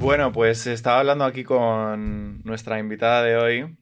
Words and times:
Bueno, 0.00 0.32
pues 0.32 0.66
estaba 0.66 1.00
hablando 1.00 1.24
aquí 1.24 1.44
con 1.44 2.42
nuestra 2.42 2.78
invitada 2.78 3.22
de 3.22 3.36
hoy 3.36 3.79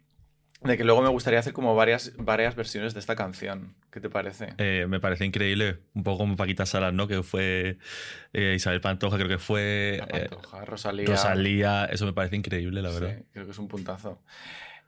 de 0.63 0.77
que 0.77 0.85
luego 0.85 1.03
me 1.03 1.09
gustaría 1.09 1.39
hacer 1.39 1.53
como 1.53 1.75
varias, 1.77 2.13
varias 2.19 2.57
versiones 2.57 2.93
de 2.95 3.01
esta 3.01 3.15
canción. 3.15 3.75
¿Qué 3.93 4.01
te 4.01 4.11
parece? 4.11 4.55
Eh, 4.59 4.87
me 4.89 4.99
parece 5.01 5.25
increíble, 5.25 5.79
un 5.95 6.03
poco 6.03 6.19
como 6.19 6.37
Paquita 6.37 6.67
Salas, 6.67 6.93
¿no? 6.93 7.07
Que 7.07 7.23
fue 7.23 7.79
eh, 8.33 8.55
Isabel 8.57 8.81
Pantoja, 8.81 9.17
creo 9.17 9.29
que 9.29 9.39
fue... 9.39 9.97
La 10.01 10.07
Pantoja, 10.09 10.65
Rosalía. 10.65 11.07
Rosalía, 11.07 11.85
eso 11.87 12.07
me 12.07 12.13
parece 12.13 12.37
increíble, 12.37 12.83
la 12.83 12.91
verdad. 12.91 13.17
Sí, 13.19 13.25
creo 13.33 13.45
que 13.47 13.53
es 13.53 13.59
un 13.59 13.69
puntazo. 13.69 14.21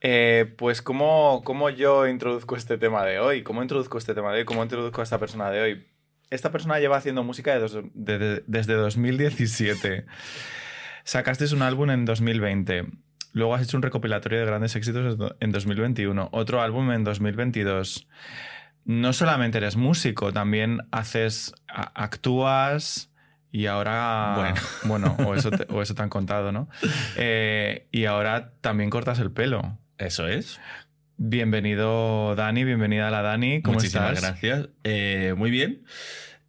Eh, 0.00 0.52
pues, 0.56 0.82
¿cómo, 0.82 1.42
¿cómo 1.44 1.70
yo 1.70 2.06
introduzco 2.08 2.56
este 2.56 2.76
tema 2.78 3.04
de 3.04 3.18
hoy? 3.20 3.42
¿Cómo 3.42 3.62
introduzco 3.62 3.98
este 3.98 4.14
tema 4.14 4.32
de 4.32 4.38
hoy? 4.38 4.44
¿Cómo 4.44 4.62
introduzco 4.62 5.00
a 5.02 5.04
esta 5.04 5.18
persona 5.18 5.50
de 5.50 5.60
hoy? 5.60 5.86
Esta 6.30 6.50
persona 6.50 6.78
lleva 6.80 6.96
haciendo 6.96 7.22
música 7.22 7.52
de 7.52 7.60
dos- 7.60 7.78
de- 7.94 8.18
de- 8.18 8.42
desde 8.46 8.74
2017. 8.74 10.06
Sacaste 11.04 11.52
un 11.54 11.62
álbum 11.62 11.90
en 11.90 12.04
2020. 12.04 12.86
Luego 13.32 13.54
has 13.54 13.62
hecho 13.62 13.76
un 13.76 13.82
recopilatorio 13.82 14.40
de 14.40 14.46
grandes 14.46 14.74
éxitos 14.76 15.16
en 15.40 15.52
2021. 15.52 16.28
Otro 16.32 16.62
álbum 16.62 16.90
en 16.90 17.04
2022. 17.04 18.08
No 18.84 19.12
solamente 19.12 19.58
eres 19.58 19.76
músico, 19.76 20.32
también 20.32 20.80
haces, 20.90 21.54
actúas 21.68 23.10
y 23.52 23.66
ahora... 23.66 24.34
Bueno. 24.36 24.54
bueno, 24.84 25.16
o, 25.26 25.34
eso 25.34 25.50
te, 25.50 25.66
o 25.72 25.82
eso 25.82 25.94
te 25.94 26.02
han 26.02 26.08
contado, 26.08 26.50
¿no? 26.50 26.68
Eh, 27.16 27.86
y 27.92 28.06
ahora 28.06 28.52
también 28.60 28.90
cortas 28.90 29.18
el 29.18 29.30
pelo. 29.30 29.78
Eso 29.98 30.26
es. 30.26 30.58
Bienvenido 31.18 32.34
Dani, 32.34 32.64
bienvenida 32.64 33.08
a 33.08 33.10
la 33.10 33.22
Dani. 33.22 33.60
¿Cómo 33.60 33.74
Muchísimas 33.74 34.14
estás? 34.14 34.40
gracias. 34.40 34.68
Eh, 34.84 35.34
muy 35.36 35.50
bien. 35.50 35.84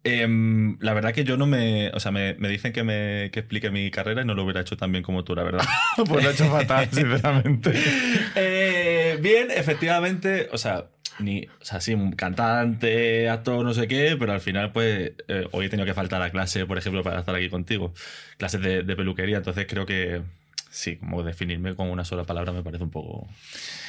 Em, 0.04 0.78
la 0.80 0.94
verdad 0.94 1.12
que 1.12 1.24
yo 1.24 1.36
no 1.36 1.46
me... 1.46 1.90
O 1.90 2.00
sea, 2.00 2.10
me, 2.10 2.34
me 2.34 2.48
dicen 2.48 2.72
que 2.72 2.82
me 2.82 3.30
que 3.30 3.40
explique 3.40 3.70
mi 3.70 3.90
carrera 3.90 4.22
y 4.22 4.24
no 4.24 4.34
lo 4.34 4.42
hubiera 4.42 4.60
hecho 4.60 4.76
tan 4.76 4.90
bien 4.90 5.04
como 5.04 5.24
tú, 5.24 5.34
la 5.34 5.44
verdad. 5.44 5.64
pues 5.96 6.24
lo 6.24 6.30
he 6.30 6.32
hecho 6.32 6.50
fatal, 6.50 6.88
sinceramente. 6.92 7.72
Eh, 8.34 9.18
bien, 9.20 9.48
efectivamente, 9.50 10.48
o 10.52 10.58
sea, 10.58 10.86
ni, 11.18 11.46
o 11.60 11.64
sea, 11.64 11.80
sí, 11.80 11.94
un 11.94 12.12
cantante, 12.12 13.28
actor, 13.28 13.64
no 13.64 13.74
sé 13.74 13.86
qué, 13.86 14.16
pero 14.18 14.32
al 14.32 14.40
final, 14.40 14.72
pues, 14.72 15.12
eh, 15.28 15.46
hoy 15.52 15.66
he 15.66 15.68
tenido 15.68 15.86
que 15.86 15.94
faltar 15.94 16.20
a 16.22 16.30
clase, 16.30 16.66
por 16.66 16.78
ejemplo, 16.78 17.02
para 17.02 17.20
estar 17.20 17.34
aquí 17.34 17.48
contigo. 17.48 17.92
Clases 18.38 18.60
de, 18.60 18.82
de 18.82 18.96
peluquería, 18.96 19.36
entonces 19.36 19.66
creo 19.68 19.86
que, 19.86 20.22
sí, 20.72 20.96
como 20.96 21.22
definirme 21.22 21.76
con 21.76 21.90
una 21.90 22.04
sola 22.04 22.24
palabra 22.24 22.50
me 22.50 22.62
parece 22.62 22.82
un 22.82 22.90
poco 22.90 23.28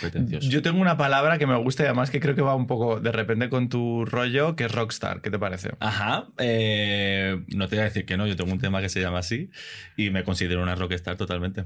pretencioso. 0.01 0.49
Yo 0.49 0.61
tengo 0.61 0.81
una 0.81 0.97
palabra 0.97 1.37
que 1.37 1.47
me 1.47 1.55
gusta 1.55 1.83
y 1.83 1.85
además 1.85 2.11
que 2.11 2.19
creo 2.19 2.35
que 2.35 2.41
va 2.41 2.55
un 2.55 2.67
poco 2.67 2.99
de 2.99 3.11
repente 3.11 3.49
con 3.49 3.69
tu 3.69 4.05
rollo, 4.05 4.55
que 4.55 4.65
es 4.65 4.71
rockstar. 4.71 5.21
¿Qué 5.21 5.31
te 5.31 5.39
parece? 5.39 5.71
Ajá, 5.79 6.27
eh, 6.37 7.41
no 7.55 7.69
te 7.69 7.77
voy 7.77 7.81
a 7.81 7.85
decir 7.85 8.05
que 8.05 8.17
no, 8.17 8.27
yo 8.27 8.35
tengo 8.35 8.51
un 8.51 8.59
tema 8.59 8.81
que 8.81 8.89
se 8.89 8.99
llama 8.99 9.19
así 9.19 9.49
y 9.95 10.09
me 10.09 10.23
considero 10.23 10.61
una 10.61 10.75
rockstar 10.75 11.15
totalmente. 11.15 11.65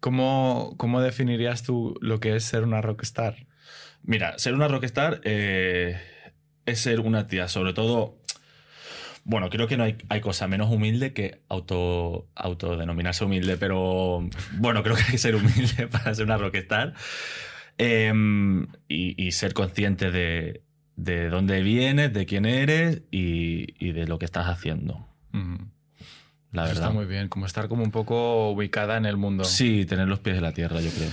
¿Cómo, 0.00 0.74
cómo 0.78 1.02
definirías 1.02 1.62
tú 1.62 1.94
lo 2.00 2.18
que 2.18 2.34
es 2.34 2.44
ser 2.44 2.64
una 2.64 2.80
rockstar? 2.80 3.46
Mira, 4.02 4.38
ser 4.38 4.54
una 4.54 4.68
rockstar 4.68 5.20
eh, 5.24 6.00
es 6.64 6.80
ser 6.80 7.00
una 7.00 7.26
tía, 7.26 7.48
sobre 7.48 7.74
todo. 7.74 8.19
Bueno, 9.24 9.50
creo 9.50 9.68
que 9.68 9.76
no 9.76 9.84
hay, 9.84 9.96
hay 10.08 10.20
cosa 10.20 10.48
menos 10.48 10.70
humilde 10.70 11.12
que 11.12 11.42
auto, 11.48 12.28
autodenominarse 12.34 13.24
humilde, 13.24 13.56
pero 13.56 14.26
bueno, 14.52 14.82
creo 14.82 14.96
que 14.96 15.02
hay 15.02 15.10
que 15.12 15.18
ser 15.18 15.34
humilde 15.36 15.86
para 15.92 16.14
ser 16.14 16.24
una 16.24 16.36
rockstar 16.38 16.94
Eh, 17.78 18.12
y, 18.88 19.26
y 19.26 19.32
ser 19.32 19.54
consciente 19.54 20.10
de, 20.10 20.62
de 20.96 21.28
dónde 21.30 21.62
vienes, 21.62 22.12
de 22.12 22.26
quién 22.26 22.44
eres 22.44 23.02
y, 23.10 23.74
y 23.84 23.92
de 23.92 24.06
lo 24.06 24.18
que 24.18 24.26
estás 24.26 24.48
haciendo. 24.48 25.06
La 26.52 26.64
Eso 26.64 26.74
verdad. 26.74 26.74
Está 26.74 26.90
muy 26.90 27.06
bien, 27.06 27.28
como 27.28 27.46
estar 27.46 27.68
como 27.68 27.84
un 27.84 27.90
poco 27.92 28.50
ubicada 28.50 28.96
en 28.96 29.06
el 29.06 29.16
mundo. 29.16 29.44
Sí, 29.44 29.84
tener 29.86 30.08
los 30.08 30.18
pies 30.18 30.36
en 30.36 30.42
la 30.42 30.52
tierra, 30.52 30.80
yo 30.80 30.90
creo. 30.90 31.10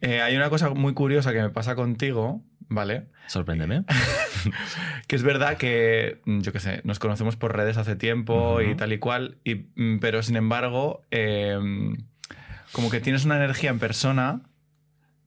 Eh, 0.00 0.20
hay 0.22 0.36
una 0.36 0.48
cosa 0.48 0.70
muy 0.70 0.94
curiosa 0.94 1.32
que 1.32 1.42
me 1.42 1.50
pasa 1.50 1.74
contigo, 1.74 2.42
¿vale? 2.68 3.04
Sorpréndeme. 3.28 3.84
Que 5.08 5.16
es 5.16 5.22
verdad 5.24 5.56
que, 5.56 6.20
mm, 6.24 6.40
yo 6.40 6.52
qué 6.52 6.60
sé, 6.60 6.80
nos 6.84 6.98
conocemos 7.00 7.36
por 7.36 7.56
redes 7.56 7.76
hace 7.76 7.96
tiempo 7.96 8.60
y 8.60 8.74
tal 8.76 8.92
y 8.92 8.98
cual, 8.98 9.38
y, 9.44 9.66
mm, 9.74 9.98
pero 10.00 10.22
sin 10.22 10.36
embargo, 10.36 11.02
eh, 11.10 11.58
como 12.72 12.90
que 12.90 13.00
tienes 13.00 13.24
una 13.24 13.36
energía 13.36 13.70
en 13.70 13.78
persona 13.80 14.42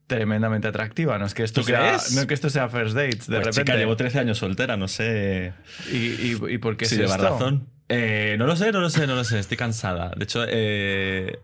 tremendamente 0.08 0.68
atractiva. 0.68 1.18
No 1.20 1.26
es 1.26 1.34
que 1.34 1.44
esto, 1.44 1.62
¿Tú 1.62 1.68
sea, 1.68 1.98
no 2.14 2.22
es 2.22 2.26
que 2.28 2.34
esto 2.34 2.50
sea 2.50 2.68
first 2.70 2.96
dates, 2.96 3.28
de 3.28 3.36
Pues 3.38 3.48
repente. 3.48 3.62
chica, 3.72 3.76
llevo 3.78 3.96
13 3.96 4.20
años 4.20 4.38
soltera, 4.38 4.76
no 4.78 4.88
sé. 4.88 5.54
¿Y, 5.92 5.98
y, 5.98 6.38
y 6.50 6.58
por 6.58 6.78
qué 6.78 6.86
si 6.86 6.96
es 6.96 7.02
lleva 7.02 7.16
esto? 7.16 7.30
razón. 7.30 7.68
Eh, 7.90 8.36
no 8.40 8.46
lo 8.48 8.56
sé, 8.56 8.72
no 8.72 8.80
lo 8.82 8.90
sé, 8.90 9.06
no 9.08 9.16
lo 9.16 9.24
sé. 9.24 9.40
Estoy 9.40 9.58
cansada. 9.58 10.14
De 10.16 10.24
hecho, 10.24 10.44
eh, 10.48 11.40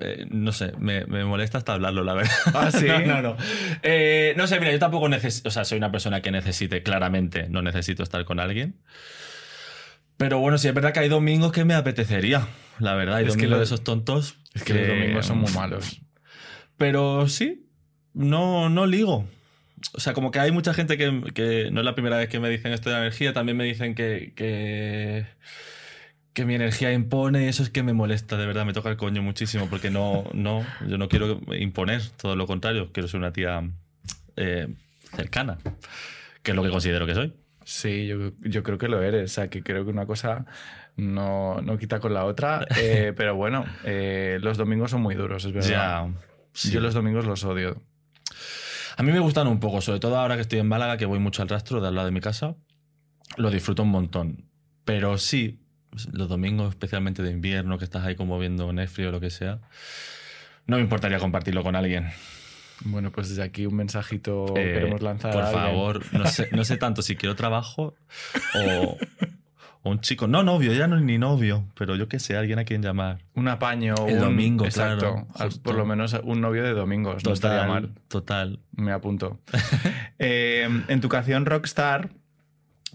eh, 0.00 0.26
no 0.30 0.52
sé, 0.52 0.72
me, 0.78 1.04
me 1.06 1.24
molesta 1.24 1.58
hasta 1.58 1.74
hablarlo, 1.74 2.04
la 2.04 2.14
verdad. 2.14 2.32
¿Ah, 2.54 2.70
sí? 2.70 2.86
no, 2.86 3.00
no, 3.06 3.22
no. 3.22 3.36
Eh, 3.82 4.34
no 4.36 4.46
sé, 4.46 4.58
mira, 4.60 4.72
yo 4.72 4.78
tampoco 4.78 5.08
necesito, 5.08 5.48
o 5.48 5.52
sea, 5.52 5.64
soy 5.64 5.78
una 5.78 5.90
persona 5.92 6.20
que 6.22 6.30
necesite, 6.30 6.82
claramente, 6.82 7.48
no 7.48 7.62
necesito 7.62 8.02
estar 8.02 8.24
con 8.24 8.40
alguien. 8.40 8.76
Pero 10.16 10.38
bueno, 10.38 10.58
sí 10.58 10.68
es 10.68 10.74
verdad 10.74 10.92
que 10.92 11.00
hay 11.00 11.08
domingos 11.08 11.52
que 11.52 11.64
me 11.64 11.74
apetecería, 11.74 12.46
la 12.78 12.94
verdad. 12.94 13.16
Hay 13.16 13.24
Es 13.26 13.32
que 13.32 13.36
domingos 13.36 13.50
lo- 13.50 13.58
de 13.58 13.64
esos 13.64 13.82
tontos. 13.84 14.38
Es 14.54 14.62
que 14.62 14.74
los 14.74 14.86
domingos 14.88 15.26
son 15.26 15.38
muy 15.38 15.52
malos. 15.52 16.00
Pero 16.78 17.28
sí, 17.28 17.66
no, 18.12 18.68
no 18.68 18.86
ligo. 18.86 19.28
O 19.92 20.00
sea, 20.00 20.12
como 20.12 20.30
que 20.30 20.38
hay 20.38 20.50
mucha 20.52 20.72
gente 20.72 20.96
que, 20.96 21.22
que 21.34 21.68
no 21.72 21.80
es 21.80 21.84
la 21.84 21.94
primera 21.94 22.16
vez 22.16 22.28
que 22.28 22.38
me 22.40 22.48
dicen 22.48 22.72
esto 22.72 22.88
de 22.90 22.94
la 22.96 23.00
energía, 23.02 23.32
también 23.32 23.56
me 23.56 23.64
dicen 23.64 23.94
que, 23.94 24.32
que, 24.36 25.26
que 26.34 26.44
mi 26.44 26.54
energía 26.54 26.92
impone 26.92 27.44
y 27.44 27.48
eso 27.48 27.62
es 27.62 27.70
que 27.70 27.82
me 27.82 27.92
molesta, 27.92 28.36
de 28.36 28.46
verdad, 28.46 28.66
me 28.66 28.72
toca 28.72 28.90
el 28.90 28.96
coño 28.96 29.22
muchísimo 29.22 29.68
porque 29.70 29.90
no, 29.90 30.24
no, 30.34 30.66
yo 30.86 30.98
no 30.98 31.08
quiero 31.08 31.40
imponer, 31.58 32.02
todo 32.16 32.36
lo 32.36 32.46
contrario, 32.46 32.90
quiero 32.92 33.08
ser 33.08 33.20
una 33.20 33.32
tía 33.32 33.62
eh, 34.36 34.68
cercana, 35.14 35.58
que 36.42 36.50
es 36.50 36.56
lo 36.56 36.62
que 36.62 36.70
considero 36.70 37.06
que 37.06 37.14
soy. 37.14 37.32
Sí, 37.64 38.06
yo, 38.06 38.32
yo 38.40 38.62
creo 38.62 38.78
que 38.78 38.88
lo 38.88 39.02
eres. 39.02 39.30
O 39.30 39.34
sea, 39.34 39.48
que 39.48 39.62
creo 39.62 39.84
que 39.84 39.90
una 39.90 40.06
cosa 40.06 40.44
no, 40.96 41.60
no 41.62 41.78
quita 41.78 42.00
con 42.00 42.14
la 42.14 42.24
otra. 42.24 42.66
Eh, 42.76 43.12
pero 43.16 43.34
bueno, 43.34 43.64
eh, 43.84 44.38
los 44.42 44.58
domingos 44.58 44.90
son 44.90 45.02
muy 45.02 45.14
duros, 45.14 45.44
es 45.44 45.52
verdad. 45.52 45.68
Ya, 45.70 46.12
sí. 46.52 46.70
Yo 46.70 46.80
los 46.80 46.94
domingos 46.94 47.24
los 47.24 47.44
odio. 47.44 47.82
A 48.96 49.02
mí 49.02 49.12
me 49.12 49.20
gustan 49.20 49.46
un 49.46 49.60
poco, 49.60 49.80
sobre 49.80 50.00
todo 50.00 50.18
ahora 50.18 50.36
que 50.36 50.42
estoy 50.42 50.58
en 50.58 50.68
Málaga, 50.68 50.96
que 50.96 51.06
voy 51.06 51.18
mucho 51.18 51.42
al 51.42 51.48
rastro 51.48 51.80
de 51.80 51.88
al 51.88 51.94
lado 51.94 52.06
de 52.06 52.12
mi 52.12 52.20
casa. 52.20 52.56
Lo 53.36 53.50
disfruto 53.50 53.82
un 53.82 53.90
montón. 53.90 54.50
Pero 54.84 55.16
sí, 55.18 55.63
los 56.12 56.28
domingos, 56.28 56.70
especialmente 56.70 57.22
de 57.22 57.30
invierno, 57.30 57.78
que 57.78 57.84
estás 57.84 58.04
ahí 58.04 58.16
como 58.16 58.38
viendo 58.38 58.72
Netflix 58.72 59.08
o 59.08 59.10
lo 59.12 59.20
que 59.20 59.30
sea, 59.30 59.60
no 60.66 60.76
me 60.76 60.82
importaría 60.82 61.18
compartirlo 61.18 61.62
con 61.62 61.76
alguien. 61.76 62.08
Bueno, 62.84 63.12
pues 63.12 63.28
desde 63.28 63.42
aquí 63.42 63.66
un 63.66 63.76
mensajito 63.76 64.46
Eh, 64.56 64.72
queremos 64.74 65.00
lanzar. 65.00 65.32
Por 65.32 65.42
a 65.44 65.46
favor, 65.46 66.02
no 66.12 66.26
sé, 66.26 66.48
no 66.52 66.64
sé 66.64 66.76
tanto 66.76 67.02
si 67.02 67.14
quiero 67.16 67.36
trabajo 67.36 67.94
o, 68.54 68.98
o 69.82 69.90
un 69.90 70.00
chico. 70.00 70.26
No 70.26 70.42
novio, 70.42 70.72
ya 70.72 70.88
no 70.88 70.96
es 70.96 71.02
ni 71.02 71.16
novio, 71.16 71.66
pero 71.76 71.94
yo 71.94 72.08
qué 72.08 72.18
sé, 72.18 72.36
alguien 72.36 72.58
a 72.58 72.64
quien 72.64 72.82
llamar. 72.82 73.18
Un 73.34 73.46
apaño. 73.48 73.94
El 74.08 74.14
un- 74.14 74.20
domingo, 74.20 74.64
exacto. 74.64 74.98
claro, 75.12 75.28
Al- 75.34 75.46
justo. 75.50 75.62
Por 75.62 75.76
lo 75.76 75.86
menos 75.86 76.16
un 76.24 76.40
novio 76.40 76.64
de 76.64 76.72
domingos. 76.72 77.24
No 77.24 77.32
estaría 77.32 77.64
mal. 77.68 77.92
Total. 78.08 78.58
Me 78.72 78.90
apunto. 78.92 79.40
Eh, 80.18 80.68
en 80.88 81.00
tu 81.00 81.08
canción 81.08 81.44
Rockstar 81.44 82.10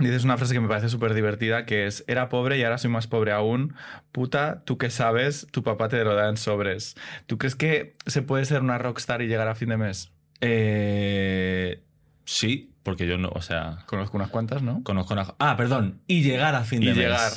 dices 0.07 0.23
una 0.23 0.37
frase 0.37 0.53
que 0.53 0.59
me 0.61 0.67
parece 0.67 0.89
súper 0.89 1.13
divertida 1.13 1.65
que 1.65 1.85
es 1.85 2.03
era 2.07 2.29
pobre 2.29 2.57
y 2.57 2.63
ahora 2.63 2.77
soy 2.77 2.89
más 2.89 3.07
pobre 3.07 3.31
aún. 3.31 3.75
Puta, 4.11 4.63
tú 4.65 4.77
que 4.77 4.89
sabes, 4.89 5.47
tu 5.51 5.61
papá 5.63 5.89
te 5.89 6.03
lo 6.03 6.15
da 6.15 6.29
en 6.29 6.37
sobres. 6.37 6.95
¿Tú 7.27 7.37
crees 7.37 7.55
que 7.55 7.93
se 8.05 8.21
puede 8.21 8.45
ser 8.45 8.61
una 8.61 8.77
rockstar 8.77 9.21
y 9.21 9.27
llegar 9.27 9.47
a 9.47 9.55
fin 9.55 9.69
de 9.69 9.77
mes? 9.77 10.11
Eh, 10.41 11.83
sí, 12.25 12.71
porque 12.83 13.07
yo 13.07 13.17
no, 13.17 13.29
o 13.29 13.41
sea, 13.41 13.79
Conozco 13.85 14.17
unas 14.17 14.29
cuantas, 14.29 14.61
¿no? 14.61 14.83
conozco 14.83 15.13
una... 15.13 15.35
Ah, 15.39 15.55
perdón, 15.57 16.01
y 16.07 16.21
llegar 16.23 16.55
a 16.55 16.63
fin 16.63 16.81
Y 16.81 16.87
de 16.87 16.91
mes. 16.93 16.99
llegar. 17.03 17.31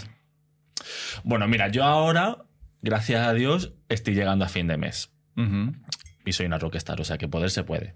Bueno, 1.24 1.46
mira, 1.48 1.68
yo 1.68 1.84
ahora, 1.84 2.38
gracias 2.80 3.26
a 3.26 3.32
Dios, 3.34 3.72
estoy 3.88 4.14
llegando 4.14 4.44
a 4.44 4.48
fin 4.48 4.66
de 4.66 4.76
mes. 4.76 5.10
Y 6.24 6.32
soy 6.32 6.46
una 6.46 6.58
rockstar, 6.58 7.00
o 7.00 7.04
sea 7.04 7.18
que 7.18 7.26
poder 7.26 7.50
se 7.50 7.64
puede. 7.64 7.94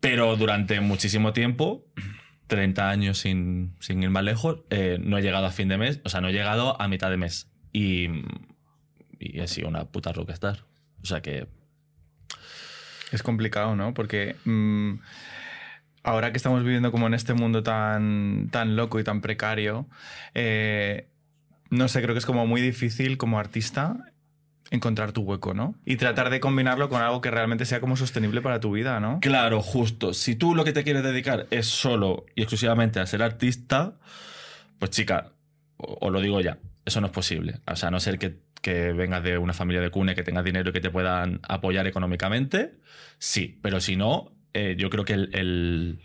Pero 0.00 0.36
durante 0.36 0.80
muchísimo 0.80 1.32
tiempo, 1.34 1.84
30 2.48 2.90
años 2.90 3.18
sin, 3.18 3.74
sin 3.78 4.02
ir 4.02 4.10
más 4.10 4.24
lejos, 4.24 4.60
eh, 4.70 4.98
no 5.00 5.18
he 5.18 5.22
llegado 5.22 5.46
a 5.46 5.50
fin 5.50 5.68
de 5.68 5.78
mes, 5.78 6.00
o 6.04 6.08
sea, 6.08 6.20
no 6.20 6.28
he 6.28 6.32
llegado 6.32 6.80
a 6.80 6.88
mitad 6.88 7.10
de 7.10 7.16
mes. 7.16 7.48
Y, 7.72 8.08
y 9.18 9.40
he 9.40 9.46
sido 9.46 9.68
una 9.68 9.84
puta 9.84 10.12
rockstar. 10.12 10.64
O 11.02 11.06
sea 11.06 11.20
que 11.20 11.46
Es 13.12 13.22
complicado, 13.22 13.76
¿no? 13.76 13.94
Porque 13.94 14.36
mm, 14.44 14.94
ahora 16.02 16.32
que 16.32 16.38
estamos 16.38 16.64
viviendo 16.64 16.90
como 16.90 17.06
en 17.06 17.14
este 17.14 17.34
mundo 17.34 17.62
tan, 17.62 18.48
tan 18.50 18.76
loco 18.76 18.98
y 18.98 19.04
tan 19.04 19.20
precario, 19.20 19.86
eh, 20.34 21.08
no 21.70 21.88
sé, 21.88 22.02
creo 22.02 22.14
que 22.14 22.18
es 22.18 22.26
como 22.26 22.46
muy 22.46 22.60
difícil 22.60 23.18
como 23.18 23.38
artista 23.38 24.07
encontrar 24.70 25.12
tu 25.12 25.22
hueco, 25.22 25.54
¿no? 25.54 25.74
Y 25.84 25.96
tratar 25.96 26.30
de 26.30 26.40
combinarlo 26.40 26.88
con 26.88 27.02
algo 27.02 27.20
que 27.20 27.30
realmente 27.30 27.64
sea 27.64 27.80
como 27.80 27.96
sostenible 27.96 28.42
para 28.42 28.60
tu 28.60 28.72
vida, 28.72 29.00
¿no? 29.00 29.20
Claro, 29.20 29.62
justo. 29.62 30.12
Si 30.14 30.34
tú 30.34 30.54
lo 30.54 30.64
que 30.64 30.72
te 30.72 30.84
quieres 30.84 31.02
dedicar 31.02 31.46
es 31.50 31.66
solo 31.66 32.26
y 32.34 32.42
exclusivamente 32.42 33.00
a 33.00 33.06
ser 33.06 33.22
artista, 33.22 33.94
pues 34.78 34.90
chica, 34.90 35.32
os 35.76 36.12
lo 36.12 36.20
digo 36.20 36.40
ya, 36.40 36.58
eso 36.84 37.00
no 37.00 37.06
es 37.06 37.12
posible. 37.12 37.60
O 37.66 37.76
sea, 37.76 37.88
a 37.88 37.90
no 37.90 38.00
ser 38.00 38.18
que, 38.18 38.40
que 38.60 38.92
vengas 38.92 39.22
de 39.22 39.38
una 39.38 39.54
familia 39.54 39.80
de 39.80 39.90
cune, 39.90 40.14
que 40.14 40.22
tengas 40.22 40.44
dinero 40.44 40.70
y 40.70 40.72
que 40.72 40.80
te 40.80 40.90
puedan 40.90 41.40
apoyar 41.48 41.86
económicamente, 41.86 42.74
sí. 43.18 43.58
Pero 43.62 43.80
si 43.80 43.96
no, 43.96 44.32
eh, 44.54 44.76
yo 44.78 44.90
creo 44.90 45.04
que 45.04 45.14
el, 45.14 45.30
el 45.34 46.00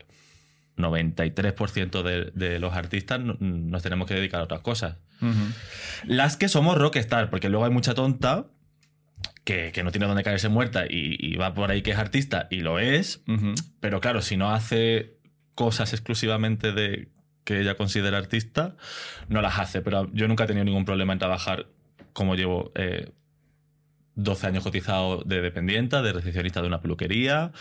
93% 0.77 2.01
de, 2.01 2.31
de, 2.33 2.59
los 2.59 2.73
artistas 2.73 3.19
nos 3.19 3.83
tenemos 3.83 4.07
que 4.07 4.15
dedicar 4.15 4.41
a 4.41 4.43
otras 4.45 4.61
cosas. 4.61 4.97
Las 6.05 6.35
que 6.35 6.49
somos 6.49 6.77
rockstar, 6.77 7.29
porque 7.29 7.47
luego 7.47 7.63
hay 7.63 7.71
mucha 7.71 7.93
tonta 7.93 8.47
que, 9.43 9.71
que 9.71 9.83
no 9.83 9.91
tiene 9.91 10.07
dónde 10.07 10.23
caerse 10.23 10.49
muerta 10.49 10.85
y, 10.85 11.17
y 11.19 11.35
va 11.35 11.53
por 11.53 11.71
ahí 11.71 11.81
que 11.81 11.91
es 11.91 11.97
artista 11.97 12.47
y 12.49 12.61
lo 12.61 12.79
es, 12.79 13.21
pero 13.79 13.99
claro, 13.99 14.21
si 14.21 14.37
no 14.37 14.51
hace 14.51 15.17
cosas 15.55 15.93
exclusivamente 15.93 16.71
de 16.71 17.09
que 17.43 17.59
ella 17.59 17.75
considera 17.75 18.17
artista, 18.17 18.75
no 19.27 19.41
las 19.41 19.59
hace. 19.59 19.81
Pero 19.81 20.09
yo 20.13 20.27
nunca 20.27 20.45
he 20.45 20.47
tenido 20.47 20.65
ningún 20.65 20.85
problema 20.85 21.13
en 21.13 21.19
trabajar 21.19 21.67
como 22.13 22.35
llevo 22.35 22.71
eh, 22.75 23.11
12 24.15 24.47
años 24.47 24.63
cotizado 24.63 25.23
de 25.25 25.41
dependienta, 25.41 26.01
de 26.01 26.13
recepcionista 26.13 26.61
de 26.61 26.67
una 26.67 26.81
peluquería, 26.81 27.51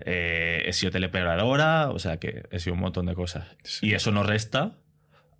eh, 0.00 0.62
he 0.66 0.72
sido 0.72 0.92
teleoperadora, 0.92 1.90
o 1.90 1.98
sea 1.98 2.18
que 2.18 2.44
he 2.50 2.60
sido 2.60 2.74
un 2.74 2.80
montón 2.80 3.06
de 3.06 3.14
cosas. 3.14 3.48
Sí. 3.64 3.88
Y 3.88 3.94
eso 3.94 4.12
no 4.12 4.22
resta 4.22 4.74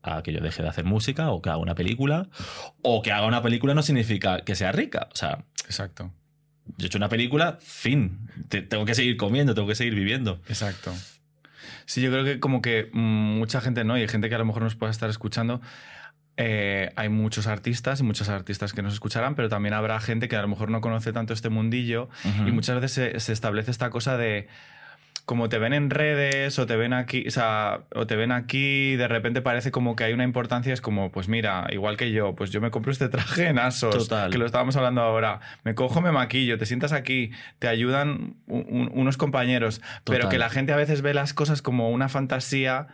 a 0.02 0.22
que 0.22 0.32
yo 0.32 0.40
deje 0.40 0.62
de 0.62 0.68
hacer 0.68 0.84
música 0.84 1.30
o 1.30 1.40
que 1.42 1.48
haga 1.50 1.58
una 1.58 1.74
película. 1.74 2.28
O 2.82 3.02
que 3.02 3.12
haga 3.12 3.26
una 3.26 3.42
película 3.42 3.74
no 3.74 3.82
significa 3.82 4.40
que 4.44 4.54
sea 4.54 4.72
rica. 4.72 5.08
O 5.12 5.16
sea, 5.16 5.44
Exacto, 5.66 6.12
yo 6.76 6.84
he 6.84 6.86
hecho 6.86 6.98
una 6.98 7.08
película, 7.08 7.58
fin. 7.60 8.28
Te- 8.48 8.62
tengo 8.62 8.84
que 8.84 8.94
seguir 8.94 9.16
comiendo, 9.16 9.54
tengo 9.54 9.68
que 9.68 9.74
seguir 9.74 9.94
viviendo. 9.94 10.40
exacto. 10.48 10.92
Sí, 11.86 12.00
yo 12.00 12.10
creo 12.10 12.24
que 12.24 12.40
como 12.40 12.62
que 12.62 12.88
mucha 12.92 13.60
gente, 13.60 13.84
¿no? 13.84 13.96
Y 13.98 14.02
hay 14.02 14.08
gente 14.08 14.28
que 14.28 14.34
a 14.34 14.38
lo 14.38 14.44
mejor 14.44 14.62
nos 14.62 14.76
pueda 14.76 14.90
estar 14.90 15.10
escuchando. 15.10 15.60
eh, 16.38 16.90
hay 16.96 17.08
muchos 17.10 17.46
artistas 17.46 18.00
y 18.00 18.04
muchas 18.04 18.28
artistas 18.30 18.72
que 18.72 18.80
nos 18.82 18.94
escucharán, 18.94 19.34
pero 19.34 19.48
también 19.50 19.74
habrá 19.74 20.00
gente 20.00 20.28
que 20.28 20.36
a 20.36 20.42
lo 20.42 20.48
mejor 20.48 20.70
no 20.70 20.80
conoce 20.80 21.12
tanto 21.12 21.34
este 21.34 21.50
mundillo 21.50 22.08
y 22.46 22.50
muchas 22.52 22.80
veces 22.80 22.92
se, 23.12 23.20
se 23.20 23.32
establece 23.34 23.70
esta 23.70 23.90
cosa 23.90 24.16
de 24.16 24.48
como 25.24 25.48
te 25.48 25.58
ven 25.58 25.72
en 25.72 25.88
redes 25.90 26.58
o 26.58 26.66
te 26.66 26.76
ven 26.76 26.92
aquí, 26.92 27.24
o 27.28 27.30
sea, 27.30 27.82
o 27.94 28.06
te 28.06 28.16
ven 28.16 28.32
aquí, 28.32 28.96
de 28.96 29.06
repente 29.08 29.40
parece 29.40 29.70
como 29.70 29.94
que 29.94 30.04
hay 30.04 30.12
una 30.12 30.24
importancia, 30.24 30.72
es 30.74 30.80
como, 30.80 31.12
pues 31.12 31.28
mira, 31.28 31.66
igual 31.70 31.96
que 31.96 32.10
yo, 32.12 32.34
pues 32.34 32.50
yo 32.50 32.60
me 32.60 32.70
compro 32.70 32.90
este 32.92 33.08
traje 33.08 33.46
en 33.46 33.58
Asos, 33.58 33.96
Total. 34.08 34.30
que 34.30 34.38
lo 34.38 34.46
estábamos 34.46 34.76
hablando 34.76 35.00
ahora, 35.00 35.40
me 35.64 35.74
cojo, 35.74 36.00
me 36.00 36.10
maquillo, 36.12 36.58
te 36.58 36.66
sientas 36.66 36.92
aquí, 36.92 37.30
te 37.60 37.68
ayudan 37.68 38.34
un- 38.46 38.66
un- 38.68 38.90
unos 38.94 39.16
compañeros, 39.16 39.80
pero 40.04 40.28
que 40.28 40.38
la 40.38 40.50
gente 40.50 40.72
a 40.72 40.76
veces 40.76 41.02
ve 41.02 41.14
las 41.14 41.32
cosas 41.34 41.62
como 41.62 41.90
una 41.90 42.08
fantasía 42.08 42.88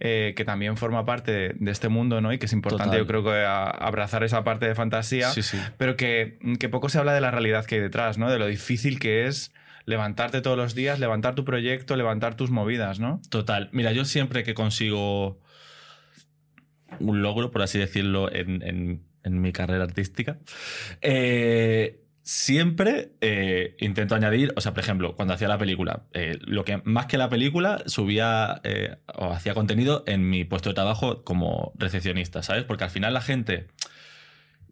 eh, 0.00 0.34
que 0.36 0.44
también 0.44 0.76
forma 0.76 1.04
parte 1.04 1.32
de, 1.32 1.54
de 1.58 1.70
este 1.70 1.88
mundo, 1.88 2.20
¿no? 2.20 2.32
Y 2.32 2.38
que 2.38 2.46
es 2.46 2.52
importante, 2.52 2.96
Total. 2.96 3.00
yo 3.00 3.06
creo 3.06 3.24
que 3.24 3.44
a- 3.44 3.64
abrazar 3.70 4.24
esa 4.24 4.44
parte 4.44 4.66
de 4.66 4.74
fantasía 4.74 5.30
Sí, 5.30 5.42
sí. 5.42 5.58
pero 5.78 5.96
que, 5.96 6.38
que 6.58 6.68
poco 6.68 6.88
se 6.88 6.98
habla 6.98 7.12
de 7.14 7.20
la 7.20 7.30
realidad 7.30 7.64
que 7.66 7.76
hay 7.76 7.80
detrás, 7.80 8.18
¿no? 8.18 8.30
De 8.30 8.38
lo 8.38 8.46
difícil 8.46 8.98
que 8.98 9.26
es 9.26 9.52
levantarte 9.84 10.40
todos 10.40 10.56
los 10.56 10.74
días, 10.74 10.98
levantar 11.00 11.34
tu 11.34 11.44
proyecto, 11.44 11.96
levantar 11.96 12.34
tus 12.36 12.50
movidas, 12.50 12.98
¿no? 13.00 13.20
Total. 13.30 13.68
Mira, 13.72 13.92
yo 13.92 14.04
siempre 14.04 14.44
que 14.44 14.54
consigo 14.54 15.40
un 17.00 17.22
logro, 17.22 17.50
por 17.50 17.62
así 17.62 17.78
decirlo, 17.78 18.32
en, 18.32 18.62
en- 18.62 19.02
en 19.24 19.40
mi 19.40 19.52
carrera 19.52 19.84
artística, 19.84 20.38
eh, 21.00 22.00
siempre 22.24 23.12
eh, 23.20 23.76
intento 23.78 24.14
añadir, 24.16 24.52
o 24.56 24.60
sea, 24.60 24.74
por 24.74 24.82
ejemplo, 24.82 25.14
cuando 25.14 25.34
hacía 25.34 25.46
la 25.48 25.58
película, 25.58 26.04
eh, 26.12 26.38
lo 26.40 26.64
que 26.64 26.80
más 26.84 27.06
que 27.06 27.18
la 27.18 27.28
película 27.28 27.82
subía 27.86 28.60
o 29.14 29.32
hacía 29.32 29.54
contenido 29.54 30.02
en 30.06 30.28
mi 30.28 30.44
puesto 30.44 30.70
de 30.70 30.74
trabajo 30.74 31.22
como 31.24 31.72
recepcionista, 31.76 32.42
¿sabes? 32.42 32.64
Porque 32.64 32.84
al 32.84 32.90
final 32.90 33.14
la 33.14 33.20
gente 33.20 33.68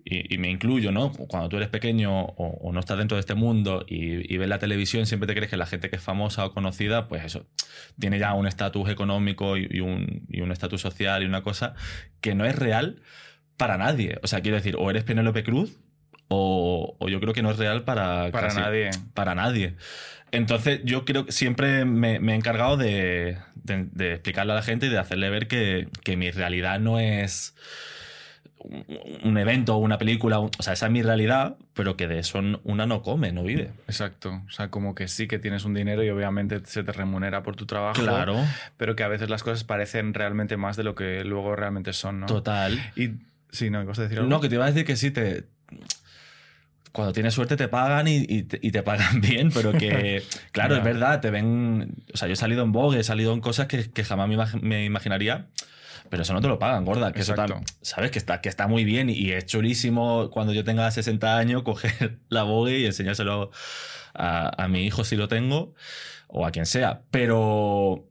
y, 0.05 0.35
y 0.35 0.39
me 0.39 0.49
incluyo, 0.51 0.93
¿no? 0.93 1.13
Cuando 1.13 1.49
tú 1.49 1.57
eres 1.57 1.69
pequeño 1.69 2.21
o, 2.25 2.59
o 2.61 2.73
no 2.73 2.81
estás 2.81 2.99
dentro 2.99 3.17
de 3.17 3.21
este 3.21 3.35
mundo 3.35 3.85
y, 3.89 4.33
y 4.33 4.37
ves 4.39 4.49
la 4.49 4.59
televisión, 4.59 5.07
siempre 5.07 5.27
te 5.27 5.35
crees 5.35 5.51
que 5.51 5.57
la 5.57 5.67
gente 5.67 5.91
que 5.91 5.97
es 5.97 6.03
famosa 6.03 6.45
o 6.47 6.53
conocida, 6.53 7.09
pues 7.09 7.25
eso, 7.25 7.47
tiene 7.99 8.19
ya 8.19 8.35
un 8.35 8.47
estatus 8.47 8.89
económico 8.89 9.57
y, 9.57 9.69
y 9.71 9.81
un 9.81 10.27
y 10.29 10.41
un 10.41 10.53
estatus 10.53 10.81
social 10.81 11.23
y 11.23 11.27
una 11.27 11.43
cosa 11.43 11.75
que 12.21 12.35
no 12.35 12.45
es 12.45 12.57
real 12.57 13.03
para 13.57 13.77
nadie. 13.79 14.19
O 14.23 14.27
sea, 14.27 14.41
quiero 14.41 14.57
decir, 14.57 14.77
o 14.79 14.89
eres 14.91 15.05
Penélope 15.05 15.43
Cruz 15.45 15.79
o, 16.29 16.97
o 16.99 17.09
yo 17.09 17.21
creo 17.21 17.35
que 17.35 17.43
no 17.43 17.51
es 17.51 17.57
real 17.59 17.85
para, 17.85 18.31
Para 18.31 18.49
casi- 18.49 18.61
nadie. 18.61 18.91
Para 19.15 19.35
nadie. 19.35 19.75
Entonces, 20.33 20.81
yo 20.85 21.05
creo 21.05 21.27
que 21.27 21.33
siempre 21.33 21.85
me, 21.85 22.21
me 22.21 22.33
he 22.33 22.37
encargado 22.37 22.77
de, 22.77 23.37
de- 23.57 23.89
de 23.91 24.13
explicarle 24.13 24.53
a 24.53 24.57
la 24.57 24.63
gente 24.63 24.87
y 24.87 24.89
de 24.89 24.99
hacerle 24.99 25.29
ver 25.29 25.49
que, 25.49 25.89
que 26.05 26.17
mi 26.17 26.31
realidad 26.31 26.79
no 26.79 27.01
es 27.01 27.55
un, 28.61 28.85
un 29.25 29.39
evento 29.39 29.75
o 29.75 29.79
una 29.79 29.99
película. 29.99 30.39
un- 30.39 30.51
o 30.59 30.63
sea, 30.63 30.73
esa 30.75 30.87
es 30.87 30.93
mi 30.93 31.03
realidad, 31.03 31.57
pero 31.75 31.97
que 31.97 32.07
de 32.09 32.19
eso 32.19 32.41
una 32.65 32.87
no 32.87 33.03
come, 33.03 33.33
no 33.33 33.43
vive. 33.43 33.71
Exacto. 33.87 34.43
O 34.47 34.51
sea, 34.51 34.69
como 34.69 34.95
que 34.95 35.09
sí 35.09 35.27
que 35.29 35.39
tienes 35.39 35.65
un 35.65 35.75
dinero 35.75 36.03
y 36.05 36.11
obviamente 36.11 36.61
se 36.65 36.83
te 36.85 36.93
remunera 36.93 37.43
por 37.43 37.57
tu 37.57 37.67
trabajo. 37.67 38.03
Claro, 38.03 38.45
Pero 38.77 38.95
que 38.97 39.03
a 39.03 39.09
veces 39.09 39.31
las 39.31 39.43
cosas 39.43 39.65
parecen 39.65 40.15
realmente 40.15 40.57
más 40.57 40.77
de 40.77 40.85
lo 40.85 40.95
que 40.95 41.25
luego 41.25 41.57
realmente 41.57 41.93
son, 41.93 42.21
¿no? 42.21 42.27
total. 42.27 42.79
Y 42.97 43.11
sí, 43.51 43.71
¿no? 43.71 43.83
¿Ibas 43.83 43.99
a 43.99 44.03
decir 44.03 44.19
algo? 44.19 44.31
No, 44.31 44.41
que 44.41 44.49
te 44.49 44.55
iba 44.57 44.65
a 44.65 44.69
decir 44.69 44.85
que 44.85 44.97
sí, 44.97 45.11
te. 45.11 45.45
Cuando 46.93 47.13
tienes 47.13 47.35
suerte 47.35 47.57
te 47.57 47.69
pagan 47.69 48.09
y, 48.09 48.25
y 48.29 48.43
te, 48.43 48.59
y 48.61 48.73
te 48.73 48.83
pagan 48.83 49.21
bien, 49.21 49.51
pero 49.55 49.71
que, 49.73 50.25
claro, 50.51 50.75
Ya. 50.75 50.79
es 50.81 50.85
verdad, 50.85 51.21
te 51.21 51.31
ven. 51.31 51.95
O 52.13 52.17
sea, 52.17 52.27
yo 52.27 52.33
he 52.35 52.37
salido 52.37 52.65
en 52.65 52.73
Vogue, 52.73 52.99
he 52.99 53.05
salido 53.05 53.33
en 53.33 53.41
cosas 53.41 53.69
que, 53.69 53.89
que 53.91 54.03
jamás 54.03 54.29
me, 54.29 54.37
imag- 54.37 54.61
me 54.61 54.85
imaginaría, 54.85 55.47
pero 56.11 56.23
eso 56.25 56.35
no 56.35 56.43
te 56.43 56.49
lo 56.49 56.59
pagan, 56.59 56.85
gorda. 56.85 57.13
Que 57.13 57.21
eso 57.21 57.33
Exacto. 57.33 57.55
tam- 57.55 57.65
sabes 57.81 58.11
que 58.11 58.19
está, 58.19 58.41
que 58.43 58.49
está 58.51 58.67
muy 58.67 58.85
bien 58.85 59.09
y, 59.09 59.31
es 59.31 59.47
chulísimo 59.47 60.29
cuando 60.31 60.53
yo 60.53 60.65
tenga 60.65 60.91
60 60.91 61.39
años 61.39 61.63
coger 61.63 62.19
la 62.29 62.43
Vogue 62.43 62.79
y 62.81 62.85
enseñárselo 62.87 63.51
a, 64.13 64.63
a 64.63 64.69
mi 64.69 64.85
hijo 64.85 65.05
si 65.05 65.17
lo 65.17 65.29
tengo 65.29 65.75
o 66.29 66.45
a 66.47 66.51
quien 66.51 66.67
sea. 66.67 67.03
Pero 67.11 68.07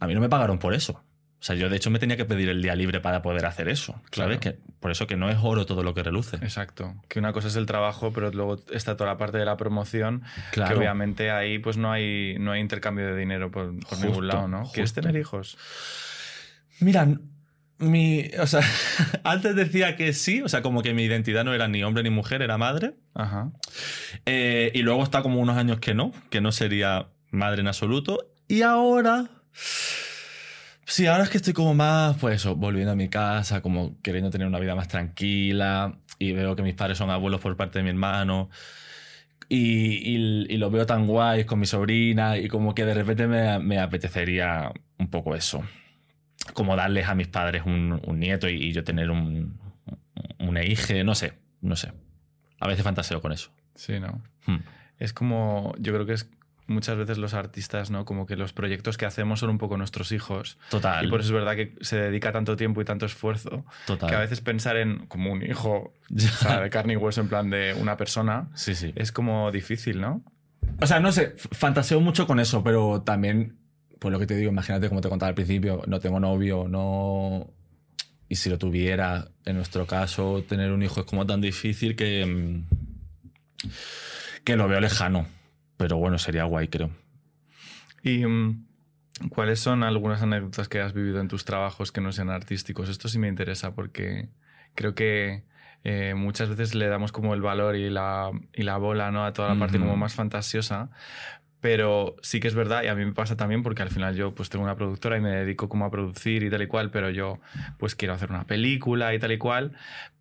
a 0.00 0.06
mí 0.06 0.14
no 0.14 0.20
me 0.20 0.28
pagaron 0.28 0.58
por 0.58 0.74
eso. 0.74 1.04
O 1.40 1.44
sea, 1.44 1.54
yo 1.54 1.68
de 1.68 1.76
hecho 1.76 1.88
me 1.90 2.00
tenía 2.00 2.16
que 2.16 2.24
pedir 2.24 2.48
el 2.48 2.60
día 2.60 2.74
libre 2.74 2.98
para 2.98 3.22
poder 3.22 3.46
hacer 3.46 3.68
eso. 3.68 3.94
Claro. 4.10 4.30
¿Sabes? 4.34 4.40
Que, 4.40 4.58
por 4.80 4.90
eso 4.90 5.06
que 5.06 5.16
no 5.16 5.30
es 5.30 5.36
oro 5.40 5.66
todo 5.66 5.84
lo 5.84 5.94
que 5.94 6.02
reluce. 6.02 6.34
Exacto. 6.38 6.96
Que 7.06 7.20
una 7.20 7.32
cosa 7.32 7.46
es 7.46 7.54
el 7.54 7.64
trabajo, 7.66 8.12
pero 8.12 8.32
luego 8.32 8.58
está 8.72 8.96
toda 8.96 9.10
la 9.10 9.18
parte 9.18 9.38
de 9.38 9.44
la 9.44 9.56
promoción, 9.56 10.24
Claro. 10.50 10.72
que 10.74 10.78
obviamente 10.80 11.30
ahí 11.30 11.60
pues 11.60 11.76
no 11.76 11.92
hay, 11.92 12.36
no 12.40 12.50
hay 12.50 12.60
intercambio 12.60 13.06
de 13.06 13.16
dinero 13.16 13.52
por, 13.52 13.66
por 13.78 13.84
Justo, 13.90 14.06
ningún 14.06 14.26
lado, 14.26 14.48
¿no? 14.48 14.64
¿Quieres 14.72 14.90
justo. 14.90 15.00
tener 15.00 15.20
hijos? 15.20 15.56
Mira, 16.80 17.06
mi. 17.78 18.30
O 18.40 18.46
sea, 18.46 18.62
antes 19.24 19.54
decía 19.56 19.96
que 19.96 20.12
sí, 20.12 20.42
o 20.42 20.48
sea, 20.48 20.62
como 20.62 20.82
que 20.82 20.94
mi 20.94 21.04
identidad 21.04 21.44
no 21.44 21.54
era 21.54 21.68
ni 21.68 21.82
hombre 21.82 22.02
ni 22.02 22.10
mujer, 22.10 22.42
era 22.42 22.58
madre. 22.58 22.94
Ajá. 23.14 23.52
Eh, 24.26 24.70
y 24.74 24.82
luego 24.82 25.02
está 25.02 25.22
como 25.22 25.40
unos 25.40 25.56
años 25.56 25.80
que 25.80 25.94
no, 25.94 26.12
que 26.30 26.40
no 26.40 26.52
sería 26.52 27.08
madre 27.30 27.60
en 27.60 27.68
absoluto. 27.68 28.18
Y 28.48 28.62
ahora. 28.62 29.28
Sí, 30.86 31.06
ahora 31.06 31.24
es 31.24 31.30
que 31.30 31.36
estoy 31.36 31.52
como 31.52 31.74
más, 31.74 32.16
pues 32.16 32.36
eso, 32.36 32.56
volviendo 32.56 32.92
a 32.92 32.96
mi 32.96 33.10
casa, 33.10 33.60
como 33.60 34.00
queriendo 34.00 34.30
tener 34.30 34.46
una 34.46 34.58
vida 34.58 34.74
más 34.74 34.88
tranquila. 34.88 35.98
Y 36.18 36.32
veo 36.32 36.56
que 36.56 36.62
mis 36.62 36.74
padres 36.74 36.98
son 36.98 37.10
abuelos 37.10 37.40
por 37.40 37.56
parte 37.56 37.78
de 37.78 37.82
mi 37.84 37.90
hermano. 37.90 38.48
Y, 39.50 40.16
y, 40.16 40.46
y 40.48 40.56
lo 40.56 40.70
veo 40.70 40.86
tan 40.86 41.06
guays 41.06 41.44
con 41.46 41.60
mi 41.60 41.66
sobrina. 41.66 42.38
Y 42.38 42.48
como 42.48 42.74
que 42.74 42.84
de 42.84 42.94
repente 42.94 43.26
me, 43.26 43.58
me 43.58 43.78
apetecería 43.78 44.72
un 44.98 45.10
poco 45.10 45.36
eso. 45.36 45.62
Como 46.54 46.76
darles 46.76 47.08
a 47.08 47.14
mis 47.14 47.28
padres 47.28 47.62
un, 47.66 48.00
un 48.06 48.20
nieto 48.20 48.48
y, 48.48 48.54
y 48.54 48.72
yo 48.72 48.84
tener 48.84 49.10
un, 49.10 49.58
un 50.38 50.58
hija, 50.58 50.94
no 51.04 51.14
sé, 51.14 51.34
no 51.60 51.76
sé. 51.76 51.92
A 52.60 52.66
veces 52.66 52.84
fantaseo 52.84 53.20
con 53.20 53.32
eso. 53.32 53.50
Sí, 53.74 54.00
¿no? 54.00 54.22
Hmm. 54.46 54.58
Es 54.98 55.12
como, 55.12 55.74
yo 55.78 55.92
creo 55.92 56.06
que 56.06 56.14
es 56.14 56.28
muchas 56.66 56.96
veces 56.96 57.18
los 57.18 57.34
artistas, 57.34 57.90
¿no? 57.90 58.04
Como 58.04 58.26
que 58.26 58.36
los 58.36 58.52
proyectos 58.52 58.98
que 58.98 59.06
hacemos 59.06 59.40
son 59.40 59.50
un 59.50 59.58
poco 59.58 59.76
nuestros 59.76 60.12
hijos. 60.12 60.58
Total. 60.70 61.04
Y 61.04 61.08
por 61.08 61.20
eso 61.20 61.28
es 61.28 61.32
verdad 61.32 61.56
que 61.56 61.74
se 61.80 61.96
dedica 61.96 62.30
tanto 62.32 62.56
tiempo 62.56 62.80
y 62.80 62.84
tanto 62.84 63.06
esfuerzo 63.06 63.64
total. 63.86 64.10
que 64.10 64.16
a 64.16 64.20
veces 64.20 64.40
pensar 64.40 64.76
en 64.76 65.06
como 65.06 65.32
un 65.32 65.42
hijo 65.42 65.94
o 66.14 66.18
sea, 66.18 66.60
de 66.60 66.70
carne 66.70 66.92
y 66.94 66.96
hueso 66.96 67.20
en 67.20 67.28
plan 67.28 67.48
de 67.50 67.74
una 67.74 67.96
persona 67.96 68.50
Sí, 68.54 68.74
sí. 68.74 68.92
es 68.96 69.12
como 69.12 69.50
difícil, 69.50 70.00
¿no? 70.00 70.22
O 70.80 70.86
sea, 70.86 71.00
no 71.00 71.10
sé, 71.10 71.34
fantaseo 71.36 72.00
mucho 72.00 72.26
con 72.26 72.38
eso, 72.38 72.62
pero 72.62 73.02
también, 73.02 73.56
pues 73.98 74.12
lo 74.12 74.18
que 74.18 74.26
te 74.26 74.36
digo, 74.36 74.50
imagínate 74.50 74.88
como 74.88 75.00
te 75.00 75.08
contaba 75.08 75.28
al 75.28 75.34
principio, 75.34 75.82
no 75.86 76.00
tengo 76.00 76.20
novio, 76.20 76.66
no... 76.68 77.48
Y 78.30 78.36
si 78.36 78.50
lo 78.50 78.58
tuviera, 78.58 79.28
en 79.46 79.56
nuestro 79.56 79.86
caso, 79.86 80.44
tener 80.46 80.70
un 80.70 80.82
hijo 80.82 81.00
es 81.00 81.06
como 81.06 81.26
tan 81.26 81.40
difícil 81.40 81.96
que... 81.96 82.26
mm, 82.26 83.68
que 84.44 84.56
lo 84.56 84.68
veo 84.68 84.80
lejano. 84.80 85.26
Pero 85.76 85.96
bueno, 85.96 86.18
sería 86.18 86.44
guay, 86.44 86.68
creo. 86.68 86.90
¿Y 88.02 88.24
mm, 88.26 88.66
cuáles 89.30 89.60
son 89.60 89.82
algunas 89.82 90.22
anécdotas 90.22 90.68
que 90.68 90.80
has 90.80 90.92
vivido 90.92 91.20
en 91.20 91.28
tus 91.28 91.44
trabajos 91.44 91.92
que 91.92 92.00
no 92.00 92.12
sean 92.12 92.30
artísticos? 92.30 92.88
Esto 92.88 93.08
sí 93.08 93.18
me 93.18 93.28
interesa 93.28 93.74
porque 93.74 94.28
creo 94.74 94.94
que 94.94 95.44
eh, 95.84 96.14
muchas 96.16 96.48
veces 96.48 96.74
le 96.74 96.88
damos 96.88 97.12
como 97.12 97.34
el 97.34 97.42
valor 97.42 97.76
y 97.76 97.90
la, 97.90 98.30
y 98.52 98.62
la 98.62 98.76
bola 98.78 99.10
¿no? 99.10 99.24
a 99.24 99.32
toda 99.32 99.54
la 99.54 99.58
parte 99.58 99.78
como 99.78 99.96
más 99.96 100.14
fantasiosa. 100.14 100.90
Pero 101.60 102.14
sí 102.22 102.38
que 102.38 102.46
es 102.46 102.54
verdad, 102.54 102.84
y 102.84 102.86
a 102.86 102.94
mí 102.94 103.04
me 103.04 103.12
pasa 103.12 103.36
también 103.36 103.64
porque 103.64 103.82
al 103.82 103.90
final 103.90 104.14
yo 104.14 104.32
pues 104.32 104.48
tengo 104.48 104.64
una 104.64 104.76
productora 104.76 105.16
y 105.16 105.20
me 105.20 105.30
dedico 105.30 105.68
como 105.68 105.84
a 105.84 105.90
producir 105.90 106.44
y 106.44 106.50
tal 106.50 106.62
y 106.62 106.68
cual, 106.68 106.90
pero 106.90 107.10
yo 107.10 107.40
pues 107.78 107.96
quiero 107.96 108.14
hacer 108.14 108.30
una 108.30 108.46
película 108.46 109.12
y 109.12 109.18
tal 109.18 109.32
y 109.32 109.38
cual, 109.38 109.72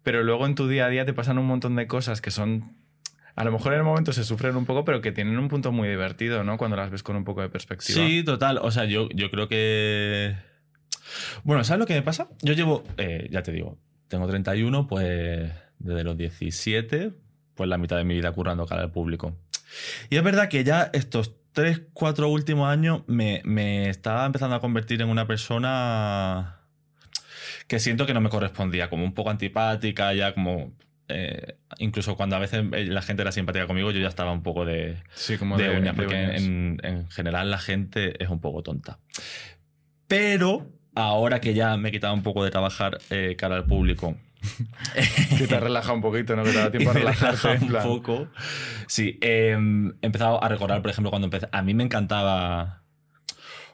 pero 0.01 0.23
luego 0.23 0.47
en 0.47 0.55
tu 0.55 0.67
día 0.67 0.87
a 0.87 0.89
día 0.89 1.05
te 1.05 1.13
pasan 1.13 1.37
un 1.37 1.45
montón 1.45 1.75
de 1.75 1.85
cosas 1.85 2.21
que 2.21 2.31
son, 2.31 2.75
a 3.35 3.43
lo 3.43 3.51
mejor 3.51 3.73
en 3.73 3.79
el 3.79 3.85
momento 3.85 4.13
se 4.13 4.23
sufren 4.23 4.55
un 4.55 4.65
poco, 4.65 4.83
pero 4.83 4.99
que 4.99 5.11
tienen 5.11 5.37
un 5.37 5.47
punto 5.47 5.71
muy 5.71 5.87
divertido, 5.87 6.43
¿no? 6.43 6.57
Cuando 6.57 6.75
las 6.75 6.89
ves 6.89 7.03
con 7.03 7.15
un 7.15 7.23
poco 7.23 7.41
de 7.41 7.49
perspectiva. 7.49 7.99
Sí, 7.99 8.23
total. 8.23 8.57
O 8.57 8.71
sea, 8.71 8.85
yo, 8.85 9.07
yo 9.09 9.29
creo 9.29 9.47
que. 9.47 10.35
Bueno, 11.43 11.63
¿sabes 11.63 11.79
lo 11.79 11.85
que 11.85 11.93
me 11.93 12.01
pasa? 12.01 12.29
Yo 12.41 12.53
llevo, 12.53 12.83
eh, 12.97 13.27
ya 13.29 13.43
te 13.43 13.51
digo, 13.51 13.77
tengo 14.07 14.27
31, 14.27 14.87
pues 14.87 15.51
desde 15.79 16.03
los 16.03 16.17
17, 16.17 17.11
pues 17.53 17.69
la 17.69 17.77
mitad 17.77 17.97
de 17.97 18.03
mi 18.03 18.15
vida 18.15 18.31
currando 18.31 18.65
cara 18.65 18.81
al 18.81 18.91
público. 18.91 19.35
Y 20.09 20.17
es 20.17 20.23
verdad 20.23 20.49
que 20.49 20.63
ya 20.63 20.89
estos 20.93 21.35
3, 21.53 21.81
4 21.93 22.29
últimos 22.29 22.69
años 22.69 23.01
me, 23.07 23.41
me 23.45 23.89
estaba 23.89 24.25
empezando 24.25 24.55
a 24.55 24.59
convertir 24.61 25.01
en 25.01 25.09
una 25.09 25.25
persona 25.27 26.59
que 27.67 27.79
siento 27.79 28.05
que 28.05 28.13
no 28.13 28.21
me 28.21 28.29
correspondía, 28.29 28.89
como 28.89 29.03
un 29.03 29.13
poco 29.13 29.29
antipática, 29.29 30.13
ya 30.13 30.33
como. 30.33 30.73
eh, 31.09 31.57
incluso 31.79 32.15
cuando 32.15 32.35
a 32.35 32.39
veces 32.39 32.63
eh, 32.73 32.85
la 32.85 33.01
gente 33.01 33.21
era 33.23 33.31
simpática 33.31 33.67
conmigo, 33.67 33.91
yo 33.91 33.99
ya 33.99 34.07
estaba 34.07 34.31
un 34.31 34.43
poco 34.43 34.65
de, 34.65 34.97
Sí, 35.13 35.37
como 35.37 35.57
de, 35.57 35.69
de, 35.69 35.77
uña, 35.77 35.93
de 35.93 35.93
porque 35.93 36.15
uñas. 36.15 36.41
en, 36.41 36.79
en 36.83 37.09
general 37.09 37.49
la 37.51 37.57
gente 37.57 38.21
es 38.23 38.29
un 38.29 38.39
poco 38.39 38.61
tonta. 38.63 38.99
Pero 40.07 40.71
ahora 40.97 41.39
que 41.41 41.53
ya 41.53 41.77
me 41.77 41.89
he 41.89 41.91
quitado 41.91 42.13
un 42.13 42.23
poco 42.23 42.43
de 42.43 42.51
trabajar 42.51 42.97
eh, 43.09 43.35
cara 43.37 43.55
al 43.55 43.65
público 43.65 44.15
Que 45.37 45.47
te 45.47 45.55
has 45.55 45.63
relajado 45.63 45.95
un 45.95 46.01
poquito, 46.01 46.35
¿no? 46.35 46.43
Que 46.43 46.51
te 46.51 46.57
da 46.57 46.71
tiempo 46.71 46.91
a 46.91 46.93
relajarte. 47.01 47.57
un 47.61 47.67
plan. 47.67 47.83
poco. 47.83 48.27
Sí, 48.87 49.17
eh, 49.21 49.57
he 50.01 50.05
empezado 50.05 50.43
a 50.43 50.47
recordar, 50.47 50.81
por 50.81 50.91
ejemplo, 50.91 51.09
cuando 51.09 51.25
empecé. 51.27 51.47
A 51.51 51.61
mí 51.61 51.73
me 51.73 51.83
encantaba. 51.83 52.83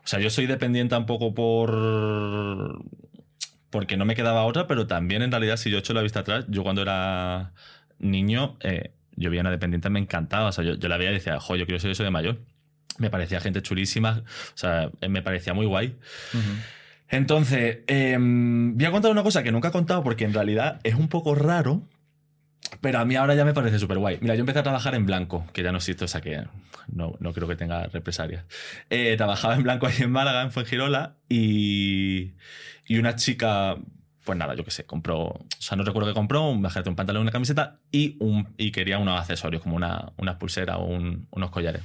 O 0.04 0.08
sea, 0.08 0.20
yo 0.20 0.30
soy 0.30 0.46
dependiente 0.48 0.96
un 0.96 1.06
poco 1.06 1.34
por. 1.34 2.84
Porque 3.70 3.98
no 3.98 4.06
me 4.06 4.16
quedaba 4.16 4.44
otra, 4.46 4.68
pero 4.68 4.88
también 4.88 5.22
en 5.22 5.32
realidad, 5.32 5.58
si 5.58 5.70
yo 5.72 5.78
echo 5.80 5.94
la 5.94 6.02
vista 6.02 6.20
atrás, 6.22 6.46
yo 6.48 6.64
cuando 6.64 6.82
era 6.82 7.54
niño, 8.00 8.58
eh, 8.62 8.92
yo 9.16 9.30
veía 9.30 9.42
una 9.42 9.52
dependiente, 9.52 9.90
me 9.90 10.00
encantaba. 10.00 10.50
O 10.50 10.52
sea, 10.52 10.64
yo, 10.64 10.76
yo 10.76 10.88
la 10.90 10.98
veía 10.98 11.12
y 11.12 11.16
decía, 11.16 11.40
jo, 11.40 11.56
yo 11.56 11.66
quiero 11.66 11.80
ser 11.80 11.92
eso 11.92 12.04
de 12.04 12.12
mayor. 12.12 12.40
Me 13.00 13.10
parecía 13.10 13.40
gente 13.42 13.62
chulísima. 13.62 14.24
O 14.54 14.58
sea, 14.58 14.92
eh, 15.02 15.10
me 15.10 15.22
parecía 15.22 15.54
muy 15.54 15.66
guay. 15.66 15.96
Ujú. 16.34 16.42
Entonces, 17.14 17.80
eh, 17.88 18.18
voy 18.20 18.86
a 18.86 18.92
contar 18.92 19.12
una 19.12 19.22
cosa 19.22 19.44
que 19.44 19.52
nunca 19.52 19.68
he 19.68 19.72
contado 19.72 20.04
porque 20.04 20.26
en 20.26 20.34
realidad 20.34 20.80
es 20.84 20.96
un 20.96 21.10
poco 21.10 21.36
raro, 21.36 21.84
pero 22.82 22.98
a 22.98 23.06
mí 23.06 23.16
ahora 23.16 23.36
ya 23.36 23.46
me 23.46 23.54
parece 23.54 23.78
súper 23.78 24.00
guay. 24.00 24.18
Mira, 24.20 24.34
yo 24.34 24.40
empecé 24.40 24.60
a 24.60 24.64
trabajar 24.64 24.96
en 24.96 25.06
blanco, 25.06 25.46
que 25.54 25.62
ya 25.62 25.72
no 25.72 25.78
existe, 25.78 26.06
o 26.06 26.08
sea 26.08 26.22
que 26.22 26.44
no, 26.88 27.14
no 27.20 27.34
creo 27.34 27.48
que 27.48 27.56
tenga 27.56 27.86
represalias. 27.86 28.46
Eh, 28.90 29.14
trabajaba 29.16 29.54
en 29.54 29.62
blanco 29.62 29.86
ahí 29.86 29.94
en 30.00 30.12
Málaga, 30.12 30.42
en 30.42 30.52
Fuengirola, 30.52 31.18
y, 31.30 32.34
y 32.88 32.98
una 32.98 33.16
chica, 33.16 33.78
pues 34.26 34.38
nada, 34.38 34.56
yo 34.56 34.64
qué 34.66 34.72
sé, 34.72 34.86
compró, 34.86 35.20
o 35.20 35.46
sea, 35.60 35.78
no 35.78 35.84
recuerdo 35.84 36.10
qué 36.10 36.16
compró, 36.16 36.50
un, 36.50 36.58
imagínate, 36.58 36.90
un 36.90 36.96
pantalón, 36.96 37.22
una 37.22 37.32
camiseta 37.32 37.78
y, 37.92 38.18
un, 38.22 38.56
y 38.58 38.72
quería 38.72 38.98
unos 38.98 39.20
accesorios, 39.20 39.62
como 39.62 39.76
una, 39.76 40.14
unas 40.18 40.38
pulseras 40.38 40.78
o 40.78 40.86
un- 40.86 41.28
unos 41.30 41.52
collares. 41.52 41.84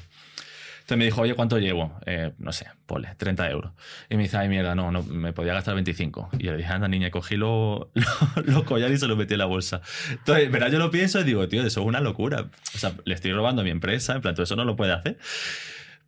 Entonces 0.88 1.00
me 1.00 1.04
dijo, 1.04 1.20
oye, 1.20 1.34
¿cuánto 1.34 1.58
llevo? 1.58 2.00
Eh, 2.06 2.32
no 2.38 2.50
sé, 2.50 2.66
ponle, 2.86 3.14
30 3.18 3.50
euros. 3.50 3.72
Y 4.08 4.16
me 4.16 4.22
dice, 4.22 4.38
ay, 4.38 4.48
mierda, 4.48 4.74
no, 4.74 4.90
no, 4.90 5.02
me 5.02 5.34
podía 5.34 5.52
gastar 5.52 5.74
25. 5.74 6.30
Y 6.38 6.44
yo 6.44 6.52
le 6.52 6.56
dije, 6.56 6.72
anda, 6.72 6.88
niña, 6.88 7.10
cogí 7.10 7.36
los 7.36 7.88
los 8.46 8.64
collares 8.64 8.96
y 8.96 9.00
se 9.00 9.06
los 9.06 9.18
metí 9.18 9.34
en 9.34 9.40
la 9.40 9.44
bolsa. 9.44 9.82
Entonces, 10.10 10.50
¿verdad? 10.50 10.70
Yo 10.70 10.78
lo 10.78 10.90
pienso 10.90 11.20
y 11.20 11.24
digo, 11.24 11.46
tío, 11.46 11.60
eso 11.60 11.80
es 11.82 11.86
una 11.86 12.00
locura. 12.00 12.46
O 12.74 12.78
sea, 12.78 12.94
le 13.04 13.14
estoy 13.14 13.32
robando 13.32 13.60
a 13.60 13.64
mi 13.66 13.70
empresa, 13.70 14.14
en 14.14 14.22
plan, 14.22 14.34
todo 14.34 14.44
eso 14.44 14.56
no 14.56 14.64
lo 14.64 14.76
puede 14.76 14.94
hacer. 14.94 15.18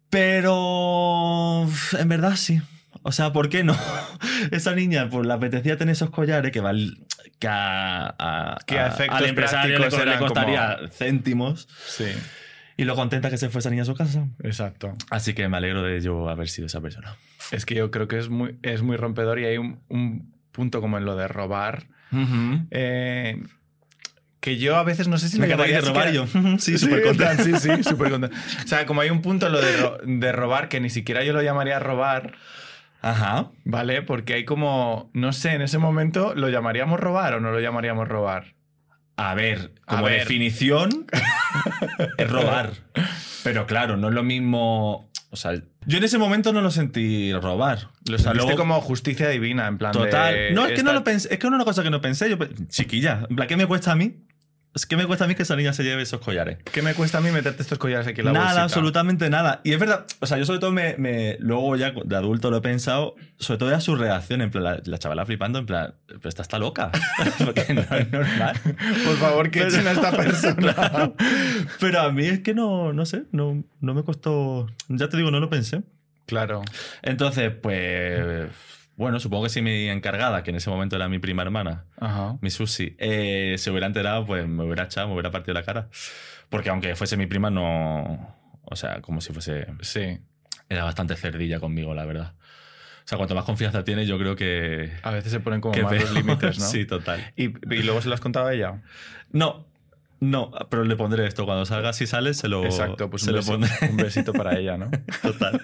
Pero, 0.08 1.66
en 1.98 2.08
verdad, 2.08 2.36
sí. 2.36 2.60
O 3.02 3.12
sea, 3.12 3.32
¿por 3.32 3.48
qué 3.48 3.64
no? 3.64 3.76
Esa 4.50 4.74
niña, 4.74 5.08
pues 5.10 5.26
le 5.26 5.32
apetecía 5.32 5.76
tener 5.76 5.92
esos 5.92 6.10
collares 6.10 6.52
que, 6.52 6.60
val, 6.60 6.98
que, 7.38 7.48
a, 7.48 8.06
a- 8.18 8.54
a 8.54 8.86
al 9.08 9.24
empresario 9.26 9.78
le, 9.78 9.88
le 10.06 10.18
costaría 10.18 10.78
céntimos. 10.90 11.68
Sí, 11.86 12.04
Y 12.80 12.84
lo 12.84 12.94
contenta 12.96 13.28
que 13.30 13.36
se 13.36 13.50
fue 13.50 13.58
esa 13.58 13.68
niña 13.70 13.82
a 13.82 13.86
su 13.86 13.94
casa. 13.94 14.26
exacto. 14.42 14.94
Así 15.10 15.34
que 15.34 15.48
me 15.48 15.56
alegro 15.58 15.82
de 15.82 16.00
yo 16.00 16.28
haber 16.28 16.48
sido 16.48 16.66
esa 16.66 16.80
persona. 16.80 17.14
Es 17.52 17.66
que 17.66 17.74
yo 17.74 17.90
creo 17.90 18.08
que 18.08 18.18
es 18.18 18.28
muy, 18.30 18.56
es 18.62 18.82
muy 18.82 18.96
rompedor 18.96 19.38
y 19.38 19.44
hay 19.44 19.58
un, 19.58 19.80
un 19.88 20.32
punto 20.52 20.80
como 20.80 20.96
en 20.98 21.04
lo 21.04 21.14
de 21.16 21.28
robar. 21.28 21.88
eh, 22.70 23.42
que 24.40 24.56
yo 24.56 24.76
a 24.76 24.82
veces 24.84 25.06
no 25.08 25.18
sé 25.18 25.28
si 25.28 25.38
Me 25.38 25.46
llamaría 25.48 25.80
te 25.80 25.88
robar 25.88 26.08
siquiera- 26.08 26.26
yo. 26.54 26.58
Sí, 26.58 26.78
súper 26.78 27.02
contento. 27.02 27.44
Sí, 27.44 27.52
sí, 27.58 27.82
súper 27.82 28.10
contento. 28.10 28.34
O 28.64 28.66
sea, 28.66 28.86
como 28.86 29.02
hay 29.02 29.10
un 29.10 29.20
punto 29.20 29.46
en 29.48 29.52
lo 29.52 29.60
de, 29.60 29.76
ro- 29.76 29.98
de 30.02 30.32
robar 30.32 30.68
que 30.70 30.80
ni 30.80 30.88
siquiera 30.88 31.22
yo 31.22 31.34
lo 31.34 31.42
llamaría 31.42 31.78
robar, 31.78 32.32
Ajá. 33.02 33.50
¿vale? 33.64 34.00
Porque 34.00 34.32
hay 34.34 34.44
como, 34.46 35.10
no 35.12 35.32
sé, 35.34 35.52
en 35.52 35.60
ese 35.62 35.76
momento, 35.76 36.34
¿lo 36.34 36.48
llamaríamos 36.48 36.98
robar 36.98 37.34
o 37.34 37.40
no 37.40 37.50
lo 37.52 37.60
llamaríamos 37.60 38.08
robar? 38.08 38.54
A 39.22 39.34
ver, 39.34 39.72
A 39.86 39.96
como 39.96 40.04
ver. 40.06 40.20
definición, 40.20 41.06
es 42.16 42.30
robar. 42.30 42.72
Pero 43.44 43.66
claro, 43.66 43.96
no 43.96 44.08
es 44.08 44.14
lo 44.14 44.22
mismo. 44.22 45.10
O 45.30 45.36
sea, 45.36 45.52
yo 45.86 45.98
en 45.98 46.04
ese 46.04 46.18
momento 46.18 46.52
no 46.52 46.60
lo 46.62 46.70
sentí 46.70 47.32
robar. 47.34 47.88
Lo 48.08 48.18
sentiste 48.18 48.34
luego- 48.46 48.56
como 48.56 48.80
justicia 48.80 49.28
divina, 49.28 49.66
en 49.66 49.78
plan 49.78 49.92
Total. 49.92 50.34
de... 50.34 50.50
no, 50.52 50.66
es 50.66 50.72
que 50.72 50.82
no 50.82 50.92
lo 50.92 51.04
pensé. 51.04 51.28
Es 51.32 51.38
que 51.38 51.46
era 51.46 51.54
una 51.56 51.64
cosa 51.64 51.82
que 51.82 51.90
no 51.90 52.00
pensé. 52.00 52.30
Yo, 52.30 52.36
chiquilla, 52.68 53.26
en 53.28 53.36
plan, 53.36 53.46
¿qué 53.46 53.56
me 53.56 53.66
cuesta 53.66 53.92
a 53.92 53.94
mí? 53.94 54.16
Que 54.88 54.96
me 54.96 55.04
cuesta 55.06 55.24
a 55.24 55.28
mí 55.28 55.34
que 55.34 55.42
esa 55.42 55.56
niña 55.56 55.72
se 55.72 55.82
lleve 55.82 56.02
esos 56.02 56.20
collares. 56.20 56.58
¿Qué 56.72 56.80
me 56.80 56.94
cuesta 56.94 57.18
a 57.18 57.20
mí 57.20 57.30
meterte 57.30 57.60
estos 57.62 57.76
collares 57.78 58.06
aquí 58.06 58.20
en 58.20 58.26
la 58.26 58.32
Nada, 58.32 58.44
bolsita? 58.44 58.62
absolutamente 58.62 59.28
nada. 59.28 59.60
Y 59.64 59.72
es 59.72 59.80
verdad, 59.80 60.06
o 60.20 60.26
sea, 60.26 60.38
yo 60.38 60.44
sobre 60.46 60.60
todo 60.60 60.70
me, 60.70 60.94
me- 60.96 61.36
luego 61.40 61.74
ya 61.76 61.92
de 62.04 62.16
adulto 62.16 62.50
lo 62.52 62.58
he 62.58 62.60
pensado, 62.60 63.16
sobre 63.38 63.58
todo 63.58 63.68
era 63.70 63.80
su 63.80 63.96
reacción, 63.96 64.42
en 64.42 64.50
plan, 64.52 64.62
la, 64.62 64.80
la 64.84 64.98
chavala 64.98 65.26
flipando, 65.26 65.58
en 65.58 65.66
plan, 65.66 65.94
pero 66.06 66.28
esta 66.28 66.42
está 66.42 66.58
loca. 66.60 66.92
Porque 67.44 67.74
no 67.74 67.80
es 67.82 68.12
normal. 68.12 68.56
Por 69.04 69.16
favor, 69.16 69.50
que 69.50 69.62
echen 69.64 69.86
a 69.88 69.92
esta 69.92 70.12
persona. 70.16 70.54
Claro. 70.74 71.16
Pero 71.80 72.00
a 72.00 72.12
mí 72.12 72.26
es 72.26 72.38
que 72.40 72.54
no, 72.54 72.92
no 72.92 73.06
sé, 73.06 73.24
no, 73.32 73.64
no 73.80 73.94
me 73.94 74.04
costó. 74.04 74.68
Ya 74.88 75.08
te 75.08 75.16
digo, 75.16 75.30
no 75.32 75.40
lo 75.40 75.50
pensé. 75.50 75.82
Claro. 76.26 76.62
Entonces, 77.02 77.50
pues. 77.60 78.46
Bueno, 79.00 79.18
supongo 79.18 79.44
que 79.44 79.48
si 79.48 79.62
mi 79.62 79.88
encargada, 79.88 80.42
que 80.42 80.50
en 80.50 80.56
ese 80.56 80.68
momento 80.68 80.94
era 80.94 81.08
mi 81.08 81.18
prima 81.18 81.40
hermana, 81.40 81.86
Ajá. 81.98 82.36
mi 82.42 82.50
Susi, 82.50 82.96
eh, 82.98 83.54
se 83.56 83.70
hubiera 83.70 83.86
enterado, 83.86 84.26
pues 84.26 84.46
me 84.46 84.62
hubiera 84.62 84.84
echado, 84.84 85.06
me 85.08 85.14
hubiera 85.14 85.30
partido 85.30 85.54
la 85.54 85.62
cara. 85.62 85.88
Porque 86.50 86.68
aunque 86.68 86.94
fuese 86.94 87.16
mi 87.16 87.26
prima, 87.26 87.48
no. 87.48 88.36
O 88.62 88.76
sea, 88.76 89.00
como 89.00 89.22
si 89.22 89.32
fuese. 89.32 89.68
Sí. 89.80 90.18
Era 90.68 90.84
bastante 90.84 91.16
cerdilla 91.16 91.60
conmigo, 91.60 91.94
la 91.94 92.04
verdad. 92.04 92.34
O 92.34 93.08
sea, 93.08 93.16
cuanto 93.16 93.34
más 93.34 93.44
confianza 93.44 93.84
tiene, 93.84 94.04
yo 94.04 94.18
creo 94.18 94.36
que. 94.36 94.92
A 95.02 95.12
veces 95.12 95.32
se 95.32 95.40
ponen 95.40 95.62
como 95.62 95.80
más 95.80 95.98
los 95.98 96.12
límites, 96.12 96.58
¿no? 96.58 96.66
sí, 96.66 96.84
total. 96.84 97.32
Y, 97.36 97.44
y 97.44 97.82
luego 97.82 98.02
se 98.02 98.08
lo 98.08 98.14
has 98.14 98.20
contado 98.20 98.48
a 98.48 98.52
ella. 98.52 98.82
No, 99.32 99.64
no, 100.20 100.50
pero 100.68 100.84
le 100.84 100.96
pondré 100.96 101.26
esto. 101.26 101.46
Cuando 101.46 101.64
salga, 101.64 101.92
si 101.92 102.06
sale, 102.06 102.34
se 102.34 102.48
lo, 102.48 102.64
Exacto, 102.64 103.08
pues 103.08 103.22
se 103.22 103.30
un, 103.30 103.36
lo 103.36 103.38
besito, 103.38 103.52
pondré. 103.58 103.90
un 103.90 103.96
besito 103.96 104.32
para 104.32 104.58
ella, 104.58 104.76
¿no? 104.76 104.90
Total. 105.22 105.60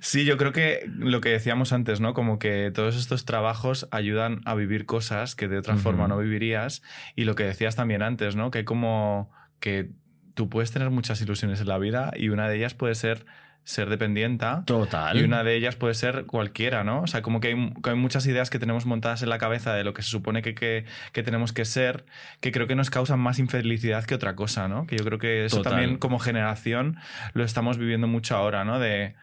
Sí, 0.00 0.24
yo 0.26 0.36
creo 0.36 0.52
que 0.52 0.90
lo 0.94 1.20
que 1.20 1.30
decíamos 1.30 1.72
antes, 1.72 2.00
¿no? 2.00 2.12
Como 2.12 2.38
que 2.38 2.70
todos 2.74 2.96
estos 2.96 3.24
trabajos 3.24 3.88
ayudan 3.90 4.42
a 4.44 4.54
vivir 4.54 4.84
cosas 4.84 5.34
que 5.34 5.48
de 5.48 5.58
otra 5.58 5.76
forma 5.76 6.06
no 6.06 6.18
vivirías. 6.18 6.82
Y 7.16 7.24
lo 7.24 7.34
que 7.34 7.44
decías 7.44 7.76
también 7.76 8.02
antes, 8.02 8.36
¿no? 8.36 8.50
Que 8.50 8.64
como 8.64 9.30
que 9.58 9.90
tú 10.34 10.48
puedes 10.48 10.70
tener 10.70 10.90
muchas 10.90 11.20
ilusiones 11.22 11.60
en 11.60 11.68
la 11.68 11.78
vida 11.78 12.12
y 12.16 12.28
una 12.28 12.48
de 12.48 12.56
ellas 12.56 12.74
puede 12.74 12.94
ser 12.94 13.24
ser 13.64 13.88
dependienta. 13.88 14.64
Total. 14.66 15.16
Y 15.16 15.22
una 15.22 15.44
de 15.44 15.54
ellas 15.54 15.76
puede 15.76 15.94
ser 15.94 16.24
cualquiera, 16.26 16.84
¿no? 16.84 17.02
O 17.02 17.06
sea, 17.06 17.22
como 17.22 17.40
que 17.40 17.48
hay, 17.48 17.72
que 17.82 17.90
hay 17.90 17.96
muchas 17.96 18.26
ideas 18.26 18.50
que 18.50 18.58
tenemos 18.58 18.86
montadas 18.86 19.22
en 19.22 19.28
la 19.28 19.38
cabeza 19.38 19.74
de 19.74 19.84
lo 19.84 19.94
que 19.94 20.02
se 20.02 20.08
supone 20.10 20.42
que, 20.42 20.54
que, 20.54 20.84
que 21.12 21.22
tenemos 21.22 21.52
que 21.52 21.64
ser, 21.64 22.04
que 22.40 22.52
creo 22.52 22.66
que 22.66 22.74
nos 22.74 22.90
causan 22.90 23.20
más 23.20 23.38
infelicidad 23.38 24.04
que 24.04 24.14
otra 24.14 24.34
cosa, 24.34 24.68
¿no? 24.68 24.86
Que 24.86 24.96
yo 24.96 25.04
creo 25.04 25.18
que 25.18 25.44
eso 25.44 25.58
Total. 25.58 25.72
también 25.72 25.98
como 25.98 26.18
generación 26.18 26.96
lo 27.34 27.44
estamos 27.44 27.78
viviendo 27.78 28.06
mucho 28.06 28.36
ahora, 28.36 28.64
¿no? 28.64 28.78
De 28.78 29.14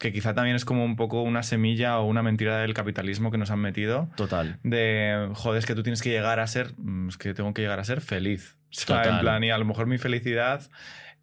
que 0.00 0.12
quizá 0.12 0.34
también 0.34 0.56
es 0.56 0.64
como 0.64 0.82
un 0.82 0.96
poco 0.96 1.22
una 1.22 1.42
semilla 1.42 1.98
o 1.98 2.06
una 2.06 2.22
mentira 2.22 2.58
del 2.58 2.72
capitalismo 2.72 3.30
que 3.30 3.36
nos 3.36 3.50
han 3.50 3.58
metido. 3.58 4.08
Total. 4.16 4.58
De, 4.62 5.28
joder, 5.34 5.58
es 5.58 5.66
que 5.66 5.74
tú 5.74 5.82
tienes 5.82 6.00
que 6.00 6.08
llegar 6.08 6.40
a 6.40 6.46
ser, 6.46 6.72
mm, 6.78 7.10
es 7.10 7.18
que 7.18 7.34
tengo 7.34 7.52
que 7.52 7.60
llegar 7.60 7.78
a 7.78 7.84
ser 7.84 8.00
feliz. 8.00 8.56
O 8.70 8.72
sea, 8.72 9.02
Total. 9.02 9.14
en 9.14 9.20
plan, 9.20 9.44
y 9.44 9.50
a 9.50 9.58
lo 9.58 9.66
mejor 9.66 9.86
mi 9.86 9.98
felicidad 9.98 10.62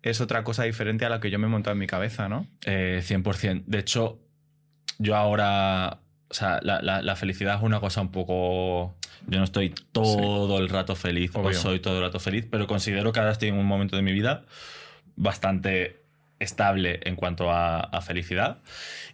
es 0.10 0.22
otra 0.22 0.44
cosa 0.44 0.64
diferente 0.64 1.06
a 1.06 1.10
la 1.10 1.20
que 1.20 1.30
yo 1.30 1.40
me 1.40 1.48
he 1.48 1.50
montado 1.50 1.74
en 1.74 1.80
mi 1.80 1.88
cabeza, 1.88 2.28
¿no? 2.30 2.48
Eh, 2.66 3.02
100%. 3.04 3.64
De 3.66 3.80
hecho, 3.80 4.20
yo 5.00 5.16
ahora. 5.16 6.00
O 6.30 6.34
sea, 6.34 6.60
la, 6.62 6.82
la- 6.82 7.02
la 7.02 7.16
felicidad 7.16 7.56
es 7.56 7.64
una 7.64 7.80
cosa 7.80 8.02
un 8.02 8.12
poco. 8.12 8.96
Yo 9.28 9.40
no 9.40 9.44
estoy 9.46 9.74
todo 9.92 10.60
el 10.60 10.70
rato 10.70 10.96
feliz 10.96 11.32
Obvio. 11.36 11.50
o 11.50 11.54
soy 11.54 11.80
todo 11.80 11.98
el 11.98 12.04
rato 12.04 12.20
feliz, 12.20 12.46
pero 12.50 12.68
considero 12.68 13.12
que 13.14 13.20
ahora 13.20 13.32
estoy 13.32 13.50
en 13.50 13.56
un 13.56 13.66
momento 13.66 13.96
de 13.96 14.02
mi 14.02 14.12
vida 14.14 14.46
bastante 15.16 16.02
estable 16.40 17.00
en 17.04 17.16
cuanto 17.16 17.52
a, 17.52 17.80
a 17.80 18.02
felicidad. 18.02 18.60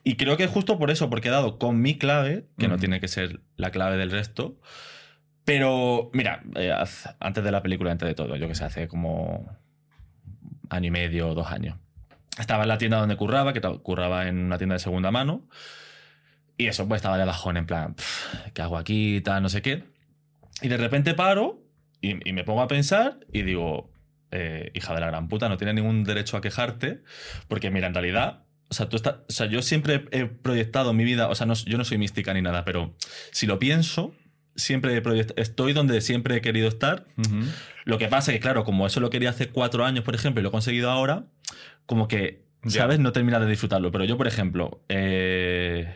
Y 0.04 0.16
creo 0.18 0.36
que 0.38 0.48
justo 0.48 0.78
por 0.78 0.92
eso, 0.92 1.10
porque 1.10 1.30
he 1.30 1.32
dado 1.32 1.58
con 1.58 1.82
mi 1.82 1.98
clave, 1.98 2.46
que 2.58 2.68
no 2.68 2.78
tiene 2.78 3.00
que 3.00 3.08
ser 3.08 3.40
la 3.56 3.72
clave 3.72 3.98
del 3.98 4.12
resto, 4.12 4.60
Pero, 5.46 6.10
mira, 6.14 6.42
eh, 6.56 6.74
antes 7.20 7.44
de 7.44 7.52
la 7.52 7.62
película, 7.62 7.92
antes 7.92 8.08
de 8.08 8.16
todo, 8.16 8.36
yo 8.38 8.48
que 8.48 8.56
sé, 8.56 8.64
hace 8.64 8.88
como 8.88 9.48
año 10.74 10.88
y 10.88 10.92
medio, 10.92 11.34
dos 11.34 11.48
años. 11.52 11.78
Estaba 12.40 12.64
en 12.64 12.70
la 12.70 12.78
tienda 12.78 12.98
donde 12.98 13.16
curraba, 13.16 13.54
que 13.54 13.62
curraba 13.62 14.28
en 14.28 14.40
una 14.40 14.58
tienda 14.58 14.74
de 14.74 14.80
segunda 14.80 15.12
mano. 15.12 15.48
Y 16.58 16.68
eso, 16.68 16.88
pues 16.88 17.00
estaba 17.00 17.18
de 17.18 17.26
bajón, 17.26 17.58
en 17.58 17.66
plan, 17.66 17.96
"Pff, 17.96 18.52
¿qué 18.54 18.62
hago 18.62 18.78
aquí? 18.78 19.22
Tal, 19.22 19.42
no 19.42 19.50
sé 19.50 19.62
qué. 19.62 19.84
Y 20.62 20.68
de 20.68 20.78
repente 20.78 21.14
paro 21.14 21.64
y, 22.02 22.16
me 22.34 22.44
pongo 22.44 22.62
a 22.62 22.68
pensar 22.68 23.20
y 23.32 23.44
digo, 23.44 23.92
eh, 24.32 24.72
hija 24.74 24.94
de 24.94 25.00
la 25.00 25.08
gran 25.08 25.28
puta, 25.28 25.48
no 25.48 25.58
tienes 25.58 25.76
ningún 25.76 26.04
derecho 26.04 26.38
a 26.38 26.42
quejarte, 26.42 27.02
porque 27.48 27.72
mira, 27.72 27.88
en 27.88 27.94
realidad, 27.94 28.44
o 28.70 28.74
sea, 28.74 28.90
tú 28.90 28.98
o 28.98 29.32
sea, 29.32 29.46
yo 29.46 29.62
siempre 29.62 30.06
he 30.12 30.26
proyectado 30.26 30.94
mi 30.94 31.06
vida, 31.06 31.30
o 31.30 31.36
sea, 31.36 31.46
no, 31.48 31.54
yo 31.54 31.78
no 31.78 31.86
soy 31.86 31.98
mística 31.98 32.34
ni 32.34 32.42
nada, 32.42 32.66
pero 32.66 32.96
si 33.32 33.48
lo 33.48 33.58
pienso, 33.58 34.14
siempre 34.56 35.02
estoy 35.38 35.74
donde 35.74 36.02
siempre 36.02 36.36
he 36.38 36.42
querido 36.42 36.68
estar. 36.68 37.06
Lo 37.86 37.98
que 37.98 38.08
pasa 38.08 38.32
es 38.32 38.38
que, 38.38 38.42
claro, 38.42 38.64
como 38.64 38.86
eso 38.88 39.00
lo 39.00 39.10
quería 39.10 39.30
hace 39.32 39.50
cuatro 39.50 39.86
años, 39.86 40.04
por 40.04 40.16
ejemplo, 40.16 40.40
y 40.40 40.44
lo 40.44 40.50
he 40.50 40.52
conseguido 40.52 40.90
ahora, 40.90 41.26
como 41.86 42.08
que. 42.08 42.44
¿sabes? 42.80 42.98
No 43.00 43.12
termina 43.12 43.40
de 43.42 43.48
disfrutarlo. 43.48 43.92
Pero 43.92 44.06
yo, 44.06 44.16
por 44.18 44.26
ejemplo, 44.26 44.80
eh, 44.88 45.94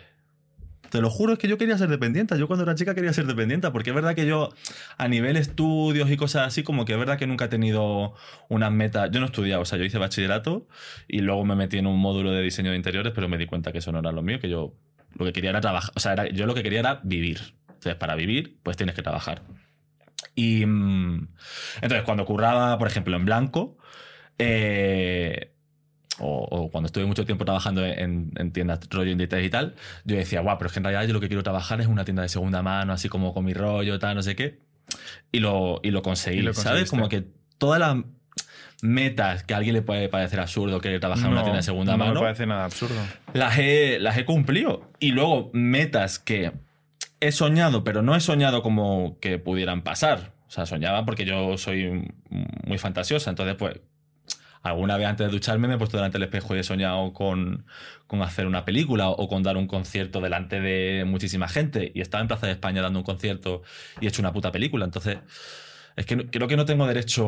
te 0.89 0.99
lo 1.01 1.09
juro, 1.09 1.31
es 1.33 1.39
que 1.39 1.47
yo 1.47 1.57
quería 1.57 1.77
ser 1.77 1.87
dependiente. 1.89 2.37
Yo 2.37 2.47
cuando 2.47 2.63
era 2.63 2.75
chica 2.75 2.93
quería 2.93 3.13
ser 3.13 3.25
dependiente, 3.25 3.71
porque 3.71 3.91
es 3.91 3.95
verdad 3.95 4.15
que 4.15 4.25
yo, 4.25 4.53
a 4.97 5.07
nivel 5.07 5.37
estudios 5.37 6.09
y 6.11 6.17
cosas 6.17 6.45
así, 6.47 6.63
como 6.63 6.83
que 6.83 6.91
es 6.93 6.99
verdad 6.99 7.17
que 7.17 7.25
nunca 7.27 7.45
he 7.45 7.47
tenido 7.47 8.13
unas 8.49 8.71
metas. 8.71 9.11
Yo 9.11 9.19
no 9.21 9.25
he 9.27 9.29
estudiado, 9.29 9.61
o 9.61 9.65
sea, 9.65 9.77
yo 9.77 9.85
hice 9.85 9.97
bachillerato 9.97 10.67
y 11.07 11.19
luego 11.19 11.45
me 11.45 11.55
metí 11.55 11.77
en 11.77 11.87
un 11.87 11.97
módulo 11.99 12.31
de 12.31 12.41
diseño 12.41 12.71
de 12.71 12.77
interiores, 12.77 13.13
pero 13.15 13.29
me 13.29 13.37
di 13.37 13.45
cuenta 13.45 13.71
que 13.71 13.77
eso 13.77 13.91
no 13.93 13.99
era 13.99 14.11
lo 14.11 14.21
mío, 14.21 14.39
que 14.41 14.49
yo 14.49 14.73
lo 15.15 15.23
que 15.25 15.31
quería 15.33 15.51
era 15.51 15.61
trabajar. 15.61 15.91
O 15.95 15.99
sea, 16.01 16.13
era- 16.13 16.27
yo 16.29 16.45
lo 16.45 16.53
que 16.53 16.63
quería 16.63 16.79
era 16.79 16.99
vivir. 17.03 17.39
Entonces, 17.67 17.95
para 17.95 18.15
vivir, 18.15 18.57
pues 18.63 18.75
tienes 18.75 18.93
que 18.95 19.01
trabajar. 19.01 19.41
Y 20.37 20.65
mm, 20.67 21.27
entonces, 21.81 22.03
cuando 22.03 22.23
curraba, 22.25 22.77
por 22.77 22.87
ejemplo, 22.87 23.17
en 23.17 23.25
blanco, 23.25 23.77
eh, 24.37 25.51
o, 26.19 26.47
o 26.49 26.69
cuando 26.71 26.85
estuve 26.85 27.05
mucho 27.05 27.25
tiempo 27.25 27.43
trabajando 27.43 27.83
en, 27.85 28.31
en 28.37 28.51
tiendas 28.51 28.79
rollo 28.91 29.11
Inditex 29.11 29.43
y 29.43 29.49
tal, 29.49 29.75
yo 30.05 30.15
decía, 30.15 30.41
guau, 30.41 30.57
pero 30.59 30.67
es 30.67 30.73
que 30.73 30.79
en 30.79 30.83
realidad 30.85 31.07
yo 31.07 31.13
lo 31.13 31.19
que 31.19 31.27
quiero 31.27 31.41
trabajar 31.43 31.81
es 31.81 31.87
una 31.87 32.05
tienda 32.05 32.21
de 32.23 32.29
segunda 32.29 32.61
mano, 32.61 32.93
así 32.93 33.09
como 33.09 33.33
con 33.33 33.45
mi 33.45 33.53
rollo, 33.53 33.97
tal, 33.99 34.15
no 34.15 34.21
sé 34.21 34.35
qué. 34.35 34.59
Y 35.31 35.39
lo, 35.39 35.79
y 35.83 35.89
lo 35.91 36.01
conseguí, 36.03 36.39
Y 36.39 36.41
lo 36.43 36.53
¿sabes? 36.53 36.89
Como 36.89 37.09
que 37.09 37.25
todas 37.57 37.79
las 37.79 37.97
metas 38.83 39.43
que 39.43 39.53
a 39.55 39.57
alguien 39.57 39.73
le 39.73 39.81
puede 39.81 40.07
parecer 40.07 40.39
absurdo 40.39 40.79
que 40.79 40.99
trabajar 40.99 41.25
en 41.25 41.31
una 41.31 41.39
No, 41.41 41.45
tienda 41.45 41.57
de 41.57 41.63
segunda 41.63 41.93
no 41.93 41.97
mano, 41.97 42.13
me 42.13 42.19
parece 42.27 42.45
nada 42.45 42.65
absurdo. 42.65 42.95
las 43.33 43.57
he, 43.57 43.97
las 43.99 44.17
he 44.17 44.25
cumplido. 44.25 44.87
Y 44.99 45.11
luego 45.11 45.49
metas 45.53 46.19
que 46.19 46.51
he 47.19 47.31
soñado, 47.31 47.83
pero 47.83 48.01
no 48.01 48.15
he 48.15 48.19
soñado 48.19 48.61
como 48.61 49.17
que 49.19 49.39
pudieran 49.39 49.81
pasar. 49.81 50.33
O 50.47 50.51
sea, 50.51 50.65
soñaba 50.65 51.05
porque 51.05 51.25
yo 51.25 51.57
soy 51.57 52.11
muy 52.65 52.77
fantasiosa. 52.77 53.29
Entonces, 53.29 53.55
pues, 53.55 53.79
alguna 54.63 54.97
vez 54.97 55.07
antes 55.07 55.27
de 55.27 55.31
ducharme 55.31 55.67
me 55.67 55.75
he 55.75 55.77
puesto 55.77 55.97
delante 55.97 56.17
del 56.17 56.23
espejo 56.23 56.55
y 56.55 56.59
he 56.59 56.63
soñado 56.63 57.13
con, 57.13 57.65
con 58.07 58.21
hacer 58.21 58.47
una 58.47 58.65
película 58.65 59.09
o 59.09 59.27
con 59.27 59.43
dar 59.43 59.57
un 59.57 59.67
concierto 59.67 60.21
delante 60.21 60.59
de 60.61 61.03
muchísima 61.05 61.47
gente. 61.47 61.91
Y 61.93 62.01
estaba 62.01 62.21
en 62.21 62.27
Plaza 62.27 62.47
de 62.47 62.53
España 62.53 62.81
dando 62.81 62.99
un 62.99 63.05
concierto 63.05 63.61
y 64.01 64.05
he 64.05 64.09
hecho 64.09 64.21
una 64.21 64.33
puta 64.33 64.51
película. 64.51 64.85
Entonces, 64.85 65.17
es 65.95 66.05
que 66.05 66.15
no- 66.15 66.23
creo 66.31 66.47
que 66.47 66.55
no 66.57 66.65
tengo 66.65 66.85
derecho. 66.87 67.25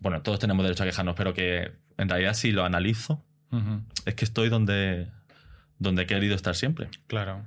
Bueno, 0.00 0.22
todos 0.22 0.38
tenemos 0.38 0.64
derecho 0.64 0.82
a 0.82 0.86
quejarnos, 0.86 1.14
pero 1.16 1.34
que 1.34 1.72
en 1.98 2.08
realidad 2.08 2.34
si 2.34 2.52
lo 2.52 2.64
analizo, 2.64 3.22
es 4.04 4.14
que 4.14 4.24
estoy 4.24 4.48
donde, 4.48 5.08
donde 5.78 6.02
he 6.02 6.06
querido 6.06 6.34
estar 6.34 6.54
siempre. 6.56 6.88
Claro. 7.06 7.46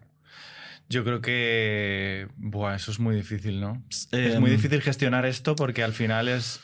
Yo 0.90 1.04
creo 1.04 1.22
que. 1.22 2.28
Buah, 2.38 2.76
eso 2.76 2.92
es 2.92 3.00
muy 3.00 3.16
difícil, 3.16 3.60
¿no? 3.60 3.84
es 3.90 4.08
Em, 4.12 4.40
muy 4.40 4.50
difícil 4.52 4.82
gestionar 4.82 5.26
esto 5.26 5.56
porque 5.56 5.84
al 5.84 5.94
final 5.94 6.28
es. 6.28 6.62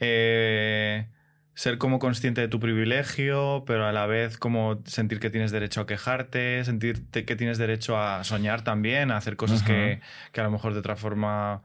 eh, 0.00 1.06
ser 1.54 1.78
como 1.78 1.98
consciente 1.98 2.42
de 2.42 2.48
tu 2.48 2.60
privilegio, 2.60 3.64
pero 3.66 3.86
a 3.86 3.92
la 3.92 4.06
vez 4.06 4.36
como 4.36 4.82
sentir 4.84 5.20
que 5.20 5.30
tienes 5.30 5.52
derecho 5.52 5.80
a 5.80 5.86
quejarte, 5.86 6.62
sentirte 6.64 7.24
que 7.24 7.34
tienes 7.34 7.56
derecho 7.56 7.98
a 7.98 8.22
soñar 8.24 8.62
también, 8.62 9.10
a 9.10 9.16
hacer 9.16 9.36
cosas 9.36 9.62
que, 9.62 10.00
que 10.32 10.40
a 10.40 10.44
lo 10.44 10.50
mejor 10.50 10.74
de 10.74 10.80
otra 10.80 10.96
forma 10.96 11.62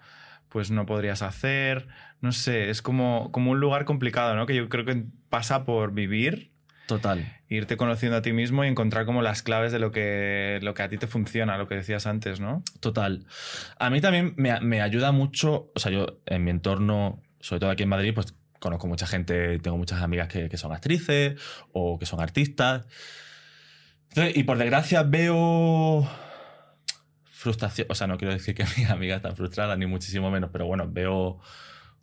pues 0.48 0.72
no 0.72 0.86
podrías 0.86 1.22
hacer. 1.22 1.88
No 2.22 2.32
sé, 2.32 2.70
es 2.70 2.82
como, 2.82 3.32
como 3.32 3.52
un 3.52 3.60
lugar 3.60 3.84
complicado, 3.86 4.36
¿no? 4.36 4.46
Que 4.46 4.56
yo 4.56 4.70
creo 4.70 4.86
que 4.86 5.04
pasa 5.30 5.66
por 5.66 5.94
vivir 5.94 6.51
Total. 6.92 7.26
irte 7.48 7.78
conociendo 7.78 8.18
a 8.18 8.22
ti 8.22 8.34
mismo 8.34 8.66
y 8.66 8.68
encontrar 8.68 9.06
como 9.06 9.22
las 9.22 9.44
claves 9.44 9.72
de 9.72 9.80
lo 9.80 9.94
que, 9.94 10.60
lo 10.62 10.74
que 10.74 10.84
a 10.84 10.90
ti 10.90 10.98
te 10.98 11.08
funciona, 11.08 11.58
lo 11.58 11.68
que 11.70 11.76
decías 11.76 12.06
antes, 12.06 12.42
¿no? 12.42 12.64
Total. 12.82 13.26
A 13.80 13.90
mí 13.90 14.02
también 14.02 14.34
me, 14.36 14.60
me 14.60 14.82
ayuda 14.82 15.14
mucho, 15.14 15.72
o 15.74 15.80
sea, 15.80 15.90
yo 15.90 16.20
en 16.26 16.44
mi 16.44 16.52
entorno, 16.52 17.22
sobre 17.40 17.62
todo 17.62 17.70
aquí 17.70 17.84
en 17.84 17.90
Madrid, 17.90 18.14
pues 18.14 18.36
conozco 18.60 18.88
mucha 18.88 19.08
gente, 19.08 19.58
tengo 19.60 19.78
muchas 19.78 20.02
amigas 20.02 20.28
que, 20.28 20.50
que 20.50 20.58
son 20.58 20.74
actrices 20.74 21.40
o 21.72 21.98
que 21.98 22.06
son 22.06 22.20
artistas. 22.20 22.86
Entonces, 24.10 24.36
y 24.36 24.44
por 24.44 24.58
desgracia 24.58 25.04
veo 25.04 26.06
frustración, 27.24 27.88
o 27.90 27.96
sea, 27.96 28.08
no 28.08 28.18
quiero 28.18 28.34
decir 28.34 28.54
que 28.54 28.66
mis 28.78 28.90
amigas 28.90 29.18
están 29.18 29.38
frustradas, 29.38 29.78
ni 29.78 29.86
muchísimo 29.86 30.30
menos, 30.30 30.50
pero 30.52 30.66
bueno, 30.66 30.90
veo 30.90 31.40